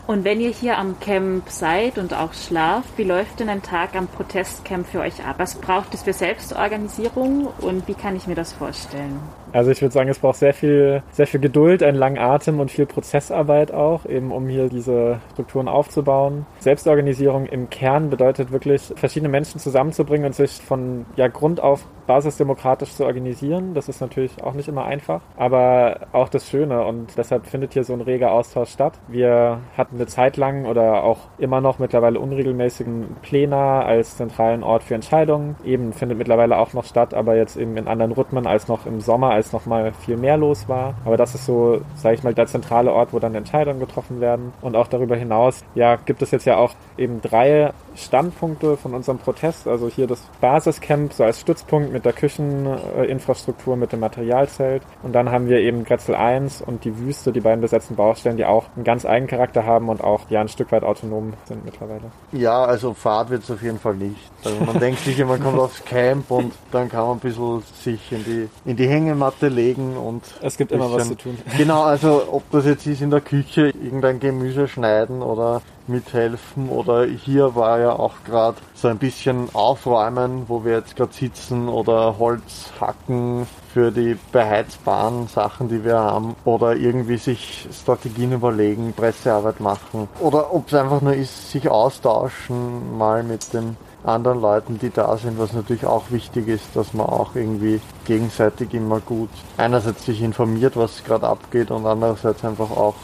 Und 0.08 0.24
wenn 0.24 0.42
ihr 0.42 0.50
hier 0.50 0.78
am 0.78 1.00
Camp 1.00 1.50
seid 1.50 1.98
und 2.00 2.16
auch 2.16 2.34
schlaft, 2.34 2.98
wie 2.98 3.04
läuft 3.04 3.40
denn 3.40 3.50
ein 3.50 3.62
Tag 3.62 3.96
am 3.96 4.08
Protestcamp 4.08 4.88
für 4.88 5.02
euch 5.02 5.24
ab? 5.24 5.36
Was 5.38 5.56
braucht 5.56 5.94
es 5.94 6.04
für 6.04 6.14
Selbstorganisierung 6.14 7.48
und 7.62 7.88
wie 7.88 7.94
kann 7.94 8.16
ich 8.16 8.26
mir 8.26 8.36
das 8.36 8.54
vorstellen? 8.54 9.20
Also 9.52 9.72
ich 9.72 9.82
würde 9.82 9.94
sagen, 9.94 10.10
es 10.10 10.20
braucht 10.20 10.38
sehr 10.38 10.54
viel, 10.54 11.04
sehr 11.12 11.28
viel 11.28 11.40
Geduld, 11.40 11.84
einen 11.84 11.98
langen 11.98 12.18
Atem 12.18 12.60
und 12.60 12.72
viel 12.72 12.86
Prozessarbeit 12.86 13.72
auch, 13.74 14.06
eben 14.06 14.32
um 14.32 14.48
hier 14.48 14.70
diese 14.70 15.20
Strukturen 15.34 15.68
aufzubauen. 15.68 16.46
Selbstorganisierung 16.60 17.46
im 17.46 17.70
Kern 17.70 18.10
bedeutet 18.10 18.52
wirklich, 18.52 18.94
verschiedene 18.96 19.30
Menschen 19.30 19.60
zusammenzubringen 19.60 20.26
und 20.26 20.36
sich 20.36 20.52
von 20.52 21.06
ja, 21.16 21.28
Grund 21.28 21.62
auf 21.62 21.86
basisdemokratisch 22.08 22.96
zu 22.96 23.06
organisieren. 23.06 23.76
Das 23.76 23.88
ist 23.88 24.02
natürlich 24.02 24.44
auch 24.44 24.54
nicht 24.54 24.68
immer 24.68 24.86
einfach, 24.86 25.22
aber 25.38 26.08
auch 26.12 26.28
das 26.28 26.50
Schöne 26.50 26.84
und 26.84 27.16
deshalb 27.18 27.46
findet 27.46 27.74
hier 27.74 27.84
so 27.84 27.94
ein 27.94 28.02
reger 28.02 28.32
Austausch 28.32 28.70
statt. 28.70 29.00
Wir 29.08 29.60
hatten 29.78 29.96
eine 29.96 30.08
Zeit 30.08 30.36
lang 30.36 30.66
oder 30.66 31.04
auch 31.04 31.20
immer 31.38 31.62
noch 31.62 31.78
mittlerweile 31.78 32.20
unregelmäßigen 32.20 33.18
Plena 33.22 33.84
als 33.84 34.18
zentralen 34.18 34.64
Ort 34.64 34.84
für 34.84 34.96
Entscheidungen. 34.96 35.56
Eben 35.64 35.94
findet 35.94 36.18
mittlerweile 36.18 36.58
auch 36.58 36.74
noch 36.74 36.86
statt, 36.86 37.14
aber 37.14 37.36
jetzt 37.36 37.58
eben 37.58 37.78
in 37.78 37.88
anderen 37.88 38.12
Rhythmen 38.12 38.48
als 38.48 38.68
noch 38.68 38.88
im 38.88 39.00
Sommer, 39.02 39.30
als 39.40 39.54
noch 39.54 39.66
mal 39.66 39.94
viel 39.94 40.18
mehr 40.18 40.38
los 40.38 40.68
war. 40.68 40.94
Aber 41.06 41.18
das 41.18 41.36
ist 41.36 41.46
so, 41.46 41.82
sage 41.96 42.16
ich 42.16 42.24
mal, 42.24 42.34
der 42.34 42.48
zentrale 42.48 42.92
Ort, 42.92 43.14
wo 43.14 43.20
dann 43.20 43.36
Entscheidungen 43.36 43.80
getroffen 43.80 44.22
werden. 44.22 44.54
Und 44.62 44.76
auch 44.76 44.88
darüber 44.88 45.16
hinaus, 45.16 45.64
ja, 45.76 45.96
gibt 45.96 46.22
es 46.22 46.32
jetzt 46.32 46.46
ja 46.46 46.58
auch 46.58 46.74
eben 46.98 47.22
drei 47.22 47.72
Standpunkte 47.96 48.78
von 48.78 48.94
unserem 48.94 49.18
Protest. 49.18 49.68
Also 49.68 49.88
hier 49.88 50.08
das 50.08 50.22
Basiscamp 50.42 51.14
so 51.14 51.24
als 51.24 51.40
Stützpunkt 51.40 51.92
mit 51.92 52.06
der 52.06 52.14
Kücheninfrastruktur, 52.14 53.76
mit 53.76 53.92
dem 53.92 54.00
Materialzelt. 54.00 54.84
Und 55.04 55.14
dann 55.14 55.32
haben 55.32 55.48
wir 55.48 55.60
eben 55.60 55.84
Grätzel 55.84 56.16
1 56.16 56.62
und 56.62 56.86
die 56.86 56.98
Wüste, 56.98 57.32
die 57.32 57.42
beiden 57.42 57.62
besetzten 57.62 57.96
Baustellen, 57.96 58.38
die 58.38 58.46
auch 58.46 58.66
einen 58.76 58.84
ganz 58.84 59.06
eigenen 59.06 59.30
Charakter 59.30 59.66
haben 59.66 59.90
und 59.90 60.04
auch 60.04 60.30
ja 60.30 60.42
ein 60.42 60.50
Stück 60.50 60.72
weit 60.72 60.84
autonom 60.84 61.34
sind 61.46 61.66
mittlerweile. 61.66 62.12
Ja, 62.32 62.66
also 62.66 62.94
Fahrt 62.94 63.30
wird 63.30 63.44
es 63.44 63.52
auf 63.52 63.62
jeden 63.62 63.80
Fall 63.80 63.96
nicht. 63.96 64.20
Also 64.44 64.64
man 64.64 64.80
denkt 64.80 65.00
sich, 65.00 65.24
man 65.26 65.42
kommt 65.42 65.60
aufs 65.60 65.84
Camp 65.86 66.30
und 66.32 66.54
dann 66.72 66.90
kann 66.90 67.08
man 67.08 67.18
ein 67.18 67.20
bisschen 67.20 67.62
sich 67.82 68.12
in 68.12 68.24
die, 68.24 68.50
in 68.66 68.76
die 68.76 68.88
Hängematte 68.88 69.29
legen 69.48 69.98
und 69.98 70.24
es 70.42 70.58
gibt 70.58 70.72
immer 70.72 70.92
was 70.92 71.08
zu 71.08 71.16
tun. 71.16 71.38
Genau, 71.58 71.84
also 71.84 72.24
ob 72.32 72.50
das 72.52 72.66
jetzt 72.66 72.86
ist 72.88 73.02
in 73.02 73.10
der 73.10 73.22
Küche 73.22 73.70
irgendein 73.70 74.20
Gemüse 74.20 74.68
schneiden 74.68 75.22
oder 75.22 75.62
mithelfen 75.88 76.70
oder 76.70 77.06
hier 77.06 77.56
war 77.56 77.80
ja 77.80 77.92
auch 77.92 78.16
gerade 78.26 78.58
so 78.76 78.88
ein 78.88 78.98
bisschen 78.98 79.50
aufräumen, 79.54 80.44
wo 80.48 80.64
wir 80.64 80.74
jetzt 80.74 80.96
gerade 80.96 81.14
sitzen 81.14 81.68
oder 81.68 82.18
Holz 82.20 82.72
hacken 82.80 83.48
für 83.74 83.92
die 83.92 84.18
beheizbaren 84.32 85.28
Sachen, 85.28 85.68
die 85.70 85.84
wir 85.84 85.98
haben 85.98 86.36
oder 86.46 86.76
irgendwie 86.76 87.18
sich 87.18 87.68
Strategien 87.72 88.32
überlegen, 88.32 88.94
Pressearbeit 88.94 89.60
machen 89.60 90.08
oder 90.20 90.54
ob 90.54 90.68
es 90.68 90.74
einfach 90.74 91.02
nur 91.02 91.14
ist, 91.14 91.52
sich 91.52 91.70
austauschen 91.70 92.98
mal 92.98 93.24
mit 93.24 93.54
den 93.54 93.78
anderen 94.04 94.42
Leuten, 94.42 94.80
die 94.80 94.90
da 94.90 95.18
sind, 95.18 95.40
was 95.40 95.54
natürlich 95.54 95.86
auch 95.86 96.12
wichtig 96.12 96.48
ist, 96.48 96.76
dass 96.76 96.94
man 96.94 97.08
auch 97.08 97.36
irgendwie 97.36 97.82
gegenseitig 98.06 98.74
immer 98.74 99.00
gut 99.00 99.30
einerseits 99.58 100.06
sich 100.06 100.22
informiert, 100.22 100.78
was 100.78 101.04
gerade 101.04 101.28
abgeht 101.28 101.72
und 101.72 101.86
andererseits 101.86 102.44
einfach 102.46 102.72
auch 102.72 102.96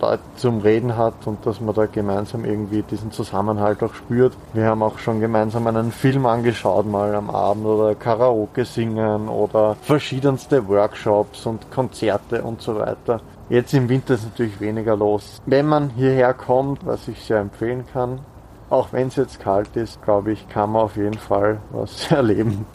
Leute 0.00 0.22
zum 0.36 0.60
Reden 0.60 0.96
hat 0.96 1.26
und 1.26 1.46
dass 1.46 1.60
man 1.60 1.74
da 1.74 1.86
gemeinsam 1.86 2.44
irgendwie 2.44 2.82
diesen 2.82 3.12
Zusammenhalt 3.12 3.82
auch 3.82 3.94
spürt. 3.94 4.34
Wir 4.52 4.66
haben 4.66 4.82
auch 4.82 4.98
schon 4.98 5.20
gemeinsam 5.20 5.66
einen 5.66 5.90
Film 5.90 6.26
angeschaut 6.26 6.86
mal 6.86 7.14
am 7.14 7.30
Abend 7.30 7.64
oder 7.64 7.94
Karaoke 7.94 8.64
singen 8.64 9.28
oder 9.28 9.76
verschiedenste 9.80 10.68
Workshops 10.68 11.46
und 11.46 11.70
Konzerte 11.70 12.42
und 12.42 12.60
so 12.60 12.76
weiter. 12.76 13.20
Jetzt 13.48 13.72
im 13.74 13.88
Winter 13.88 14.14
ist 14.14 14.24
natürlich 14.24 14.60
weniger 14.60 14.96
los. 14.96 15.40
Wenn 15.46 15.66
man 15.66 15.90
hierher 15.90 16.34
kommt, 16.34 16.84
was 16.84 17.08
ich 17.08 17.24
sehr 17.24 17.38
empfehlen 17.38 17.84
kann, 17.92 18.18
auch 18.70 18.92
wenn 18.92 19.08
es 19.08 19.16
jetzt 19.16 19.40
kalt 19.40 19.76
ist, 19.76 20.02
glaube 20.02 20.32
ich, 20.32 20.48
kann 20.48 20.72
man 20.72 20.82
auf 20.82 20.96
jeden 20.96 21.18
Fall 21.18 21.60
was 21.70 22.10
erleben. 22.10 22.66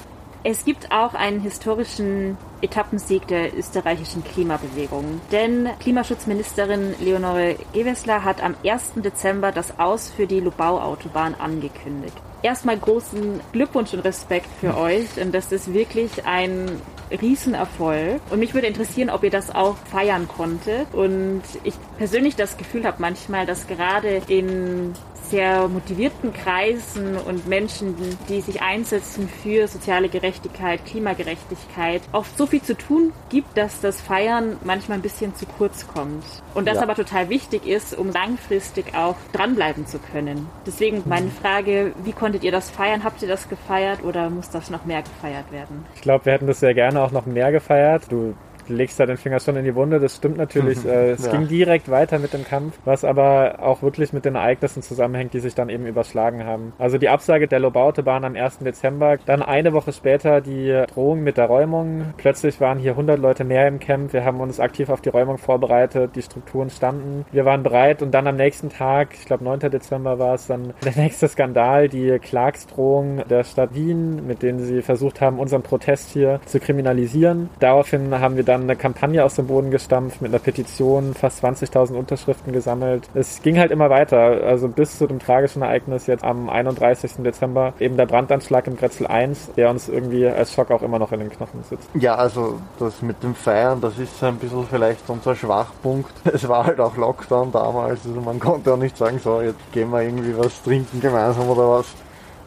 Es 0.43 0.65
gibt 0.65 0.91
auch 0.91 1.13
einen 1.13 1.39
historischen 1.39 2.36
Etappensieg 2.62 3.27
der 3.27 3.55
österreichischen 3.55 4.24
Klimabewegung. 4.24 5.21
Denn 5.31 5.69
Klimaschutzministerin 5.79 6.95
Leonore 7.00 7.57
Gewessler 7.74 8.24
hat 8.24 8.41
am 8.41 8.55
1. 8.65 8.93
Dezember 8.95 9.51
das 9.51 9.77
Aus 9.79 10.10
für 10.10 10.25
die 10.25 10.39
Lubau-Autobahn 10.39 11.36
angekündigt. 11.36 12.17
Erstmal 12.41 12.79
großen 12.79 13.39
Glückwunsch 13.51 13.93
und 13.93 14.00
Respekt 14.00 14.48
für 14.60 14.75
euch. 14.75 15.21
Und 15.21 15.31
das 15.36 15.51
ist 15.51 15.75
wirklich 15.75 16.25
ein 16.25 16.81
Riesenerfolg. 17.20 18.22
Und 18.30 18.39
mich 18.39 18.53
würde 18.53 18.68
interessieren, 18.68 19.10
ob 19.10 19.24
ihr 19.24 19.32
das 19.32 19.53
auch 19.53 19.77
feiern 19.91 20.27
konntet. 20.27 20.94
Und 20.94 21.41
ich 21.63 21.74
persönlich 21.98 22.36
das 22.36 22.58
Gefühl 22.58 22.86
habe 22.86 22.98
manchmal, 23.00 23.46
dass 23.46 23.68
gerade 23.68 24.22
in 24.27 24.94
sehr 25.32 25.70
motivierten 25.70 26.34
Kreisen 26.34 27.15
und 27.15 27.48
Menschen, 27.48 27.96
die 28.30 28.41
sich 28.41 28.62
einsetzen 28.62 29.30
für 29.41 29.68
soziale 29.68 30.10
Gerechtigkeit, 30.10 30.86
Klimagerechtigkeit, 30.86 32.01
oft 32.12 32.38
so 32.38 32.46
viel 32.46 32.62
zu 32.62 32.77
tun 32.77 33.13
gibt, 33.30 33.58
dass 33.58 33.80
das 33.80 34.02
Feiern 34.02 34.58
manchmal 34.63 35.00
ein 35.00 35.02
bisschen 35.02 35.34
zu 35.34 35.45
kurz 35.45 35.88
kommt. 35.88 36.24
Und 36.54 36.67
das 36.67 36.76
ja. 36.76 36.84
aber 36.84 36.95
total 36.95 37.30
wichtig 37.30 37.65
ist, 37.65 37.97
um 37.97 38.12
langfristig 38.12 38.93
auch 38.93 39.15
dranbleiben 39.32 39.88
zu 39.88 40.00
können. 40.00 40.50
Deswegen 40.65 41.04
meine 41.06 41.28
mhm. 41.28 41.32
Frage, 41.32 41.93
wie 42.04 42.12
konntet 42.12 42.43
ihr 42.43 42.52
das 42.52 42.69
feiern? 42.69 43.04
Habt 43.06 43.21
ihr 43.21 43.30
das 43.30 43.47
gefeiert 43.47 44.04
oder 44.04 44.30
muss 44.30 44.50
das 44.50 44.69
noch 44.69 44.86
mehr 44.86 45.02
gefeiert 45.02 45.50
werden? 45.52 45.86
Ich 45.95 46.02
glaube, 46.02 46.26
wir 46.26 46.34
hätten 46.34 46.47
das 46.47 46.60
sehr 46.60 46.74
gerne 46.74 47.01
auch 47.02 47.12
noch 47.12 47.26
mehr 47.26 47.52
gefeiert. 47.52 48.04
Du 48.10 48.36
legst 48.67 49.00
da 49.00 49.06
den 49.06 49.17
Finger 49.17 49.39
schon 49.39 49.56
in 49.56 49.65
die 49.65 49.76
Wunde, 49.76 50.00
das 50.00 50.17
stimmt 50.17 50.38
natürlich. 50.38 50.84
Mhm. 50.84 50.89
Äh, 50.89 51.12
es 51.12 51.26
ja. 51.26 51.32
ging 51.32 51.47
direkt 51.47 51.89
weiter 51.89 52.19
mit 52.19 52.34
dem 52.34 52.43
Kampf, 52.43 52.78
was 52.86 53.04
aber 53.04 53.60
auch 53.62 53.82
wirklich 53.82 54.13
mit 54.13 54.26
den 54.26 54.36
Ereignissen 54.36 54.82
zusammenhängt, 54.82 55.34
die 55.34 55.39
sich 55.39 55.56
dann 55.56 55.69
eben 55.69 55.86
überschlagen 55.86 56.45
haben. 56.45 56.74
Also 56.78 56.97
die 56.97 57.10
Absage 57.10 57.47
der 57.47 57.60
Lobautebahn 57.60 58.24
am 58.26 58.36
1. 58.36 58.60
Dezember, 58.60 59.17
dann 59.26 59.41
eine 59.41 59.74
Woche 59.74 59.91
später 59.93 60.41
die 60.41 60.84
Drohung 60.93 61.24
mit 61.24 61.38
der 61.38 61.45
Räumung. 61.45 62.13
Plötzlich 62.17 62.60
waren 62.62 62.80
hier 62.80 62.91
100 62.91 63.19
Leute 63.19 63.43
mehr 63.43 63.67
im 63.67 63.80
Camp. 63.80 64.13
Wir 64.13 64.26
haben 64.26 64.39
uns 64.39 64.60
aktiv 64.60 64.89
auf 64.89 65.02
die 65.02 65.10
Räumung 65.10 65.38
vorbereitet, 65.38 66.15
die 66.15 66.21
Strukturen 66.21 66.69
standen. 66.69 67.26
Wir 67.32 67.45
waren 67.45 67.63
bereit 67.63 68.02
und 68.02 68.12
dann 68.12 68.28
am 68.28 68.36
nächsten 68.36 68.69
Tag, 68.69 69.10
ich 69.13 69.26
glaube 69.26 69.43
9. 69.43 69.71
Dezember 69.71 70.19
war 70.19 70.36
es, 70.36 70.47
dann 70.47 70.74
der 70.84 70.95
nächste 70.95 71.28
Skandal, 71.28 71.89
die 71.89 72.19
Klagsdrohung 72.19 73.24
der 73.30 73.43
Stadt 73.43 73.74
Wien, 73.74 74.26
mit 74.26 74.43
denen 74.43 74.60
sie 74.60 74.82
versucht 74.82 75.21
haben, 75.21 75.39
unseren 75.39 75.63
Protest 75.63 76.12
hier 76.12 76.39
zu 76.45 76.60
kriminalisieren. 76.60 77.50
Daraufhin 77.60 78.19
haben 78.19 78.36
wir 78.36 78.43
dann 78.52 78.64
eine 78.64 78.76
Kampagne 78.76 79.24
aus 79.24 79.36
dem 79.36 79.48
Boden 79.48 79.72
gestampft 79.72 80.22
mit 80.22 80.32
einer 80.32 80.40
Petition, 80.40 81.14
fast 81.14 81.44
20.000 81.44 81.94
Unterschriften 81.94 82.52
gesammelt. 82.52 83.10
Es 83.14 83.42
ging 83.42 83.58
halt 83.58 83.72
immer 83.72 83.90
weiter, 83.90 84.18
also 84.18 84.68
bis 84.68 84.98
zu 84.98 85.08
dem 85.08 85.20
tragischen 85.20 85.62
Ereignis 85.62 86.08
jetzt 86.08 86.24
am 86.24 86.50
31. 86.50 87.14
Dezember, 87.20 87.74
eben 87.80 87.96
der 87.96 88.06
Brandanschlag 88.06 88.68
im 88.68 88.76
Grätzl 88.76 89.08
1, 89.08 89.52
der 89.56 89.70
uns 89.70 89.88
irgendwie 89.88 90.28
als 90.28 90.54
Schock 90.54 90.70
auch 90.72 90.82
immer 90.82 91.00
noch 91.00 91.14
in 91.14 91.22
den 91.22 91.30
Knochen 91.30 91.64
sitzt. 91.64 91.90
Ja, 91.94 92.16
also 92.16 92.60
das 92.78 93.02
mit 93.02 93.24
dem 93.24 93.36
Feiern, 93.36 93.80
das 93.80 93.98
ist 93.98 94.22
ein 94.24 94.36
bisschen 94.36 94.66
vielleicht 94.70 95.10
unser 95.10 95.36
Schwachpunkt. 95.36 96.12
Es 96.34 96.48
war 96.48 96.66
halt 96.66 96.80
auch 96.80 96.98
Lockdown 96.98 97.52
damals, 97.52 98.06
also 98.06 98.20
man 98.22 98.40
konnte 98.40 98.74
auch 98.74 98.78
nicht 98.78 98.98
sagen, 98.98 99.20
so 99.20 99.42
jetzt 99.42 99.60
gehen 99.72 99.92
wir 99.92 100.02
irgendwie 100.02 100.38
was 100.38 100.62
trinken 100.64 101.00
gemeinsam 101.00 101.50
oder 101.50 101.70
was. 101.70 101.88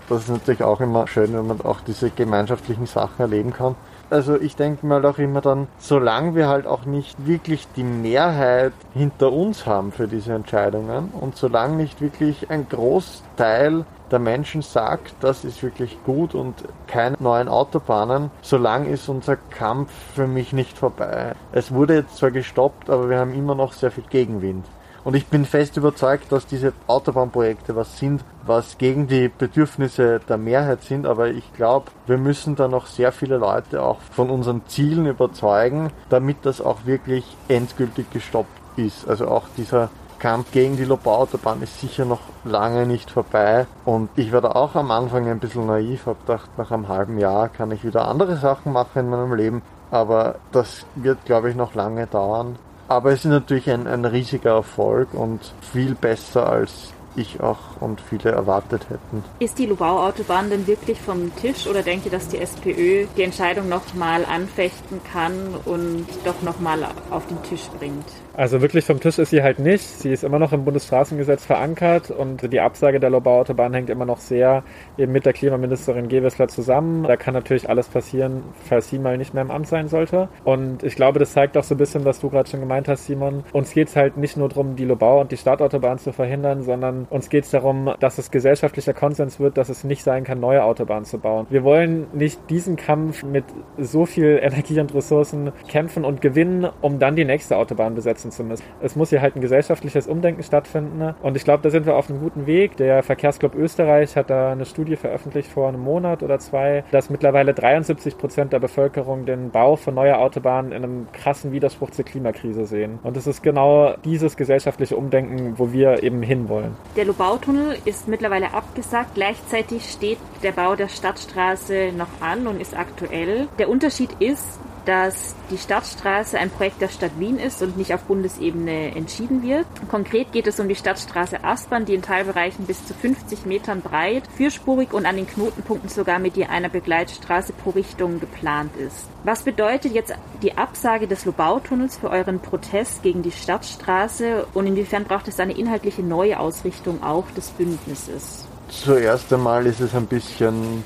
Das 0.09 0.23
ist 0.25 0.29
natürlich 0.29 0.63
auch 0.63 0.81
immer 0.81 1.07
schön, 1.07 1.33
wenn 1.33 1.47
man 1.47 1.61
auch 1.63 1.81
diese 1.81 2.11
gemeinschaftlichen 2.11 2.87
Sachen 2.87 3.21
erleben 3.21 3.53
kann. 3.53 3.75
Also 4.15 4.41
ich 4.41 4.55
denke 4.55 4.87
mal 4.87 5.05
auch 5.07 5.19
immer 5.19 5.41
dann, 5.41 5.67
solange 5.79 6.37
wir 6.37 6.47
halt 6.47 6.69
auch 6.69 6.85
nicht 6.85 7.27
wirklich 7.27 7.67
die 7.75 7.83
Mehrheit 7.83 8.73
hinter 8.93 9.33
uns 9.33 9.67
haben 9.67 9.91
für 9.91 10.07
diese 10.07 10.35
Entscheidungen 10.35 11.09
und 11.21 11.35
solange 11.35 11.75
nicht 11.75 12.01
wirklich 12.01 12.49
ein 12.49 12.69
Großteil 12.69 13.85
der 14.13 14.19
Menschen 14.21 14.63
sagt, 14.63 15.17
das 15.19 15.45
ist 15.45 15.65
wirklich 15.65 15.99
gut 16.05 16.37
und 16.37 16.55
keine 16.87 17.17
neuen 17.19 17.49
Autobahnen, 17.49 18.31
solange 18.41 18.89
ist 18.89 19.09
unser 19.09 19.35
Kampf 19.35 19.91
für 20.15 20.29
mich 20.29 20.53
nicht 20.53 20.79
vorbei. 20.79 21.33
Es 21.51 21.75
wurde 21.75 21.97
jetzt 21.97 22.17
zwar 22.19 22.31
gestoppt, 22.31 22.91
aber 22.91 23.11
wir 23.11 23.19
haben 23.19 23.35
immer 23.35 23.57
noch 23.57 23.73
sehr 23.73 23.91
viel 23.91 24.05
Gegenwind. 24.09 24.65
Und 25.05 25.15
ich 25.15 25.27
bin 25.27 25.45
fest 25.45 25.77
überzeugt, 25.77 26.33
dass 26.33 26.47
diese 26.47 26.73
Autobahnprojekte 26.87 27.77
was 27.77 27.99
sind, 27.99 28.25
was 28.47 28.79
gegen 28.79 29.07
die 29.07 29.29
Bedürfnisse 29.29 30.21
der 30.27 30.39
Mehrheit 30.39 30.83
sind. 30.83 31.07
Aber 31.07 31.29
ich 31.29 31.53
glaube, 31.53 31.91
wir 32.07 32.17
müssen 32.17 32.57
da 32.57 32.69
noch 32.69 32.87
sehr 32.87 33.13
viele 33.13 33.37
Leute 33.37 33.83
auch 33.83 34.01
von 34.13 34.31
unseren 34.31 34.63
Zielen 34.67 35.07
überzeugen, 35.07 35.91
damit 36.09 36.39
das 36.43 36.63
auch 36.63 36.87
wirklich 36.87 37.25
endgültig 37.49 38.11
gestoppt 38.11 38.49
ist. 38.77 39.07
Also 39.07 39.29
auch 39.29 39.45
dieser 39.59 39.91
Kampf 40.19 40.53
gegen 40.53 40.79
die 40.79 40.87
Lobau-Autobahn 40.87 41.61
ist 41.61 41.81
sicher 41.81 42.07
noch 42.07 42.21
lange 42.45 42.87
nicht 42.87 43.11
vorbei. 43.11 43.67
Und 43.85 44.09
ich 44.17 44.33
war 44.33 44.41
da 44.41 44.53
auch 44.53 44.75
am 44.75 44.91
Anfang 44.91 45.29
ein 45.29 45.39
bisschen 45.39 45.67
naiv, 45.67 46.07
habe 46.07 46.19
gedacht, 46.21 46.49
nach 46.57 46.71
einem 46.71 46.89
halben 46.89 47.19
Jahr 47.19 47.51
kann 47.51 47.71
ich 47.73 47.85
wieder 47.85 48.09
andere 48.09 48.39
Sachen 48.39 48.73
machen 48.73 49.01
in 49.01 49.11
meinem 49.11 49.35
Leben. 49.35 49.63
Aber 49.91 50.37
das 50.51 50.87
wird, 50.95 51.27
glaube 51.27 51.51
ich, 51.51 51.57
noch 51.57 51.75
lange 51.75 52.07
dauern. 52.07 52.57
Aber 52.89 53.13
es 53.13 53.25
ist 53.25 53.31
natürlich 53.31 53.71
ein, 53.71 53.87
ein 53.87 54.05
riesiger 54.05 54.57
Erfolg 54.57 55.15
und 55.15 55.41
viel 55.73 55.95
besser 55.95 56.49
als 56.49 56.93
ich 57.17 57.41
auch 57.41 57.81
und 57.81 58.01
viele 58.01 58.31
erwartet 58.31 58.87
hätten. 58.91 59.25
Ist 59.39 59.59
die 59.59 59.67
Lubau-Autobahn 59.67 60.51
denn 60.51 60.67
wirklich 60.67 61.01
vom 61.01 61.35
Tisch 61.37 61.67
oder 61.67 61.83
denkt 61.83 62.07
ihr, 62.07 62.11
dass 62.11 62.29
die 62.29 62.39
SPÖ 62.39 63.07
die 63.17 63.23
Entscheidung 63.23 63.69
nochmal 63.69 64.25
anfechten 64.25 65.01
kann 65.13 65.55
und 65.65 66.07
doch 66.25 66.43
nochmal 66.43 66.85
auf 67.11 67.27
den 67.27 67.43
Tisch 67.45 67.69
bringt? 67.79 68.07
Also 68.37 68.61
wirklich 68.61 68.85
vom 68.85 69.01
Tisch 69.01 69.19
ist 69.19 69.31
sie 69.31 69.43
halt 69.43 69.59
nicht. 69.59 69.83
Sie 69.83 70.13
ist 70.13 70.25
immer 70.25 70.39
noch 70.39 70.53
im 70.53 70.65
Bundesstraßengesetz 70.65 71.45
verankert 71.45 72.11
und 72.11 72.53
die 72.53 72.61
Absage 72.61 73.01
der 73.01 73.11
Lobau-Autobahn 73.11 73.75
hängt 73.75 73.91
immer 73.91 74.07
noch 74.07 74.19
sehr 74.19 74.63
eben 74.99 75.13
mit 75.13 75.27
der 75.27 75.33
Klimaministerin 75.33 76.09
Gewessler 76.09 76.49
zusammen. 76.49 77.05
Da 77.05 77.17
kann 77.17 77.35
natürlich 77.35 77.69
alles 77.69 77.89
passieren, 77.89 78.43
falls 78.65 78.91
sie 78.91 78.99
mal 78.99 79.19
nicht 79.19 79.35
mehr 79.35 79.43
im 79.43 79.51
Amt 79.51 79.69
sein 79.69 79.89
sollte. 79.89 80.29
Und 80.45 80.83
ich 80.83 80.97
glaube, 80.97 81.19
das 81.19 81.33
zeigt 81.33 81.57
auch 81.57 81.65
so 81.65 81.75
ein 81.75 81.79
bisschen, 81.79 82.05
was 82.05 82.21
du 82.21 82.31
gerade 82.31 82.49
schon 82.49 82.61
gemeint 82.61 82.89
hast, 82.89 83.07
Simon. 83.07 83.45
Uns 83.53 83.73
geht 83.73 83.89
es 83.89 83.97
halt 83.97 84.17
nicht 84.17 84.37
nur 84.37 84.49
darum, 84.49 84.77
die 84.77 84.85
Lobau 84.85 85.21
und 85.21 85.33
die 85.33 85.37
Startautobahn 85.37 85.99
zu 85.99 86.13
verhindern, 86.13 86.63
sondern 86.63 86.85
sondern 86.85 87.07
uns 87.11 87.29
geht 87.29 87.45
es 87.45 87.51
darum, 87.51 87.95
dass 88.01 88.19
es 88.19 88.31
gesellschaftlicher 88.31 88.95
Konsens 88.95 89.41
wird, 89.41 89.57
dass 89.57 89.69
es 89.69 89.85
nicht 89.85 90.03
sein 90.03 90.25
kann, 90.25 90.41
neue 90.41 90.63
Autobahnen 90.63 91.05
zu 91.05 91.19
bauen. 91.19 91.47
Wir 91.51 91.65
wollen 91.65 92.07
nicht 92.13 92.39
diesen 92.51 92.77
Kampf 92.77 93.23
mit 93.23 93.45
so 93.79 94.07
viel 94.07 94.39
Energie 94.43 94.79
und 94.81 94.95
Ressourcen 94.95 95.53
kämpfen 95.69 96.05
und 96.05 96.21
gewinnen, 96.21 96.69
um 96.81 96.99
dann 96.99 97.17
die 97.17 97.25
nächste 97.25 97.57
Autobahn 97.57 97.95
besetzen 97.95 98.24
zu 98.31 98.45
müssen. 98.45 98.65
Es 98.81 98.97
muss 98.97 99.11
hier 99.11 99.23
halt 99.23 99.37
ein 99.37 99.41
gesellschaftliches 99.41 100.07
Umdenken 100.07 100.43
stattfinden 100.43 101.15
und 101.23 101.37
ich 101.37 101.45
glaube, 101.45 101.63
da 101.63 101.71
sind 101.71 101.87
wir 101.87 101.97
auf 101.97 102.11
einem 102.11 102.21
guten 102.21 102.47
Weg. 102.47 102.77
Der 102.77 103.03
Verkehrsclub 103.03 103.55
Österreich 103.55 104.17
hat 104.17 104.31
da 104.31 104.53
eine 104.53 104.67
Studie 104.67 104.97
veröffentlicht 104.97 105.51
vor 105.51 105.69
einem 105.69 105.81
Monat 105.81 106.23
oder 106.23 106.39
zwei, 106.39 106.85
dass 106.91 107.11
mittlerweile 107.11 107.55
73 107.55 108.19
Prozent 108.19 108.53
der 108.53 108.61
Bevölkerung 108.61 109.27
den 109.27 109.51
Bau 109.51 109.77
von 109.77 109.95
neuer 109.95 110.19
Autobahnen 110.19 110.73
in 110.73 110.85
einem 110.85 111.07
krassen 111.13 111.53
Widerspruch 111.53 111.91
zur 111.91 112.05
Klimakrise 112.05 112.67
sehen. 112.67 112.99
Und 113.03 113.17
es 113.17 113.27
ist 113.27 113.43
genau 113.43 113.95
dieses 114.05 114.37
gesellschaftliche 114.37 114.97
Umdenken, 114.97 115.59
wo 115.59 115.73
wir 115.73 116.03
eben 116.03 116.23
hinwollen. 116.23 116.77
Der 116.97 117.05
Lobautunnel 117.05 117.77
ist 117.85 118.09
mittlerweile 118.09 118.53
abgesagt. 118.55 119.15
Gleichzeitig 119.15 119.91
steht 119.91 120.19
der 120.43 120.53
Bau 120.53 120.77
der 120.77 120.89
Stadtstraße 120.89 121.93
noch 121.97 122.21
an 122.21 122.47
und 122.47 122.61
ist 122.61 122.77
aktuell. 122.77 123.49
Der 123.59 123.69
Unterschied 123.69 124.11
ist, 124.21 124.59
dass 124.85 125.35
die 125.51 125.59
Stadtstraße 125.59 126.39
ein 126.39 126.51
Projekt 126.51 126.81
der 126.81 126.89
Stadt 126.89 127.19
Wien 127.19 127.39
ist 127.39 127.63
und 127.63 127.77
nicht 127.77 127.95
auf 127.95 128.03
Bundesebene 128.03 128.95
entschieden 128.95 129.43
wird. 129.43 129.67
Konkret 129.89 130.33
geht 130.33 130.47
es 130.47 130.61
um 130.61 130.69
die 130.69 130.75
Stadtstraße 130.75 131.43
Aspern, 131.45 131.85
die 131.85 131.95
in 131.95 132.03
Teilbereichen 132.03 132.67
bis 132.67 132.85
zu 132.87 132.95
50 132.95 133.47
Metern 133.47 133.81
breit, 133.81 134.25
vierspurig 134.37 134.93
und 134.93 135.07
an 135.07 135.17
den 135.17 135.27
Knotenpunkten 135.27 135.89
sogar 135.89 136.19
mit 136.19 136.37
je 136.37 136.47
einer 136.47 136.69
Begleitstraße 136.69 137.53
pro 137.53 137.71
Richtung 137.71 138.21
geplant 138.21 138.77
ist. 138.77 139.07
Was 139.25 139.43
bedeutet 139.43 139.95
jetzt 139.95 140.15
die 140.43 140.57
Absage 140.57 141.09
des 141.09 141.25
Lobautunnels 141.25 141.97
für 141.97 142.11
euren 142.11 142.41
Protest 142.41 143.03
gegen 143.03 143.23
die 143.23 143.33
Stadtstraße 143.33 144.47
und 144.55 144.67
inwiefern 144.67 145.05
braucht 145.05 145.29
es 145.29 145.41
eine 145.41 145.57
inhaltliche 145.57 146.03
Neuausrichtung 146.03 147.03
auch 147.03 147.31
des 147.31 147.51
Bündnisses? 147.51 148.47
Zuerst 148.69 149.33
einmal 149.33 149.67
ist 149.67 149.81
es 149.81 149.95
ein 149.95 150.07
bisschen 150.07 150.85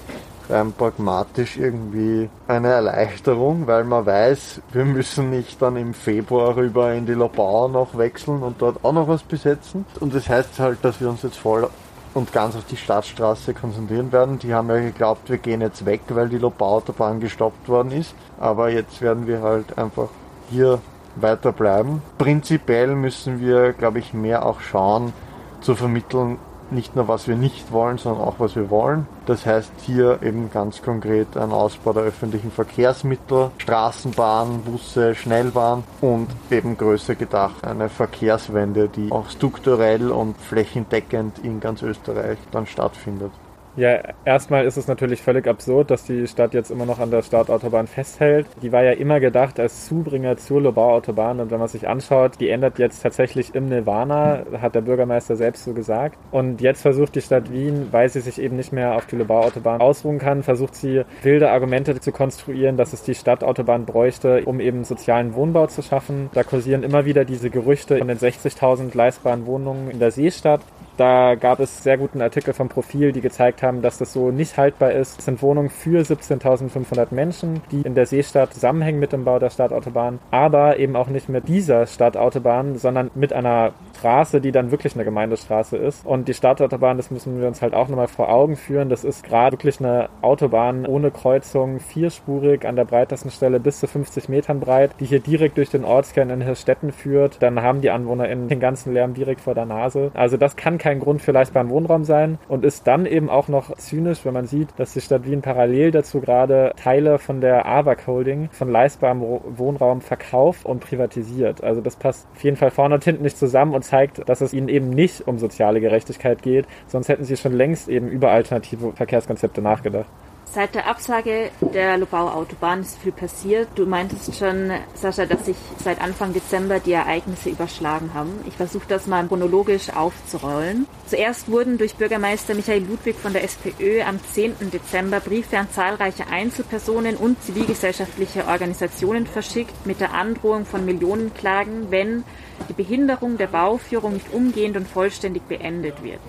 rein 0.49 0.73
pragmatisch 0.73 1.57
irgendwie 1.57 2.29
eine 2.47 2.69
Erleichterung, 2.69 3.67
weil 3.67 3.85
man 3.85 4.07
weiß, 4.07 4.61
wir 4.73 4.85
müssen 4.85 5.31
nicht 5.31 5.61
dann 5.61 5.77
im 5.77 5.95
Februar 5.95 6.57
rüber 6.57 6.93
in 6.93 7.07
die 7.07 7.13
Lobau 7.13 7.69
noch 7.69 7.97
wechseln 7.97 8.43
und 8.43 8.61
dort 8.61 8.85
auch 8.85 8.93
noch 8.93 9.09
was 9.09 9.23
besetzen. 9.23 9.85
Und 10.01 10.15
das 10.15 10.29
heißt 10.29 10.59
halt, 10.59 10.79
dass 10.83 11.01
wir 11.01 11.09
uns 11.09 11.23
jetzt 11.23 11.39
voll 11.39 11.69
und 12.15 12.33
ganz 12.33 12.57
auf 12.57 12.65
die 12.65 12.77
Stadtstraße 12.77 13.55
konzentrieren 13.55 14.13
werden. 14.13 14.39
Die 14.39 14.55
haben 14.55 14.69
ja 14.69 14.81
geglaubt, 14.81 15.29
wir 15.31 15.39
gehen 15.39 15.61
jetzt 15.61 15.85
weg, 15.85 16.01
weil 16.09 16.29
die 16.29 16.39
Lobau-Autobahn 16.39 17.21
gestoppt 17.21 17.69
worden 17.69 17.93
ist. 17.93 18.15
Aber 18.41 18.71
jetzt 18.71 19.01
werden 19.01 19.27
wir 19.27 19.43
halt 19.43 19.79
einfach 19.79 20.09
hier 20.51 20.81
weiter 21.17 21.53
bleiben. 21.53 22.03
Prinzipiell 22.17 22.95
müssen 22.95 23.41
wir, 23.41 23.73
glaube 23.73 23.99
ich, 23.99 24.15
mehr 24.15 24.47
auch 24.47 24.61
schauen, 24.61 25.13
zu 25.61 25.75
vermitteln, 25.75 26.39
nicht 26.71 26.97
nur 26.97 27.09
was 27.09 27.29
wir 27.29 27.37
nicht 27.37 27.73
wollen, 27.73 27.99
sondern 27.99 28.23
auch 28.23 28.37
was 28.39 28.57
wir 28.57 28.71
wollen. 28.71 29.07
Das 29.27 29.47
heißt 29.47 29.73
hier 29.83 30.21
eben 30.23 30.51
ganz 30.51 30.83
konkret 30.83 31.37
ein 31.37 31.53
Ausbau 31.53 31.93
der 31.93 32.05
öffentlichen 32.05 32.51
Verkehrsmittel, 32.51 33.51
Straßenbahn, 33.59 34.63
Busse, 34.63 35.15
Schnellbahn 35.15 35.85
und 36.01 36.29
eben 36.51 36.77
größer 36.77 37.15
gedacht 37.15 37.65
eine 37.65 37.89
Verkehrswende, 37.89 38.89
die 38.89 39.11
auch 39.11 39.29
strukturell 39.31 40.11
und 40.11 40.37
flächendeckend 40.39 41.39
in 41.41 41.61
ganz 41.61 41.83
Österreich 41.83 42.39
dann 42.51 42.67
stattfindet. 42.67 43.33
Ja, 43.79 44.01
erstmal 44.25 44.65
ist 44.65 44.77
es 44.77 44.89
natürlich 44.89 45.23
völlig 45.23 45.47
absurd, 45.47 45.93
dass 45.93 46.03
die 46.03 46.27
Stadt 46.27 46.53
jetzt 46.53 46.73
immer 46.73 46.85
noch 46.85 46.99
an 46.99 47.13
der 47.13 47.23
Startautobahn 47.23 47.87
festhält. 47.87 48.49
Die 48.61 48.73
war 48.73 48.83
ja 48.83 48.91
immer 48.91 49.21
gedacht 49.21 49.61
als 49.61 49.87
Zubringer 49.87 50.37
zur 50.37 50.63
Lobau-Autobahn 50.63 51.39
und 51.39 51.53
wenn 51.53 51.61
man 51.61 51.69
sich 51.69 51.87
anschaut, 51.87 52.41
die 52.41 52.49
ändert 52.49 52.81
jetzt 52.81 53.01
tatsächlich 53.05 53.55
im 53.55 53.69
Nirvana, 53.69 54.43
hat 54.61 54.75
der 54.75 54.81
Bürgermeister 54.81 55.37
selbst 55.37 55.63
so 55.63 55.75
gesagt. 55.75 56.19
Und 56.33 56.61
jetzt 56.61 56.83
versucht 56.83 57.15
die 57.15 57.21
Stadt 57.21 57.53
Wien, 57.53 57.87
weil 57.93 58.09
sie 58.09 58.21
sich 58.21 58.41
eben 58.41 58.57
nicht 58.57 58.73
mehr 58.73 58.97
auf 58.97 59.07
die 59.07 59.15
Lobau-Autobahn 59.15 59.81
ausruhen 59.81 60.19
kann, 60.19 60.43
versucht 60.43 60.75
sie 60.75 61.05
wilde 61.23 61.53
Argumente 61.53 62.01
zu 62.01 62.11
konstruieren, 62.11 62.77
dass 62.77 62.93
es 62.93 63.05
die 63.05 63.15
Stadtautobahn 63.15 63.87
bräuchte, 63.87 64.43
um 64.45 64.59
eben 64.59 64.83
sozialen 64.83 65.37
Wohnbau 65.37 65.69
zu 65.69 65.83
schaffen. 65.83 66.31
Da 66.35 66.43
kursieren 66.43 66.83
immer 66.83 67.05
wieder 67.05 67.25
diese 67.25 67.49
Gerüchte 67.49 67.99
von 67.99 68.09
den 68.09 68.19
60.000 68.19 68.97
leistbaren 68.97 69.47
Wohnungen 69.47 69.89
in 69.89 70.01
der 70.01 70.11
Seestadt. 70.11 70.63
Da 70.99 71.37
gab 71.37 71.61
es 71.61 71.85
sehr 71.85 71.97
guten 71.97 72.21
Artikel 72.21 72.53
vom 72.53 72.69
Profil, 72.69 73.13
die 73.13 73.21
gezeigt 73.21 73.63
haben, 73.63 73.83
dass 73.83 73.99
das 73.99 74.13
so 74.13 74.33
nicht 74.33 74.59
haltbar 74.59 74.91
ist. 74.91 75.21
Es 75.21 75.27
sind 75.27 75.41
Wohnungen 75.43 75.71
für 75.71 76.03
17.500 76.03 77.15
Menschen, 77.15 77.63
die 77.71 77.83
in 77.83 77.95
der 77.95 78.05
Seestadt 78.05 78.53
zusammenhängen 78.53 78.99
mit 78.99 79.13
dem 79.13 79.25
Bau 79.25 79.39
der 79.39 79.51
Stadtautobahn, 79.51 80.19
aber 80.33 80.81
eben 80.81 80.97
auch 80.97 81.07
nicht 81.07 81.29
mit 81.29 81.47
dieser 81.47 81.87
Stadtautobahn, 81.87 82.79
sondern 82.79 83.13
mit 83.15 83.33
einer 83.33 83.75
Straße, 83.99 84.41
die 84.41 84.53
dann 84.53 84.71
wirklich 84.71 84.95
eine 84.95 85.05
Gemeindestraße 85.05 85.77
ist. 85.77 86.05
Und 86.05 86.29
die 86.29 86.35
Stadtautobahn, 86.35 86.97
das 86.97 87.11
müssen 87.11 87.41
wir 87.41 87.49
uns 87.49 87.63
halt 87.63 87.75
auch 87.75 87.89
nochmal 87.89 88.09
vor 88.09 88.29
Augen 88.29 88.57
führen, 88.57 88.89
das 88.89 89.05
ist 89.05 89.25
gerade 89.25 89.57
wirklich 89.57 89.81
eine 89.81 90.09
Autobahn 90.21 90.85
ohne 90.87 91.11
Kreuzung, 91.11 91.81
vierspurig 91.81 92.67
an 92.67 92.77
der 92.77 92.85
breitesten 92.85 93.31
Stelle 93.31 93.61
bis 93.61 93.81
zu 93.81 93.87
50 93.87 94.29
Metern 94.29 94.61
breit, 94.61 94.93
die 95.01 95.07
hier 95.07 95.21
direkt 95.21 95.57
durch 95.57 95.71
den 95.71 95.85
Ortskern 95.85 96.31
in 96.31 96.43
Hirstetten 96.43 96.93
führt. 96.93 97.43
Dann 97.43 97.63
haben 97.63 97.81
die 97.81 97.91
AnwohnerInnen 97.91 98.49
den 98.49 98.61
ganzen 98.61 98.93
Lärm 98.93 99.15
direkt 99.15 99.41
vor 99.41 99.55
der 99.55 99.67
Nase. 99.67 100.11
Also 100.15 100.37
das 100.37 100.57
kann 100.57 100.79
kein 100.79 100.89
kein 100.89 101.01
Grund 101.01 101.23
für 101.23 101.33
leistbaren 101.33 101.69
Wohnraum 101.69 102.05
sein 102.05 102.39
und 102.49 102.65
ist 102.65 102.87
dann 102.87 103.07
eben 103.07 103.29
auch 103.29 103.49
noch 103.49 103.77
zynisch, 103.77 104.25
wenn 104.25 104.33
man 104.33 104.47
sieht, 104.47 104.69
dass 104.79 104.95
die 104.95 105.01
Stadt 105.01 105.27
Wien 105.27 105.43
parallel 105.43 105.91
dazu 105.91 106.21
gerade 106.21 106.73
Teile 106.77 107.19
von 107.19 107.41
der 107.41 107.67
AWAC 107.67 108.07
Holding 108.07 108.49
von 108.53 108.71
leistbarem 108.71 109.21
Wohnraum 109.21 110.01
verkauft 110.01 110.65
und 110.65 110.81
privatisiert. 110.81 111.63
Also 111.63 111.81
das 111.81 111.97
passt 111.97 112.27
auf 112.35 112.43
jeden 112.43 112.57
Fall 112.57 112.71
vorne 112.71 112.95
und 112.95 113.05
hinten 113.05 113.23
nicht 113.23 113.37
zusammen 113.37 113.75
und 113.75 113.85
zeigt, 113.89 114.29
dass 114.29 114.41
es 114.41 114.53
ihnen 114.53 114.69
eben 114.69 114.91
nicht 114.91 115.27
um 115.27 115.39
soziale 115.39 115.81
Gerechtigkeit 115.81 116.43
geht, 116.43 116.67
sonst 116.87 117.09
hätten 117.09 117.25
sie 117.25 117.37
schon 117.37 117.53
längst 117.53 117.89
eben 117.89 118.09
über 118.09 118.31
alternative 118.31 118.93
Verkehrskonzepte 118.93 119.63
nachgedacht. 119.63 120.09
Seit 120.51 120.75
der 120.75 120.87
Absage 120.87 121.51
der 121.61 121.99
Lobau-Autobahn 121.99 122.81
ist 122.81 122.99
viel 122.99 123.13
passiert. 123.13 123.69
Du 123.75 123.85
meintest 123.85 124.35
schon, 124.35 124.73
Sascha, 124.95 125.27
dass 125.27 125.45
sich 125.45 125.57
seit 125.85 126.01
Anfang 126.01 126.33
Dezember 126.33 126.81
die 126.81 126.93
Ereignisse 126.93 127.51
überschlagen 127.51 128.15
haben. 128.15 128.41
Ich 128.47 128.55
versuche 128.55 128.87
das 128.89 129.07
mal 129.07 129.27
chronologisch 129.29 129.91
aufzurollen. 129.91 130.87
Zuerst 131.07 131.51
wurden 131.51 131.77
durch 131.77 131.97
Bürgermeister 131.97 132.55
Michael 132.55 132.83
Ludwig 132.85 133.17
von 133.17 133.35
der 133.35 133.45
SPÖ 133.45 134.01
am 134.03 134.19
10. 134.25 134.71
Dezember 134.73 135.21
Briefe 135.21 135.59
an 135.59 135.71
zahlreiche 135.71 136.27
Einzelpersonen 136.29 137.17
und 137.17 137.43
zivilgesellschaftliche 137.43 138.47
Organisationen 138.47 139.27
verschickt 139.27 139.87
mit 139.87 140.01
der 140.01 140.15
Androhung 140.15 140.65
von 140.65 140.85
Millionenklagen, 140.87 141.91
wenn 141.91 142.25
die 142.71 142.75
Behinderung 142.75 143.37
der 143.37 143.49
Bauführung 143.49 144.15
nicht 144.15 144.33
umgehend 144.33 144.79
und 144.79 144.89
vollständig 144.89 145.43
beendet 145.43 146.03
wird. 146.03 146.21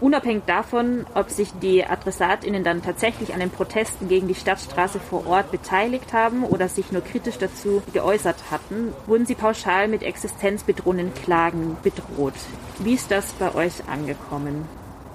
Unabhängig 0.00 0.44
davon, 0.46 1.06
ob 1.14 1.30
sich 1.30 1.52
die 1.60 1.84
AdressatInnen 1.84 2.62
dann 2.62 2.82
tatsächlich 2.82 3.34
an 3.34 3.40
den 3.40 3.50
Protesten 3.50 4.08
gegen 4.08 4.28
die 4.28 4.36
Stadtstraße 4.36 5.00
vor 5.00 5.26
Ort 5.26 5.50
beteiligt 5.50 6.12
haben 6.12 6.44
oder 6.44 6.68
sich 6.68 6.92
nur 6.92 7.02
kritisch 7.02 7.38
dazu 7.38 7.82
geäußert 7.92 8.36
hatten, 8.52 8.92
wurden 9.06 9.26
sie 9.26 9.34
pauschal 9.34 9.88
mit 9.88 10.04
existenzbedrohenden 10.04 11.12
Klagen 11.14 11.76
bedroht. 11.82 12.34
Wie 12.78 12.94
ist 12.94 13.10
das 13.10 13.32
bei 13.32 13.52
euch 13.56 13.88
angekommen? 13.88 14.68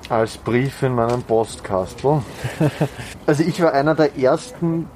Als 0.10 0.38
Brief 0.38 0.84
in 0.84 0.96
meinem 0.96 1.24
Postkastel. 1.24 2.22
also 3.26 3.44
ich 3.44 3.62
war 3.62 3.72
einer 3.72 3.96
der 3.96 4.18
ersten, 4.18 4.90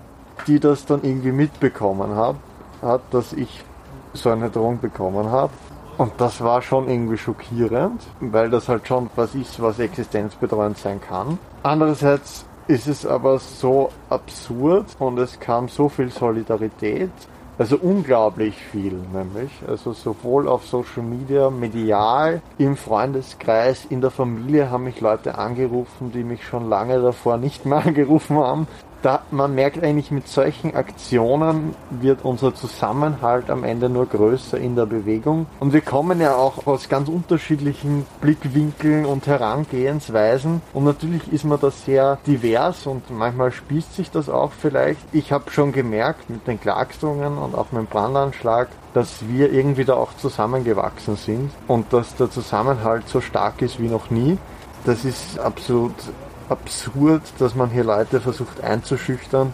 die 0.47 0.59
das 0.59 0.85
dann 0.85 1.03
irgendwie 1.03 1.31
mitbekommen 1.31 2.13
haben, 2.13 2.39
hat, 2.81 3.01
dass 3.11 3.31
ich 3.31 3.63
so 4.11 4.29
eine 4.29 4.49
Drohung 4.49 4.81
bekommen 4.81 5.31
habe. 5.31 5.53
Und 5.97 6.13
das 6.17 6.41
war 6.41 6.61
schon 6.61 6.87
irgendwie 6.89 7.17
schockierend, 7.17 8.03
weil 8.19 8.49
das 8.49 8.69
halt 8.69 8.87
schon 8.87 9.09
was 9.15 9.33
ist, 9.33 9.59
was 9.61 9.79
existenzbetreuend 9.79 10.77
sein 10.77 11.01
kann. 11.01 11.39
Andererseits 11.63 12.45
ist 12.67 12.87
es 12.87 13.05
aber 13.05 13.39
so 13.39 13.89
absurd 14.09 14.85
und 14.99 15.17
es 15.17 15.39
kam 15.39 15.69
so 15.69 15.89
viel 15.89 16.09
Solidarität. 16.09 17.11
Also 17.59 17.77
unglaublich 17.77 18.55
viel, 18.55 18.93
nämlich. 19.11 19.49
Also 19.67 19.91
sowohl 19.91 20.47
auf 20.47 20.67
Social 20.67 21.01
Media, 21.01 21.49
medial, 21.49 22.41
im 22.59 22.77
Freundeskreis, 22.77 23.85
in 23.85 23.99
der 24.01 24.11
Familie 24.11 24.69
haben 24.69 24.83
mich 24.83 25.01
Leute 25.01 25.39
angerufen, 25.39 26.11
die 26.11 26.23
mich 26.23 26.45
schon 26.45 26.69
lange 26.69 27.01
davor 27.01 27.37
nicht 27.37 27.65
mehr 27.65 27.79
angerufen 27.85 28.37
haben, 28.37 28.67
da, 29.01 29.21
man 29.31 29.53
merkt 29.55 29.83
eigentlich, 29.83 30.11
mit 30.11 30.27
solchen 30.27 30.75
Aktionen 30.75 31.75
wird 31.89 32.23
unser 32.23 32.55
Zusammenhalt 32.55 33.49
am 33.49 33.63
Ende 33.63 33.89
nur 33.89 34.05
größer 34.05 34.57
in 34.57 34.75
der 34.75 34.85
Bewegung. 34.85 35.45
Und 35.59 35.73
wir 35.73 35.81
kommen 35.81 36.19
ja 36.19 36.35
auch 36.35 36.65
aus 36.65 36.89
ganz 36.89 37.07
unterschiedlichen 37.09 38.05
Blickwinkeln 38.21 39.05
und 39.05 39.27
Herangehensweisen. 39.27 40.61
Und 40.73 40.83
natürlich 40.83 41.31
ist 41.31 41.45
man 41.45 41.59
da 41.59 41.71
sehr 41.71 42.17
divers 42.25 42.87
und 42.87 43.09
manchmal 43.11 43.51
spießt 43.51 43.95
sich 43.95 44.11
das 44.11 44.29
auch 44.29 44.51
vielleicht. 44.51 44.99
Ich 45.11 45.31
habe 45.31 45.51
schon 45.51 45.71
gemerkt 45.71 46.29
mit 46.29 46.47
den 46.47 46.59
Klagstungen 46.59 47.37
und 47.37 47.55
auch 47.55 47.71
mit 47.71 47.81
dem 47.83 47.87
Brandanschlag, 47.87 48.69
dass 48.93 49.27
wir 49.27 49.51
irgendwie 49.51 49.85
da 49.85 49.93
auch 49.93 50.15
zusammengewachsen 50.17 51.15
sind 51.17 51.51
und 51.67 51.93
dass 51.93 52.15
der 52.15 52.31
Zusammenhalt 52.31 53.07
so 53.07 53.21
stark 53.21 53.61
ist 53.61 53.79
wie 53.79 53.87
noch 53.87 54.09
nie. 54.09 54.37
Das 54.85 55.05
ist 55.05 55.39
absolut 55.39 55.93
absurd, 56.49 57.21
dass 57.39 57.55
man 57.55 57.69
hier 57.69 57.83
Leute 57.83 58.21
versucht 58.21 58.63
einzuschüchtern, 58.63 59.53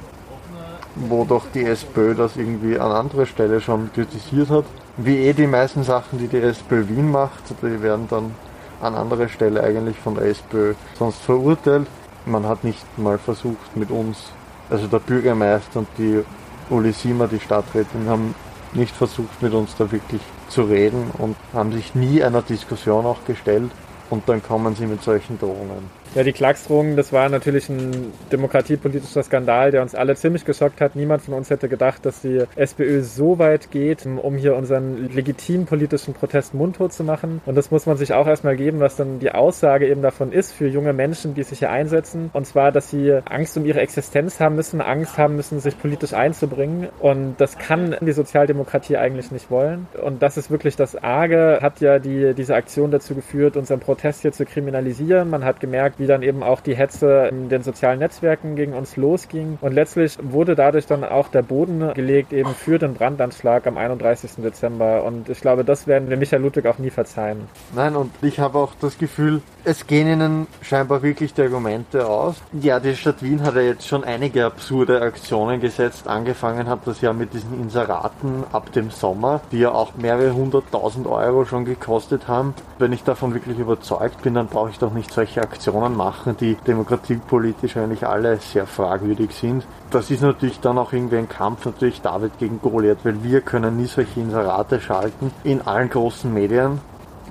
wo 0.95 1.25
doch 1.25 1.45
die 1.53 1.65
SPÖ 1.65 2.15
das 2.15 2.35
irgendwie 2.35 2.79
an 2.79 2.91
anderer 2.91 3.25
Stelle 3.25 3.61
schon 3.61 3.91
kritisiert 3.93 4.49
hat. 4.49 4.65
Wie 4.97 5.17
eh 5.17 5.33
die 5.33 5.47
meisten 5.47 5.83
Sachen, 5.83 6.19
die 6.19 6.27
die 6.27 6.41
SPÖ 6.41 6.87
Wien 6.87 7.11
macht, 7.11 7.43
die 7.61 7.81
werden 7.81 8.07
dann 8.09 8.35
an 8.81 8.95
anderer 8.95 9.27
Stelle 9.27 9.63
eigentlich 9.63 9.97
von 9.97 10.15
der 10.15 10.25
SPÖ 10.25 10.75
sonst 10.99 11.21
verurteilt. 11.21 11.87
Man 12.25 12.47
hat 12.47 12.63
nicht 12.63 12.85
mal 12.97 13.17
versucht 13.17 13.75
mit 13.75 13.89
uns, 13.89 14.31
also 14.69 14.87
der 14.87 14.99
Bürgermeister 14.99 15.79
und 15.79 15.87
die 15.97 16.23
Uli 16.69 16.91
Siemer, 16.91 17.27
die 17.27 17.39
Stadträtin, 17.39 18.07
haben 18.07 18.35
nicht 18.73 18.95
versucht 18.95 19.41
mit 19.41 19.53
uns 19.53 19.75
da 19.75 19.91
wirklich 19.91 20.21
zu 20.49 20.63
reden 20.63 21.11
und 21.17 21.35
haben 21.53 21.71
sich 21.71 21.95
nie 21.95 22.23
einer 22.23 22.41
Diskussion 22.41 23.05
auch 23.05 23.25
gestellt 23.25 23.71
und 24.09 24.27
dann 24.29 24.41
kommen 24.43 24.75
sie 24.75 24.85
mit 24.85 25.03
solchen 25.03 25.39
Drohungen. 25.39 26.02
Ja, 26.15 26.21
die 26.21 26.31
Klagsdrohungen, 26.31 26.95
das 26.95 27.11
war 27.11 27.27
natürlich 27.27 27.69
ein 27.69 28.13
demokratiepolitischer 28.31 29.23
Skandal, 29.23 29.71
der 29.71 29.81
uns 29.81 29.95
alle 29.95 30.15
ziemlich 30.15 30.45
geschockt 30.45 30.79
hat. 30.79 30.95
Niemand 30.95 31.23
von 31.23 31.33
uns 31.33 31.49
hätte 31.49 31.67
gedacht, 31.67 32.05
dass 32.05 32.21
die 32.21 32.43
SPÖ 32.55 33.01
so 33.01 33.39
weit 33.39 33.71
geht, 33.71 34.05
um 34.05 34.35
hier 34.35 34.55
unseren 34.55 35.09
legitimen 35.11 35.65
politischen 35.65 36.13
Protest 36.13 36.53
mundtot 36.53 36.93
zu 36.93 37.03
machen. 37.03 37.41
Und 37.47 37.55
das 37.55 37.71
muss 37.71 37.87
man 37.87 37.97
sich 37.97 38.13
auch 38.13 38.27
erstmal 38.27 38.55
geben, 38.55 38.79
was 38.79 38.95
dann 38.95 39.17
die 39.17 39.31
Aussage 39.31 39.87
eben 39.87 40.03
davon 40.03 40.31
ist 40.31 40.51
für 40.51 40.67
junge 40.67 40.93
Menschen, 40.93 41.33
die 41.33 41.41
sich 41.41 41.57
hier 41.57 41.71
einsetzen. 41.71 42.29
Und 42.33 42.45
zwar, 42.45 42.71
dass 42.71 42.91
sie 42.91 43.19
Angst 43.25 43.57
um 43.57 43.65
ihre 43.65 43.81
Existenz 43.81 44.39
haben 44.39 44.55
müssen, 44.55 44.81
Angst 44.81 45.17
haben 45.17 45.35
müssen, 45.35 45.61
sich 45.61 45.79
politisch 45.79 46.13
einzubringen. 46.13 46.89
Und 46.99 47.37
das 47.39 47.57
kann 47.57 47.95
die 48.01 48.11
Sozialdemokratie 48.11 48.97
eigentlich 48.97 49.31
nicht 49.31 49.49
wollen. 49.49 49.87
Und 49.99 50.21
das 50.21 50.37
ist 50.37 50.51
wirklich 50.51 50.75
das 50.75 50.95
Arge, 50.95 51.57
hat 51.63 51.81
ja 51.81 51.97
die, 51.97 52.35
diese 52.35 52.53
Aktion 52.53 52.91
dazu 52.91 53.15
geführt, 53.15 53.57
unseren 53.57 53.79
Protest 53.79 54.21
hier 54.21 54.31
zu 54.31 54.45
kriminalisieren. 54.45 55.31
Man 55.31 55.43
hat 55.43 55.59
gemerkt, 55.59 56.02
wie 56.03 56.07
dann 56.07 56.21
eben 56.21 56.43
auch 56.43 56.59
die 56.59 56.75
Hetze 56.75 57.29
in 57.31 57.47
den 57.47 57.63
sozialen 57.63 57.99
Netzwerken 57.99 58.57
gegen 58.57 58.73
uns 58.73 58.97
losging. 58.97 59.57
Und 59.61 59.71
letztlich 59.71 60.17
wurde 60.21 60.53
dadurch 60.53 60.85
dann 60.85 61.05
auch 61.05 61.29
der 61.29 61.43
Boden 61.43 61.93
gelegt 61.93 62.33
eben 62.33 62.53
für 62.53 62.77
den 62.77 62.93
Brandanschlag 62.93 63.65
am 63.67 63.77
31. 63.77 64.31
Dezember. 64.43 65.05
Und 65.05 65.29
ich 65.29 65.39
glaube, 65.39 65.63
das 65.63 65.87
werden 65.87 66.09
wir 66.09 66.17
Michael 66.17 66.41
Ludwig 66.41 66.65
auch 66.65 66.77
nie 66.77 66.89
verzeihen. 66.89 67.47
Nein, 67.73 67.95
und 67.95 68.11
ich 68.21 68.39
habe 68.41 68.57
auch 68.57 68.73
das 68.81 68.97
Gefühl, 68.97 69.41
es 69.63 69.87
gehen 69.87 70.09
ihnen 70.09 70.47
scheinbar 70.61 71.03
wirklich 71.03 71.33
die 71.33 71.43
Argumente 71.43 72.05
aus. 72.05 72.35
Ja, 72.51 72.81
die 72.81 72.97
Stadt 72.97 73.23
Wien 73.23 73.41
hat 73.43 73.55
ja 73.55 73.61
jetzt 73.61 73.87
schon 73.87 74.03
einige 74.03 74.45
absurde 74.45 75.01
Aktionen 75.01 75.61
gesetzt. 75.61 76.09
Angefangen 76.09 76.67
hat 76.67 76.79
das 76.85 76.99
ja 76.99 77.13
mit 77.13 77.33
diesen 77.33 77.61
Inseraten 77.61 78.43
ab 78.51 78.73
dem 78.73 78.89
Sommer, 78.89 79.39
die 79.53 79.59
ja 79.59 79.71
auch 79.71 79.95
mehrere 79.95 80.33
hunderttausend 80.33 81.07
Euro 81.07 81.45
schon 81.45 81.63
gekostet 81.63 82.27
haben. 82.27 82.53
Wenn 82.77 82.91
ich 82.91 83.05
davon 83.05 83.33
wirklich 83.33 83.57
überzeugt 83.57 84.21
bin, 84.21 84.33
dann 84.33 84.47
brauche 84.47 84.69
ich 84.69 84.79
doch 84.79 84.93
nicht 84.93 85.13
solche 85.13 85.41
Aktionen 85.41 85.92
machen, 85.93 86.35
die 86.39 86.55
demokratiepolitisch 86.55 87.77
eigentlich 87.77 88.05
alle 88.05 88.37
sehr 88.37 88.65
fragwürdig 88.67 89.33
sind. 89.33 89.65
Das 89.91 90.11
ist 90.11 90.21
natürlich 90.21 90.59
dann 90.59 90.77
auch 90.77 90.93
irgendwie 90.93 91.17
ein 91.17 91.29
Kampf, 91.29 91.65
natürlich 91.65 92.01
David 92.01 92.37
gegen 92.39 92.59
Goliath, 92.61 93.03
weil 93.03 93.23
wir 93.23 93.41
können 93.41 93.77
nie 93.77 93.85
solche 93.85 94.19
Inserate 94.19 94.79
schalten 94.81 95.31
in 95.43 95.61
allen 95.61 95.89
großen 95.89 96.33
Medien. 96.33 96.79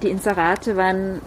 Die 0.02 0.10
Inserate 0.10 0.76
waren 0.76 1.20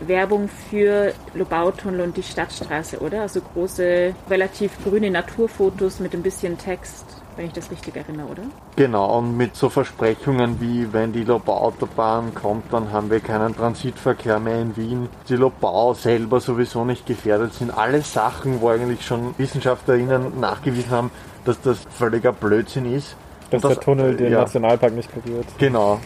Werbung 0.00 0.48
für 0.48 1.12
Lobautunnel 1.34 2.00
und 2.00 2.16
die 2.16 2.22
Stadtstraße, 2.22 3.00
oder? 3.00 3.22
Also 3.22 3.40
große, 3.40 4.14
relativ 4.28 4.72
grüne 4.84 5.10
Naturfotos 5.10 6.00
mit 6.00 6.14
ein 6.14 6.22
bisschen 6.22 6.56
Text, 6.56 7.19
wenn 7.40 7.46
ich 7.46 7.52
das 7.54 7.70
richtig 7.70 7.96
erinnere, 7.96 8.26
oder? 8.26 8.42
Genau, 8.76 9.16
und 9.16 9.34
mit 9.34 9.56
so 9.56 9.70
Versprechungen 9.70 10.60
wie, 10.60 10.92
wenn 10.92 11.14
die 11.14 11.24
Lobau-Autobahn 11.24 12.34
kommt, 12.34 12.70
dann 12.70 12.92
haben 12.92 13.10
wir 13.10 13.20
keinen 13.20 13.56
Transitverkehr 13.56 14.38
mehr 14.38 14.60
in 14.60 14.76
Wien. 14.76 15.08
Die 15.26 15.36
Lobau 15.36 15.94
selber 15.94 16.40
sowieso 16.40 16.84
nicht 16.84 17.06
gefährdet 17.06 17.54
sind. 17.54 17.70
Alle 17.70 18.02
Sachen, 18.02 18.60
wo 18.60 18.68
eigentlich 18.68 19.06
schon 19.06 19.34
WissenschaftlerInnen 19.38 20.38
nachgewiesen 20.38 20.90
haben, 20.90 21.10
dass 21.46 21.58
das 21.62 21.78
völliger 21.88 22.32
Blödsinn 22.32 22.92
ist. 22.92 23.16
Dass 23.50 23.62
das, 23.62 23.72
der 23.72 23.80
Tunnel 23.80 24.16
den 24.16 24.32
ja, 24.32 24.40
Nationalpark 24.40 24.92
nicht 24.92 25.10
berührt. 25.10 25.46
Genau. 25.56 25.98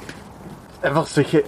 Einfach 0.82 1.08
solche 1.08 1.42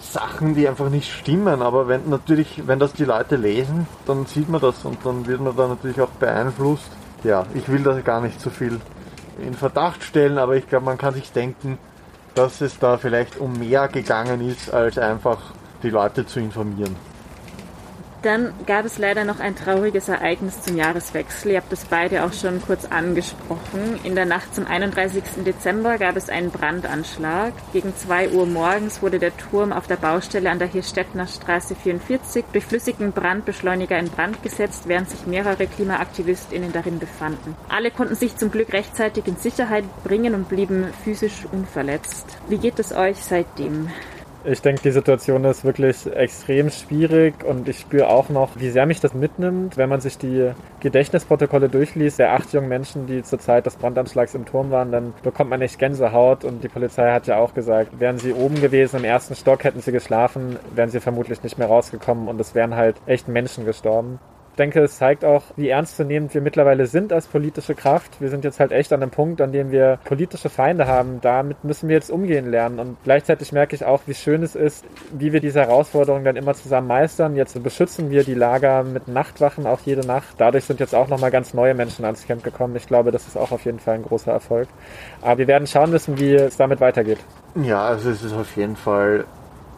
Sachen, 0.00 0.56
die 0.56 0.66
einfach 0.66 0.90
nicht 0.90 1.08
stimmen, 1.08 1.62
aber 1.62 1.86
wenn 1.86 2.10
natürlich, 2.10 2.62
wenn 2.66 2.80
das 2.80 2.94
die 2.94 3.04
Leute 3.04 3.36
lesen, 3.36 3.86
dann 4.06 4.26
sieht 4.26 4.48
man 4.48 4.60
das 4.60 4.84
und 4.84 4.98
dann 5.06 5.28
wird 5.28 5.40
man 5.40 5.54
da 5.54 5.68
natürlich 5.68 6.00
auch 6.00 6.08
beeinflusst. 6.08 6.90
Ja, 7.22 7.46
ich 7.54 7.68
will 7.68 7.84
da 7.84 8.00
gar 8.00 8.20
nicht 8.20 8.40
so 8.40 8.50
viel 8.50 8.80
in 9.38 9.54
Verdacht 9.54 10.02
stellen, 10.02 10.38
aber 10.38 10.56
ich 10.56 10.68
glaube, 10.68 10.84
man 10.84 10.98
kann 10.98 11.14
sich 11.14 11.32
denken, 11.32 11.78
dass 12.34 12.60
es 12.60 12.78
da 12.78 12.98
vielleicht 12.98 13.38
um 13.38 13.58
mehr 13.58 13.88
gegangen 13.88 14.46
ist, 14.48 14.72
als 14.72 14.98
einfach 14.98 15.38
die 15.82 15.90
Leute 15.90 16.26
zu 16.26 16.40
informieren. 16.40 16.96
Dann 18.22 18.52
gab 18.66 18.84
es 18.84 18.98
leider 18.98 19.24
noch 19.24 19.40
ein 19.40 19.56
trauriges 19.56 20.08
Ereignis 20.08 20.60
zum 20.60 20.76
Jahreswechsel. 20.76 21.52
Ihr 21.52 21.56
habt 21.56 21.72
das 21.72 21.86
beide 21.86 22.24
auch 22.24 22.34
schon 22.34 22.60
kurz 22.60 22.84
angesprochen. 22.84 23.98
In 24.04 24.14
der 24.14 24.26
Nacht 24.26 24.54
zum 24.54 24.66
31. 24.66 25.22
Dezember 25.46 25.96
gab 25.96 26.16
es 26.16 26.28
einen 26.28 26.50
Brandanschlag. 26.50 27.54
Gegen 27.72 27.96
2 27.96 28.30
Uhr 28.30 28.44
morgens 28.44 29.00
wurde 29.00 29.18
der 29.18 29.34
Turm 29.36 29.72
auf 29.72 29.86
der 29.86 29.96
Baustelle 29.96 30.50
an 30.50 30.58
der 30.58 30.68
Hirstettner 30.68 31.26
Straße 31.26 31.74
44 31.74 32.44
durch 32.52 32.66
flüssigen 32.66 33.12
Brandbeschleuniger 33.12 33.98
in 33.98 34.10
Brand 34.10 34.42
gesetzt, 34.42 34.82
während 34.86 35.08
sich 35.08 35.26
mehrere 35.26 35.66
KlimaaktivistInnen 35.66 36.72
darin 36.72 36.98
befanden. 36.98 37.56
Alle 37.70 37.90
konnten 37.90 38.16
sich 38.16 38.36
zum 38.36 38.50
Glück 38.50 38.72
rechtzeitig 38.74 39.26
in 39.26 39.36
Sicherheit 39.36 39.84
bringen 40.04 40.34
und 40.34 40.48
blieben 40.48 40.92
physisch 41.04 41.46
unverletzt. 41.50 42.26
Wie 42.48 42.58
geht 42.58 42.78
es 42.78 42.92
euch 42.92 43.16
seitdem? 43.16 43.88
Ich 44.42 44.62
denke, 44.62 44.80
die 44.80 44.90
Situation 44.90 45.44
ist 45.44 45.66
wirklich 45.66 46.06
extrem 46.06 46.70
schwierig 46.70 47.44
und 47.44 47.68
ich 47.68 47.80
spüre 47.80 48.08
auch 48.08 48.30
noch, 48.30 48.48
wie 48.56 48.70
sehr 48.70 48.86
mich 48.86 48.98
das 48.98 49.12
mitnimmt, 49.12 49.76
wenn 49.76 49.90
man 49.90 50.00
sich 50.00 50.16
die 50.16 50.52
Gedächtnisprotokolle 50.80 51.68
durchliest. 51.68 52.18
Der 52.18 52.32
acht 52.32 52.50
jungen 52.54 52.70
Menschen, 52.70 53.06
die 53.06 53.22
zur 53.22 53.38
Zeit 53.38 53.66
des 53.66 53.76
Brandanschlags 53.76 54.34
im 54.34 54.46
Turm 54.46 54.70
waren, 54.70 54.92
dann 54.92 55.12
bekommt 55.22 55.50
man 55.50 55.60
echt 55.60 55.78
Gänsehaut 55.78 56.44
und 56.44 56.64
die 56.64 56.68
Polizei 56.68 57.12
hat 57.12 57.26
ja 57.26 57.36
auch 57.36 57.52
gesagt, 57.52 58.00
wären 58.00 58.16
sie 58.16 58.32
oben 58.32 58.58
gewesen 58.62 59.00
im 59.00 59.04
ersten 59.04 59.34
Stock, 59.34 59.62
hätten 59.62 59.82
sie 59.82 59.92
geschlafen, 59.92 60.56
wären 60.74 60.88
sie 60.88 61.00
vermutlich 61.00 61.42
nicht 61.42 61.58
mehr 61.58 61.68
rausgekommen 61.68 62.26
und 62.26 62.40
es 62.40 62.54
wären 62.54 62.76
halt 62.76 62.96
echt 63.04 63.28
Menschen 63.28 63.66
gestorben 63.66 64.20
denke, 64.58 64.80
es 64.80 64.96
zeigt 64.96 65.24
auch, 65.24 65.42
wie 65.56 65.68
ernstzunehmend 65.68 66.34
wir 66.34 66.40
mittlerweile 66.40 66.86
sind 66.86 67.12
als 67.12 67.26
politische 67.26 67.74
Kraft. 67.74 68.20
Wir 68.20 68.28
sind 68.28 68.44
jetzt 68.44 68.60
halt 68.60 68.72
echt 68.72 68.92
an 68.92 69.02
einem 69.02 69.10
Punkt, 69.10 69.40
an 69.40 69.52
dem 69.52 69.70
wir 69.70 69.98
politische 70.04 70.50
Feinde 70.50 70.86
haben. 70.86 71.20
Damit 71.20 71.64
müssen 71.64 71.88
wir 71.88 71.96
jetzt 71.96 72.10
umgehen 72.10 72.50
lernen. 72.50 72.78
Und 72.78 72.96
gleichzeitig 73.04 73.52
merke 73.52 73.74
ich 73.74 73.84
auch, 73.84 74.02
wie 74.06 74.14
schön 74.14 74.42
es 74.42 74.54
ist, 74.54 74.84
wie 75.12 75.32
wir 75.32 75.40
diese 75.40 75.60
Herausforderungen 75.60 76.24
dann 76.24 76.36
immer 76.36 76.54
zusammen 76.54 76.88
meistern. 76.88 77.36
Jetzt 77.36 77.60
beschützen 77.62 78.10
wir 78.10 78.24
die 78.24 78.34
Lager 78.34 78.82
mit 78.82 79.08
Nachtwachen 79.08 79.66
auch 79.66 79.80
jede 79.84 80.06
Nacht. 80.06 80.34
Dadurch 80.38 80.64
sind 80.64 80.80
jetzt 80.80 80.94
auch 80.94 81.08
nochmal 81.08 81.30
ganz 81.30 81.54
neue 81.54 81.74
Menschen 81.74 82.04
ans 82.04 82.26
Camp 82.26 82.44
gekommen. 82.44 82.76
Ich 82.76 82.86
glaube, 82.86 83.10
das 83.10 83.26
ist 83.26 83.36
auch 83.36 83.52
auf 83.52 83.64
jeden 83.64 83.78
Fall 83.78 83.94
ein 83.94 84.02
großer 84.02 84.32
Erfolg. 84.32 84.68
Aber 85.22 85.38
wir 85.38 85.46
werden 85.46 85.66
schauen 85.66 85.90
müssen, 85.90 86.18
wie 86.18 86.34
es 86.34 86.56
damit 86.56 86.80
weitergeht. 86.80 87.18
Ja, 87.54 87.82
also 87.84 88.10
es 88.10 88.22
ist 88.22 88.34
auf 88.34 88.56
jeden 88.56 88.76
Fall 88.76 89.24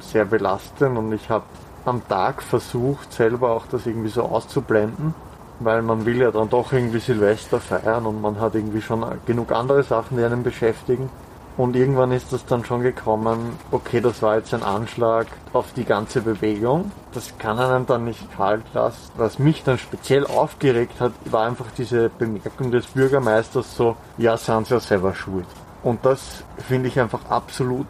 sehr 0.01 0.25
belastend 0.25 0.99
und 0.99 1.13
ich 1.13 1.29
habe 1.31 1.45
am 1.85 2.07
Tag 2.09 2.43
versucht, 2.43 3.13
selber 3.13 3.51
auch 3.51 3.67
das 3.67 3.87
irgendwie 3.87 4.09
so 4.09 4.23
auszublenden, 4.23 5.15
weil 5.61 5.83
man 5.83 6.05
will 6.05 6.19
ja 6.19 6.31
dann 6.31 6.49
doch 6.49 6.73
irgendwie 6.73 7.01
Silvester 7.01 7.61
feiern 7.61 8.07
und 8.07 8.21
man 8.21 8.41
hat 8.41 8.55
irgendwie 8.55 8.83
schon 8.83 9.05
genug 9.27 9.53
andere 9.53 9.83
Sachen, 9.83 10.17
die 10.17 10.25
einen 10.25 10.43
beschäftigen. 10.43 11.09
Und 11.57 11.77
irgendwann 11.77 12.13
ist 12.13 12.33
das 12.33 12.47
dann 12.47 12.65
schon 12.65 12.83
gekommen, 12.83 13.59
okay, 13.71 14.01
das 14.01 14.23
war 14.23 14.37
jetzt 14.37 14.55
ein 14.55 14.63
Anschlag 14.63 15.27
auf 15.53 15.75
die 15.75 15.85
ganze 15.85 16.23
Bewegung. 16.23 16.91
Das 17.13 17.37
kann 17.37 17.59
einem 17.59 17.85
dann 17.85 18.07
nicht 18.07 18.35
kalt 18.35 18.65
lassen. 18.73 19.11
Was 19.19 19.39
mich 19.39 19.63
dann 19.63 19.77
speziell 19.77 20.27
aufgeregt 20.27 20.99
hat, 20.99 21.13
war 21.27 21.47
einfach 21.47 21.67
diese 21.77 22.09
Bemerkung 22.09 22.71
des 22.71 22.87
Bürgermeisters 22.87 23.77
so, 23.77 23.97
ja, 24.17 24.39
sind 24.39 24.67
sie 24.67 24.75
ja 24.75 24.81
selber 24.81 25.15
schuld. 25.15 25.47
Und 25.83 26.07
das 26.07 26.43
finde 26.57 26.89
ich 26.89 26.99
einfach 26.99 27.27
absolut 27.29 27.87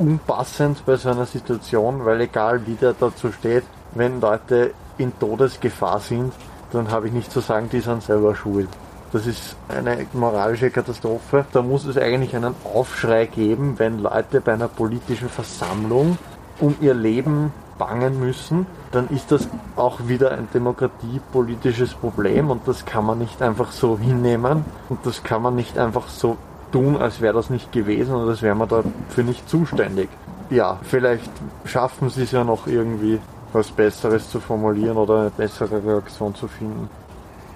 unpassend 0.00 0.84
bei 0.86 0.96
so 0.96 1.10
einer 1.10 1.26
Situation, 1.26 2.04
weil 2.04 2.22
egal 2.22 2.66
wie 2.66 2.74
der 2.74 2.94
dazu 2.94 3.30
steht, 3.30 3.64
wenn 3.94 4.20
Leute 4.20 4.72
in 4.96 5.12
Todesgefahr 5.18 6.00
sind, 6.00 6.32
dann 6.72 6.90
habe 6.90 7.08
ich 7.08 7.12
nicht 7.12 7.30
zu 7.30 7.40
sagen, 7.40 7.68
die 7.70 7.80
sind 7.80 8.02
selber 8.02 8.34
schuld. 8.34 8.68
Das 9.12 9.26
ist 9.26 9.56
eine 9.68 10.06
moralische 10.12 10.70
Katastrophe. 10.70 11.44
Da 11.52 11.62
muss 11.62 11.84
es 11.84 11.98
eigentlich 11.98 12.34
einen 12.34 12.54
Aufschrei 12.64 13.26
geben, 13.26 13.74
wenn 13.78 13.98
Leute 13.98 14.40
bei 14.40 14.54
einer 14.54 14.68
politischen 14.68 15.28
Versammlung 15.28 16.16
um 16.60 16.76
ihr 16.80 16.94
Leben 16.94 17.52
bangen 17.76 18.20
müssen, 18.20 18.66
dann 18.92 19.08
ist 19.08 19.32
das 19.32 19.48
auch 19.74 20.06
wieder 20.06 20.32
ein 20.32 20.48
demokratiepolitisches 20.52 21.94
Problem 21.94 22.50
und 22.50 22.68
das 22.68 22.84
kann 22.84 23.06
man 23.06 23.18
nicht 23.18 23.40
einfach 23.40 23.72
so 23.72 23.98
hinnehmen 23.98 24.64
und 24.90 25.04
das 25.06 25.22
kann 25.22 25.40
man 25.40 25.56
nicht 25.56 25.78
einfach 25.78 26.08
so 26.08 26.36
tun, 26.72 26.96
als 26.96 27.20
wäre 27.20 27.34
das 27.34 27.50
nicht 27.50 27.72
gewesen 27.72 28.14
und 28.14 28.28
als 28.28 28.42
wären 28.42 28.58
wir 28.58 28.66
dafür 28.66 29.24
nicht 29.24 29.48
zuständig. 29.48 30.08
Ja, 30.50 30.78
vielleicht 30.82 31.30
schaffen 31.64 32.10
sie 32.10 32.22
es 32.22 32.32
ja 32.32 32.44
noch 32.44 32.66
irgendwie 32.66 33.18
was 33.52 33.70
Besseres 33.70 34.30
zu 34.30 34.40
formulieren 34.40 34.96
oder 34.96 35.20
eine 35.20 35.30
bessere 35.30 35.84
Reaktion 35.84 36.34
zu 36.34 36.48
finden. 36.48 36.88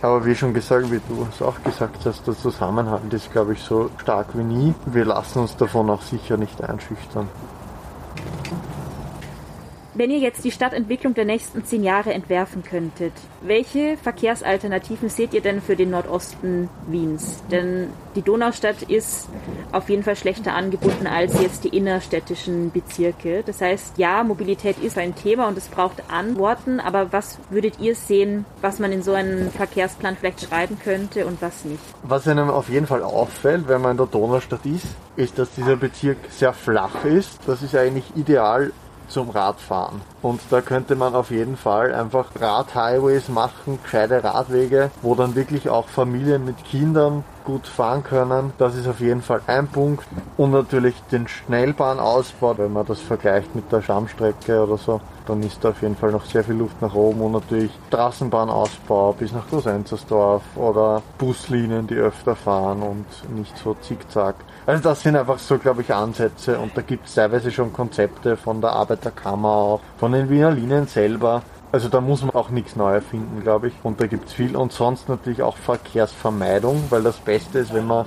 Aber 0.03 0.25
wie 0.27 0.35
schon 0.35 0.53
gesagt, 0.53 0.91
wie 0.91 1.01
du 1.09 1.27
es 1.33 1.41
auch 1.41 1.63
gesagt 1.63 2.05
hast, 2.05 2.27
der 2.27 2.37
Zusammenhalt 2.37 3.13
ist, 3.13 3.33
glaube 3.33 3.55
ich, 3.55 3.61
so 3.61 3.89
stark 3.99 4.27
wie 4.35 4.45
nie. 4.45 4.75
Wir 4.87 5.07
lassen 5.07 5.39
uns 5.39 5.57
davon 5.57 5.89
auch 5.89 6.03
sicher 6.03 6.37
nicht 6.37 6.63
einschüchtern. 6.63 7.29
Wenn 9.97 10.11
ihr 10.11 10.19
jetzt 10.19 10.45
die 10.45 10.51
Stadtentwicklung 10.51 11.15
der 11.15 11.25
nächsten 11.25 11.65
zehn 11.65 11.85
Jahre 11.85 12.13
entwerfen 12.13 12.65
könntet, 12.65 13.13
welche 13.43 13.97
Verkehrsalternativen 13.97 15.09
seht 15.09 15.33
ihr 15.35 15.41
denn 15.41 15.63
für 15.63 15.77
den 15.77 15.91
Nordosten 15.91 16.69
Wiens? 16.89 17.45
Denn 17.53 17.91
die 18.17 18.23
Donaustadt 18.23 18.83
ist 18.83 19.29
auf 19.71 19.89
jeden 19.89 20.03
Fall 20.03 20.17
schlechter 20.17 20.55
angebunden 20.55 21.07
als 21.07 21.41
jetzt 21.41 21.63
die 21.63 21.77
innerstädtischen 21.77 22.73
Bezirke. 22.73 23.45
Das 23.47 23.61
heißt, 23.61 23.97
ja, 23.97 24.25
Mobilität 24.25 24.79
ist 24.79 24.99
ein 24.99 25.15
Thema 25.15 25.47
und 25.47 25.57
es 25.57 25.69
braucht 25.69 26.11
Antworten, 26.11 26.81
aber 26.81 27.13
was 27.13 27.39
würdet 27.51 27.79
ihr 27.79 27.95
sehen, 27.95 28.47
was 28.63 28.81
man 28.81 28.91
in 28.91 29.05
so 29.05 29.13
einen 29.13 29.53
Verkehrsplan 29.53 30.17
vielleicht 30.17 30.41
schreiben 30.41 30.77
könnte 30.83 31.25
und 31.25 31.41
was 31.41 31.65
nicht? 31.65 31.83
Was 32.03 32.27
einem 32.27 32.51
auf 32.51 32.69
jeden 32.69 32.89
Fall 32.89 33.05
auffällt, 33.05 33.69
wenn 33.69 33.81
man 33.81 33.93
in 33.93 33.99
der 33.99 34.07
Donaustadt 34.07 34.67
ist, 34.67 34.89
ist, 35.15 35.39
dass 35.39 35.55
dieser 35.55 35.77
Bezirk 35.77 36.19
sehr 36.31 36.53
flach 36.53 37.05
ist. 37.05 37.39
Das 37.47 37.63
ist 37.63 37.77
eigentlich 37.77 38.07
ideal 38.17 38.73
zum 39.15 39.31
Radfahren. 39.31 40.01
Und 40.23 40.41
da 40.51 40.61
könnte 40.61 40.97
man 40.97 41.15
auf 41.15 41.31
jeden 41.31 41.57
Fall 41.57 41.95
einfach 41.95 42.27
Radhighways 42.39 43.29
machen, 43.29 43.79
gescheite 43.83 44.25
Radwege, 44.25 44.91
wo 45.03 45.15
dann 45.15 45.37
wirklich 45.37 45.69
auch 45.69 45.87
Familien 45.89 46.45
mit 46.45 46.65
Kindern 46.65 47.23
gut 47.45 47.67
fahren 47.67 48.03
können. 48.03 48.53
Das 48.59 48.75
ist 48.75 48.89
auf 48.89 49.01
jeden 49.01 49.23
Fall 49.23 49.43
ein 49.47 49.69
Punkt. 49.69 50.07
Und 50.37 50.51
natürlich 50.51 50.95
den 51.13 51.29
Schnellbahnausbau, 51.29 52.59
wenn 52.59 52.73
man 52.73 52.87
das 52.87 53.01
vergleicht 53.01 53.55
mit 53.55 53.71
der 53.71 53.83
Stammstrecke 53.83 54.65
oder 54.65 54.79
so, 54.79 55.01
dann 55.27 55.43
ist 55.43 55.63
da 55.63 55.71
auf 55.71 55.83
jeden 55.83 55.97
Fall 55.97 56.11
noch 56.11 56.25
sehr 56.25 56.43
viel 56.43 56.57
Luft 56.57 56.83
nach 56.83 56.95
oben 56.95 57.21
und 57.21 57.33
natürlich 57.33 57.71
Straßenbahnausbau 57.89 59.13
bis 59.13 59.33
nach 59.33 59.49
Großenzersdorf 59.49 60.43
oder 60.57 61.03
Buslinien, 61.19 61.87
die 61.87 61.95
öfter 61.95 62.35
fahren 62.35 62.83
und 62.83 63.37
nicht 63.37 63.57
so 63.59 63.77
zickzack. 63.81 64.37
Also 64.67 64.83
das 64.83 65.03
sind 65.03 65.15
einfach 65.17 65.39
so, 65.39 65.59
glaube 65.59 65.83
ich, 65.83 65.93
Ansätze 65.93 66.59
und 66.59 66.77
da 66.77 66.81
gibt 66.81 67.07
es 67.07 67.15
teilweise 67.15 67.51
schon 67.51 67.73
Konzepte 67.73 68.37
von 68.37 68.63
der 68.63 68.71
Arbeiterkammer 68.71 69.49
auch, 69.49 69.81
von 69.99 70.13
den 70.13 70.31
Wiener 70.31 70.51
Linien 70.51 70.87
selber. 70.87 71.43
Also 71.71 71.89
da 71.89 72.01
muss 72.01 72.23
man 72.23 72.31
auch 72.31 72.51
nichts 72.51 72.77
Neues 72.77 73.05
finden, 73.05 73.43
glaube 73.43 73.69
ich. 73.69 73.75
Und 73.83 74.01
da 74.01 74.07
gibt 74.07 74.29
es 74.29 74.33
viel. 74.33 74.57
Und 74.57 74.73
sonst 74.73 75.09
natürlich 75.09 75.43
auch 75.43 75.57
Verkehrsvermeidung, 75.57 76.85
weil 76.89 77.03
das 77.03 77.17
Beste 77.17 77.59
ist, 77.59 77.75
wenn 77.75 77.87
man 77.87 78.07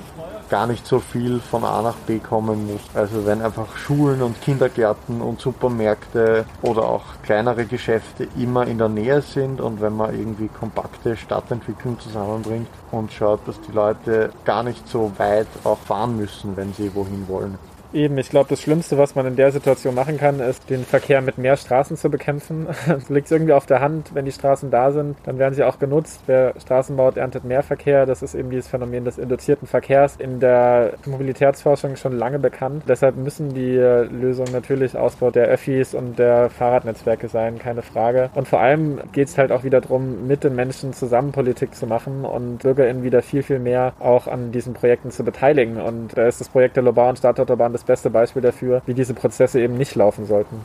gar 0.49 0.67
nicht 0.67 0.85
so 0.85 0.99
viel 0.99 1.39
von 1.39 1.63
A 1.63 1.81
nach 1.81 1.95
B 1.95 2.19
kommen 2.19 2.67
muss. 2.67 2.81
Also 2.93 3.25
wenn 3.25 3.41
einfach 3.41 3.75
Schulen 3.77 4.21
und 4.21 4.41
Kindergärten 4.41 5.21
und 5.21 5.39
Supermärkte 5.39 6.45
oder 6.61 6.83
auch 6.83 7.03
kleinere 7.23 7.65
Geschäfte 7.65 8.27
immer 8.37 8.67
in 8.67 8.77
der 8.77 8.89
Nähe 8.89 9.21
sind 9.21 9.61
und 9.61 9.81
wenn 9.81 9.95
man 9.95 10.17
irgendwie 10.17 10.47
kompakte 10.47 11.17
Stadtentwicklung 11.17 11.99
zusammenbringt 11.99 12.69
und 12.91 13.11
schaut, 13.11 13.47
dass 13.47 13.59
die 13.61 13.71
Leute 13.71 14.31
gar 14.45 14.63
nicht 14.63 14.87
so 14.87 15.11
weit 15.17 15.47
auch 15.63 15.79
fahren 15.79 16.17
müssen, 16.17 16.55
wenn 16.55 16.73
sie 16.73 16.93
wohin 16.95 17.27
wollen. 17.27 17.57
Eben, 17.93 18.17
ich 18.17 18.29
glaube, 18.29 18.49
das 18.49 18.61
Schlimmste, 18.61 18.97
was 18.97 19.15
man 19.15 19.25
in 19.25 19.35
der 19.35 19.51
Situation 19.51 19.95
machen 19.95 20.17
kann, 20.17 20.39
ist, 20.39 20.69
den 20.69 20.83
Verkehr 20.83 21.21
mit 21.21 21.37
mehr 21.37 21.57
Straßen 21.57 21.97
zu 21.97 22.09
bekämpfen. 22.09 22.67
Es 22.97 23.09
liegt 23.09 23.31
irgendwie 23.31 23.53
auf 23.53 23.65
der 23.65 23.79
Hand, 23.79 24.11
wenn 24.13 24.25
die 24.25 24.31
Straßen 24.31 24.71
da 24.71 24.91
sind, 24.91 25.17
dann 25.23 25.37
werden 25.37 25.53
sie 25.53 25.63
auch 25.63 25.77
genutzt. 25.77 26.21
Wer 26.25 26.53
Straßen 26.59 26.95
baut, 26.97 27.17
erntet 27.17 27.43
mehr 27.43 27.63
Verkehr. 27.63 28.05
Das 28.05 28.23
ist 28.23 28.33
eben 28.33 28.49
dieses 28.49 28.67
Phänomen 28.67 29.05
des 29.05 29.17
induzierten 29.17 29.67
Verkehrs 29.67 30.15
in 30.17 30.39
der 30.39 30.93
Mobilitätsforschung 31.05 31.95
schon 31.95 32.13
lange 32.13 32.39
bekannt. 32.39 32.83
Deshalb 32.87 33.15
müssen 33.17 33.53
die 33.53 33.75
Lösungen 33.75 34.51
natürlich 34.51 34.97
Ausbau 34.97 35.31
der 35.31 35.47
Öffis 35.47 35.93
und 35.93 36.17
der 36.17 36.49
Fahrradnetzwerke 36.49 37.27
sein, 37.27 37.59
keine 37.59 37.81
Frage. 37.81 38.29
Und 38.35 38.47
vor 38.47 38.59
allem 38.59 38.99
geht 39.11 39.27
es 39.27 39.37
halt 39.37 39.51
auch 39.51 39.63
wieder 39.63 39.81
darum, 39.81 40.27
mit 40.27 40.43
den 40.43 40.55
Menschen 40.55 40.93
zusammen 40.93 41.31
Politik 41.31 41.75
zu 41.75 41.87
machen 41.87 42.25
und 42.25 42.59
BürgerInnen 42.59 43.03
wieder 43.03 43.21
viel, 43.21 43.43
viel 43.43 43.59
mehr 43.59 43.93
auch 43.99 44.27
an 44.27 44.51
diesen 44.51 44.73
Projekten 44.73 45.11
zu 45.11 45.23
beteiligen. 45.23 45.77
Und 45.77 46.17
da 46.17 46.27
ist 46.27 46.41
das 46.41 46.49
Projekt 46.49 46.75
der 46.75 46.83
Lobau 46.83 47.09
und 47.09 47.17
Stadtautobahn 47.17 47.76
das 47.77 47.85
beste 47.85 48.09
Beispiel 48.09 48.41
dafür, 48.41 48.81
wie 48.85 48.93
diese 48.93 49.13
Prozesse 49.13 49.61
eben 49.61 49.77
nicht 49.77 49.95
laufen 49.95 50.25
sollten. 50.25 50.59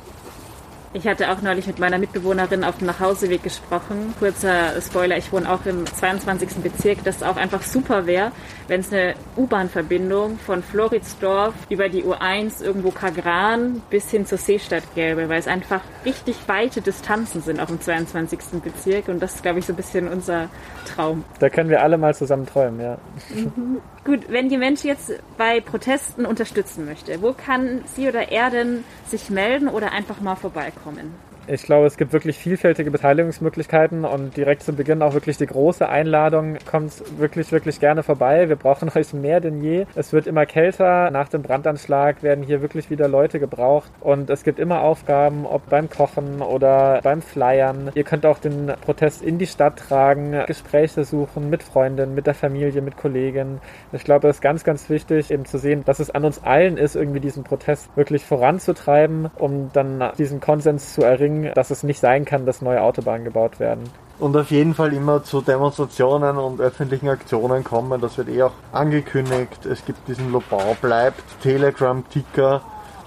Ich 0.94 1.06
hatte 1.06 1.30
auch 1.30 1.40
neulich 1.40 1.66
mit 1.66 1.78
meiner 1.78 1.96
Mitbewohnerin 1.96 2.64
auf 2.64 2.76
dem 2.76 2.86
Nachhauseweg 2.86 3.42
gesprochen. 3.42 4.12
Kurzer 4.18 4.78
Spoiler, 4.82 5.16
ich 5.16 5.32
wohne 5.32 5.50
auch 5.50 5.64
im 5.64 5.86
22. 5.86 6.62
Bezirk, 6.62 7.02
das 7.04 7.22
auch 7.22 7.36
einfach 7.36 7.62
super 7.62 8.06
wäre, 8.06 8.30
wenn 8.72 8.80
es 8.80 8.90
eine 8.90 9.14
U-Bahn-Verbindung 9.36 10.38
von 10.38 10.62
Floridsdorf 10.62 11.52
über 11.68 11.90
die 11.90 12.04
U1 12.04 12.64
irgendwo 12.64 12.90
Kagran 12.90 13.82
bis 13.90 14.10
hin 14.10 14.24
zur 14.24 14.38
Seestadt 14.38 14.82
gäbe, 14.94 15.28
weil 15.28 15.38
es 15.38 15.46
einfach 15.46 15.82
richtig 16.06 16.36
weite 16.46 16.80
Distanzen 16.80 17.42
sind 17.42 17.60
auch 17.60 17.68
im 17.68 17.82
22. 17.82 18.62
Bezirk 18.64 19.08
und 19.08 19.20
das 19.20 19.34
ist, 19.34 19.42
glaube 19.42 19.58
ich, 19.58 19.66
so 19.66 19.74
ein 19.74 19.76
bisschen 19.76 20.08
unser 20.08 20.48
Traum. 20.86 21.22
Da 21.38 21.50
können 21.50 21.68
wir 21.68 21.82
alle 21.82 21.98
mal 21.98 22.14
zusammen 22.14 22.46
träumen, 22.46 22.80
ja. 22.80 22.96
Mhm. 23.34 23.82
Gut, 24.06 24.20
wenn 24.30 24.48
die 24.48 24.56
Mensch 24.56 24.84
jetzt 24.84 25.12
bei 25.36 25.60
Protesten 25.60 26.24
unterstützen 26.24 26.86
möchte, 26.86 27.20
wo 27.20 27.34
kann 27.34 27.82
sie 27.94 28.08
oder 28.08 28.32
er 28.32 28.48
denn 28.48 28.84
sich 29.06 29.28
melden 29.28 29.68
oder 29.68 29.92
einfach 29.92 30.22
mal 30.22 30.36
vorbeikommen? 30.36 31.12
Ich 31.48 31.64
glaube, 31.64 31.86
es 31.86 31.96
gibt 31.96 32.12
wirklich 32.12 32.38
vielfältige 32.38 32.92
Beteiligungsmöglichkeiten 32.92 34.04
und 34.04 34.36
direkt 34.36 34.62
zu 34.62 34.72
Beginn 34.72 35.02
auch 35.02 35.14
wirklich 35.14 35.38
die 35.38 35.46
große 35.46 35.88
Einladung. 35.88 36.56
Kommt 36.70 36.92
wirklich, 37.18 37.50
wirklich 37.50 37.80
gerne 37.80 38.04
vorbei. 38.04 38.48
Wir 38.48 38.56
brauchen 38.56 38.88
euch 38.94 39.12
mehr 39.12 39.40
denn 39.40 39.60
je. 39.60 39.86
Es 39.96 40.12
wird 40.12 40.28
immer 40.28 40.46
kälter. 40.46 41.10
Nach 41.10 41.28
dem 41.28 41.42
Brandanschlag 41.42 42.22
werden 42.22 42.44
hier 42.44 42.62
wirklich 42.62 42.90
wieder 42.90 43.08
Leute 43.08 43.40
gebraucht 43.40 43.90
und 44.00 44.30
es 44.30 44.44
gibt 44.44 44.60
immer 44.60 44.82
Aufgaben, 44.82 45.44
ob 45.44 45.68
beim 45.68 45.90
Kochen 45.90 46.42
oder 46.42 47.00
beim 47.02 47.22
Flyern. 47.22 47.90
Ihr 47.94 48.04
könnt 48.04 48.24
auch 48.24 48.38
den 48.38 48.72
Protest 48.80 49.22
in 49.22 49.38
die 49.38 49.46
Stadt 49.46 49.78
tragen, 49.78 50.44
Gespräche 50.46 51.02
suchen 51.04 51.50
mit 51.50 51.64
Freunden, 51.64 52.14
mit 52.14 52.26
der 52.28 52.34
Familie, 52.34 52.82
mit 52.82 52.96
Kollegen. 52.96 53.60
Ich 53.92 54.04
glaube, 54.04 54.28
es 54.28 54.36
ist 54.36 54.42
ganz, 54.42 54.62
ganz 54.62 54.88
wichtig, 54.88 55.30
eben 55.32 55.44
zu 55.44 55.58
sehen, 55.58 55.82
dass 55.84 55.98
es 55.98 56.10
an 56.10 56.24
uns 56.24 56.42
allen 56.44 56.76
ist, 56.76 56.94
irgendwie 56.94 57.20
diesen 57.20 57.42
Protest 57.42 57.94
wirklich 57.96 58.24
voranzutreiben, 58.24 59.30
um 59.38 59.70
dann 59.72 60.12
diesen 60.18 60.40
Konsens 60.40 60.94
zu 60.94 61.02
erringen 61.02 61.31
bringen, 61.32 61.52
dass 61.54 61.70
es 61.70 61.82
nicht 61.82 62.00
sein 62.00 62.24
kann, 62.24 62.46
dass 62.46 62.62
neue 62.62 62.82
Autobahnen 62.82 63.24
gebaut 63.24 63.60
werden. 63.60 63.84
Und 64.18 64.36
auf 64.36 64.50
jeden 64.50 64.74
Fall 64.74 64.92
immer 64.92 65.24
zu 65.24 65.40
Demonstrationen 65.40 66.36
und 66.36 66.60
öffentlichen 66.60 67.08
Aktionen 67.08 67.64
kommen. 67.64 68.00
Das 68.00 68.18
wird 68.18 68.28
eh 68.28 68.42
auch 68.42 68.52
angekündigt. 68.72 69.66
Es 69.66 69.84
gibt 69.84 70.06
diesen 70.06 70.30
Lobau 70.30 70.76
bleibt, 70.80 71.22
Telegram-Ticker 71.42 72.60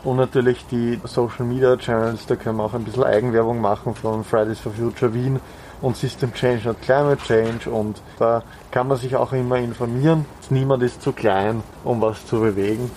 und 0.04 0.18
natürlich 0.18 0.66
die 0.70 1.00
Social 1.06 1.46
Media 1.46 1.78
Channels. 1.78 2.26
Da 2.26 2.36
können 2.36 2.58
wir 2.58 2.64
auch 2.64 2.74
ein 2.74 2.84
bisschen 2.84 3.04
Eigenwerbung 3.04 3.62
machen 3.62 3.96
von 3.96 4.24
Fridays 4.24 4.60
for 4.60 4.74
Future 4.74 5.14
Wien 5.14 5.40
und 5.82 5.96
System 5.96 6.34
Change 6.34 6.70
und 6.70 6.82
Climate 6.82 7.22
Change. 7.24 7.70
Und 7.70 8.02
da 8.20 8.44
kann 8.72 8.88
man 8.88 8.98
sich 8.98 9.16
auch 9.16 9.32
immer 9.32 9.58
informieren. 9.58 10.26
Niemand 10.50 10.84
ist 10.84 11.02
zu 11.02 11.14
klein, 11.14 11.64
um 11.86 12.02
was 12.02 12.26
zu 12.26 12.42
bewegen. 12.42 12.92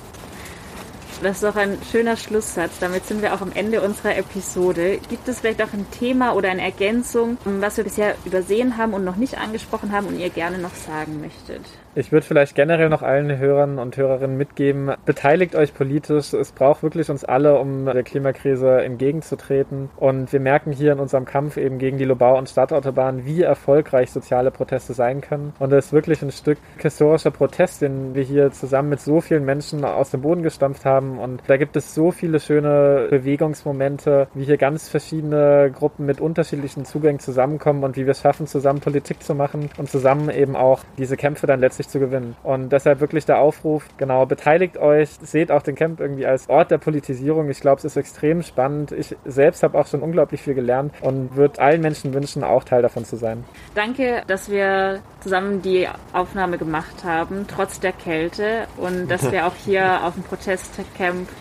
Das 1.20 1.36
ist 1.36 1.42
doch 1.42 1.56
ein 1.56 1.78
schöner 1.90 2.16
Schlusssatz. 2.16 2.78
Damit 2.78 3.04
sind 3.06 3.22
wir 3.22 3.34
auch 3.34 3.40
am 3.40 3.50
Ende 3.52 3.80
unserer 3.80 4.16
Episode. 4.16 5.00
Gibt 5.08 5.26
es 5.26 5.40
vielleicht 5.40 5.60
auch 5.60 5.72
ein 5.72 5.84
Thema 5.90 6.34
oder 6.34 6.48
eine 6.48 6.62
Ergänzung, 6.62 7.38
was 7.44 7.76
wir 7.76 7.82
bisher 7.82 8.14
übersehen 8.24 8.76
haben 8.76 8.94
und 8.94 9.04
noch 9.04 9.16
nicht 9.16 9.36
angesprochen 9.36 9.90
haben 9.90 10.06
und 10.06 10.20
ihr 10.20 10.30
gerne 10.30 10.58
noch 10.58 10.74
sagen 10.74 11.20
möchtet? 11.20 11.62
Ich 11.94 12.12
würde 12.12 12.24
vielleicht 12.24 12.54
generell 12.54 12.88
noch 12.90 13.02
allen 13.02 13.38
Hörern 13.38 13.80
und 13.80 13.96
Hörerinnen 13.96 14.36
mitgeben, 14.36 14.92
beteiligt 15.04 15.56
euch 15.56 15.74
politisch. 15.74 16.32
Es 16.32 16.52
braucht 16.52 16.84
wirklich 16.84 17.10
uns 17.10 17.24
alle, 17.24 17.58
um 17.58 17.86
der 17.86 18.04
Klimakrise 18.04 18.82
entgegenzutreten. 18.82 19.90
Und 19.96 20.32
wir 20.32 20.38
merken 20.38 20.70
hier 20.70 20.92
in 20.92 21.00
unserem 21.00 21.24
Kampf 21.24 21.56
eben 21.56 21.78
gegen 21.78 21.98
die 21.98 22.04
Lobau- 22.04 22.38
und 22.38 22.48
Stadtautobahn, 22.48 23.24
wie 23.24 23.42
erfolgreich 23.42 24.12
soziale 24.12 24.52
Proteste 24.52 24.92
sein 24.92 25.20
können. 25.22 25.54
Und 25.58 25.72
es 25.72 25.86
ist 25.86 25.92
wirklich 25.92 26.22
ein 26.22 26.30
Stück 26.30 26.58
historischer 26.76 27.32
Protest, 27.32 27.82
den 27.82 28.14
wir 28.14 28.22
hier 28.22 28.52
zusammen 28.52 28.90
mit 28.90 29.00
so 29.00 29.20
vielen 29.20 29.44
Menschen 29.44 29.84
aus 29.84 30.10
dem 30.10 30.20
Boden 30.20 30.44
gestampft 30.44 30.84
haben. 30.84 31.07
Und 31.16 31.42
da 31.46 31.56
gibt 31.56 31.76
es 31.76 31.94
so 31.94 32.10
viele 32.10 32.40
schöne 32.40 33.06
Bewegungsmomente, 33.08 34.26
wie 34.34 34.44
hier 34.44 34.58
ganz 34.58 34.88
verschiedene 34.88 35.70
Gruppen 35.72 36.04
mit 36.04 36.20
unterschiedlichen 36.20 36.84
Zugängen 36.84 37.20
zusammenkommen 37.20 37.84
und 37.84 37.96
wie 37.96 38.04
wir 38.04 38.10
es 38.10 38.20
schaffen, 38.20 38.46
zusammen 38.46 38.80
Politik 38.80 39.22
zu 39.22 39.34
machen 39.34 39.70
und 39.78 39.88
zusammen 39.88 40.28
eben 40.28 40.56
auch 40.56 40.80
diese 40.98 41.16
Kämpfe 41.16 41.46
dann 41.46 41.60
letztlich 41.60 41.88
zu 41.88 42.00
gewinnen. 42.00 42.36
Und 42.42 42.70
deshalb 42.70 43.00
wirklich 43.00 43.24
der 43.24 43.38
Aufruf, 43.38 43.86
genau, 43.96 44.26
beteiligt 44.26 44.76
euch, 44.76 45.10
seht 45.22 45.50
auch 45.50 45.62
den 45.62 45.76
Camp 45.76 46.00
irgendwie 46.00 46.26
als 46.26 46.48
Ort 46.48 46.70
der 46.70 46.78
Politisierung. 46.78 47.48
Ich 47.48 47.60
glaube, 47.60 47.78
es 47.78 47.84
ist 47.84 47.96
extrem 47.96 48.42
spannend. 48.42 48.92
Ich 48.92 49.16
selbst 49.24 49.62
habe 49.62 49.78
auch 49.78 49.86
schon 49.86 50.02
unglaublich 50.02 50.42
viel 50.42 50.54
gelernt 50.54 50.92
und 51.00 51.36
würde 51.36 51.60
allen 51.60 51.80
Menschen 51.80 52.12
wünschen, 52.12 52.42
auch 52.42 52.64
Teil 52.64 52.82
davon 52.82 53.04
zu 53.04 53.16
sein. 53.16 53.44
Danke, 53.74 54.22
dass 54.26 54.50
wir 54.50 55.00
zusammen 55.20 55.62
die 55.62 55.88
Aufnahme 56.12 56.58
gemacht 56.58 57.04
haben, 57.04 57.46
trotz 57.48 57.80
der 57.80 57.92
Kälte 57.92 58.66
und 58.76 59.08
dass 59.08 59.30
wir 59.32 59.46
auch 59.46 59.54
hier 59.64 60.04
auf 60.04 60.14
dem 60.14 60.24
Protestcamp 60.24 60.97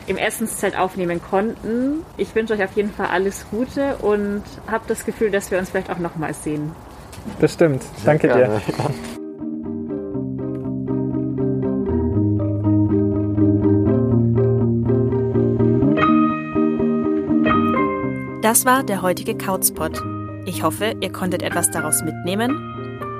im 0.07 0.17
Essenszelt 0.17 0.77
aufnehmen 0.77 1.21
konnten. 1.21 2.03
Ich 2.17 2.33
wünsche 2.35 2.53
euch 2.53 2.63
auf 2.63 2.73
jeden 2.75 2.91
Fall 2.91 3.07
alles 3.07 3.45
Gute 3.49 3.95
und 3.97 4.43
habe 4.69 4.83
das 4.87 5.05
Gefühl, 5.05 5.31
dass 5.31 5.51
wir 5.51 5.59
uns 5.59 5.69
vielleicht 5.69 5.89
auch 5.89 5.99
nochmal 5.99 6.33
sehen. 6.33 6.71
Bestimmt. 7.39 7.83
Danke 8.05 8.27
dir. 8.27 8.61
Das 18.47 18.63
war 18.65 18.81
der 18.81 19.01
heutige 19.01 19.35
Couchspot. 19.35 20.01
Ich 20.45 20.63
hoffe, 20.63 20.95
ihr 21.01 21.11
konntet 21.11 21.41
etwas 21.43 21.69
daraus 21.69 22.01
mitnehmen. 22.01 22.51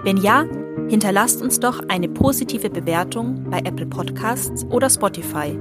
Wenn 0.05 0.15
ja, 0.15 0.45
hinterlasst 0.87 1.41
uns 1.41 1.59
doch 1.59 1.81
eine 1.89 2.07
positive 2.07 2.69
Bewertung 2.69 3.43
bei 3.49 3.59
Apple 3.59 3.87
Podcasts 3.87 4.63
oder 4.69 4.89
Spotify. 4.89 5.59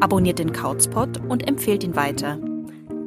Abonniert 0.00 0.38
den 0.38 0.52
Couchspot 0.52 1.20
und 1.28 1.48
empfehlt 1.48 1.84
ihn 1.84 1.96
weiter. 1.96 2.38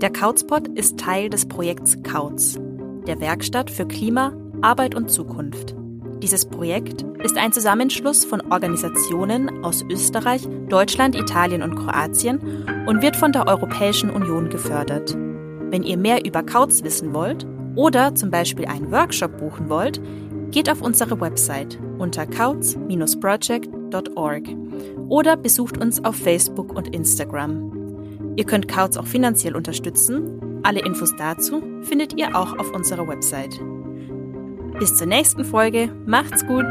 Der 0.02 0.12
Kauzpot 0.12 0.68
ist 0.70 1.00
Teil 1.00 1.30
des 1.30 1.48
Projekts 1.48 2.02
Kauz, 2.04 2.60
der 3.08 3.20
Werkstatt 3.20 3.72
für 3.72 3.88
Klima, 3.88 4.34
Arbeit 4.62 4.96
und 4.96 5.10
Zukunft. 5.10 5.76
Dieses 6.22 6.46
Projekt 6.46 7.04
ist 7.24 7.38
ein 7.38 7.52
Zusammenschluss 7.52 8.26
von 8.26 8.42
Organisationen 8.52 9.64
aus 9.64 9.84
Österreich, 9.90 10.48
Deutschland, 10.68 11.16
Italien 11.16 11.62
und 11.62 11.76
Kroatien 11.76 12.40
und 12.88 13.02
wird 13.02 13.16
von 13.16 13.32
der 13.32 13.48
Europäischen 13.48 14.10
Union 14.10 14.50
gefördert. 14.50 15.16
Wenn 15.70 15.84
ihr 15.84 15.98
mehr 15.98 16.26
über 16.26 16.44
Kauz 16.44 16.84
wissen 16.84 17.14
wollt 17.14 17.46
oder 17.76 18.16
zum 18.16 18.32
Beispiel 18.32 18.66
einen 18.66 18.92
Workshop 18.92 19.38
buchen 19.38 19.70
wollt, 19.70 20.02
geht 20.52 20.70
auf 20.70 20.82
unsere 20.82 21.20
Website 21.20 21.78
unter 22.00 22.26
kauz-project.org 22.26 24.66
oder 25.10 25.38
besucht 25.38 25.78
uns 25.78 26.03
auf 26.03 26.16
Facebook 26.16 26.76
und 26.76 26.93
Instagram. 26.93 28.34
Ihr 28.36 28.45
könnt 28.45 28.68
Kauz 28.68 28.97
auch 28.97 29.08
finanziell 29.08 29.55
unterstützen. 29.55 30.62
Alle 30.64 30.82
Infos 30.86 31.14
dazu 31.18 31.62
findet 31.82 32.18
ihr 32.18 32.36
auch 32.36 32.58
auf 32.60 32.72
unserer 32.72 33.08
Website. 33.08 33.60
Bis 34.80 34.95
zur 34.95 35.08
nächsten 35.08 35.43
Folge. 35.43 35.89
Macht's 36.05 36.45
gut! 36.45 36.66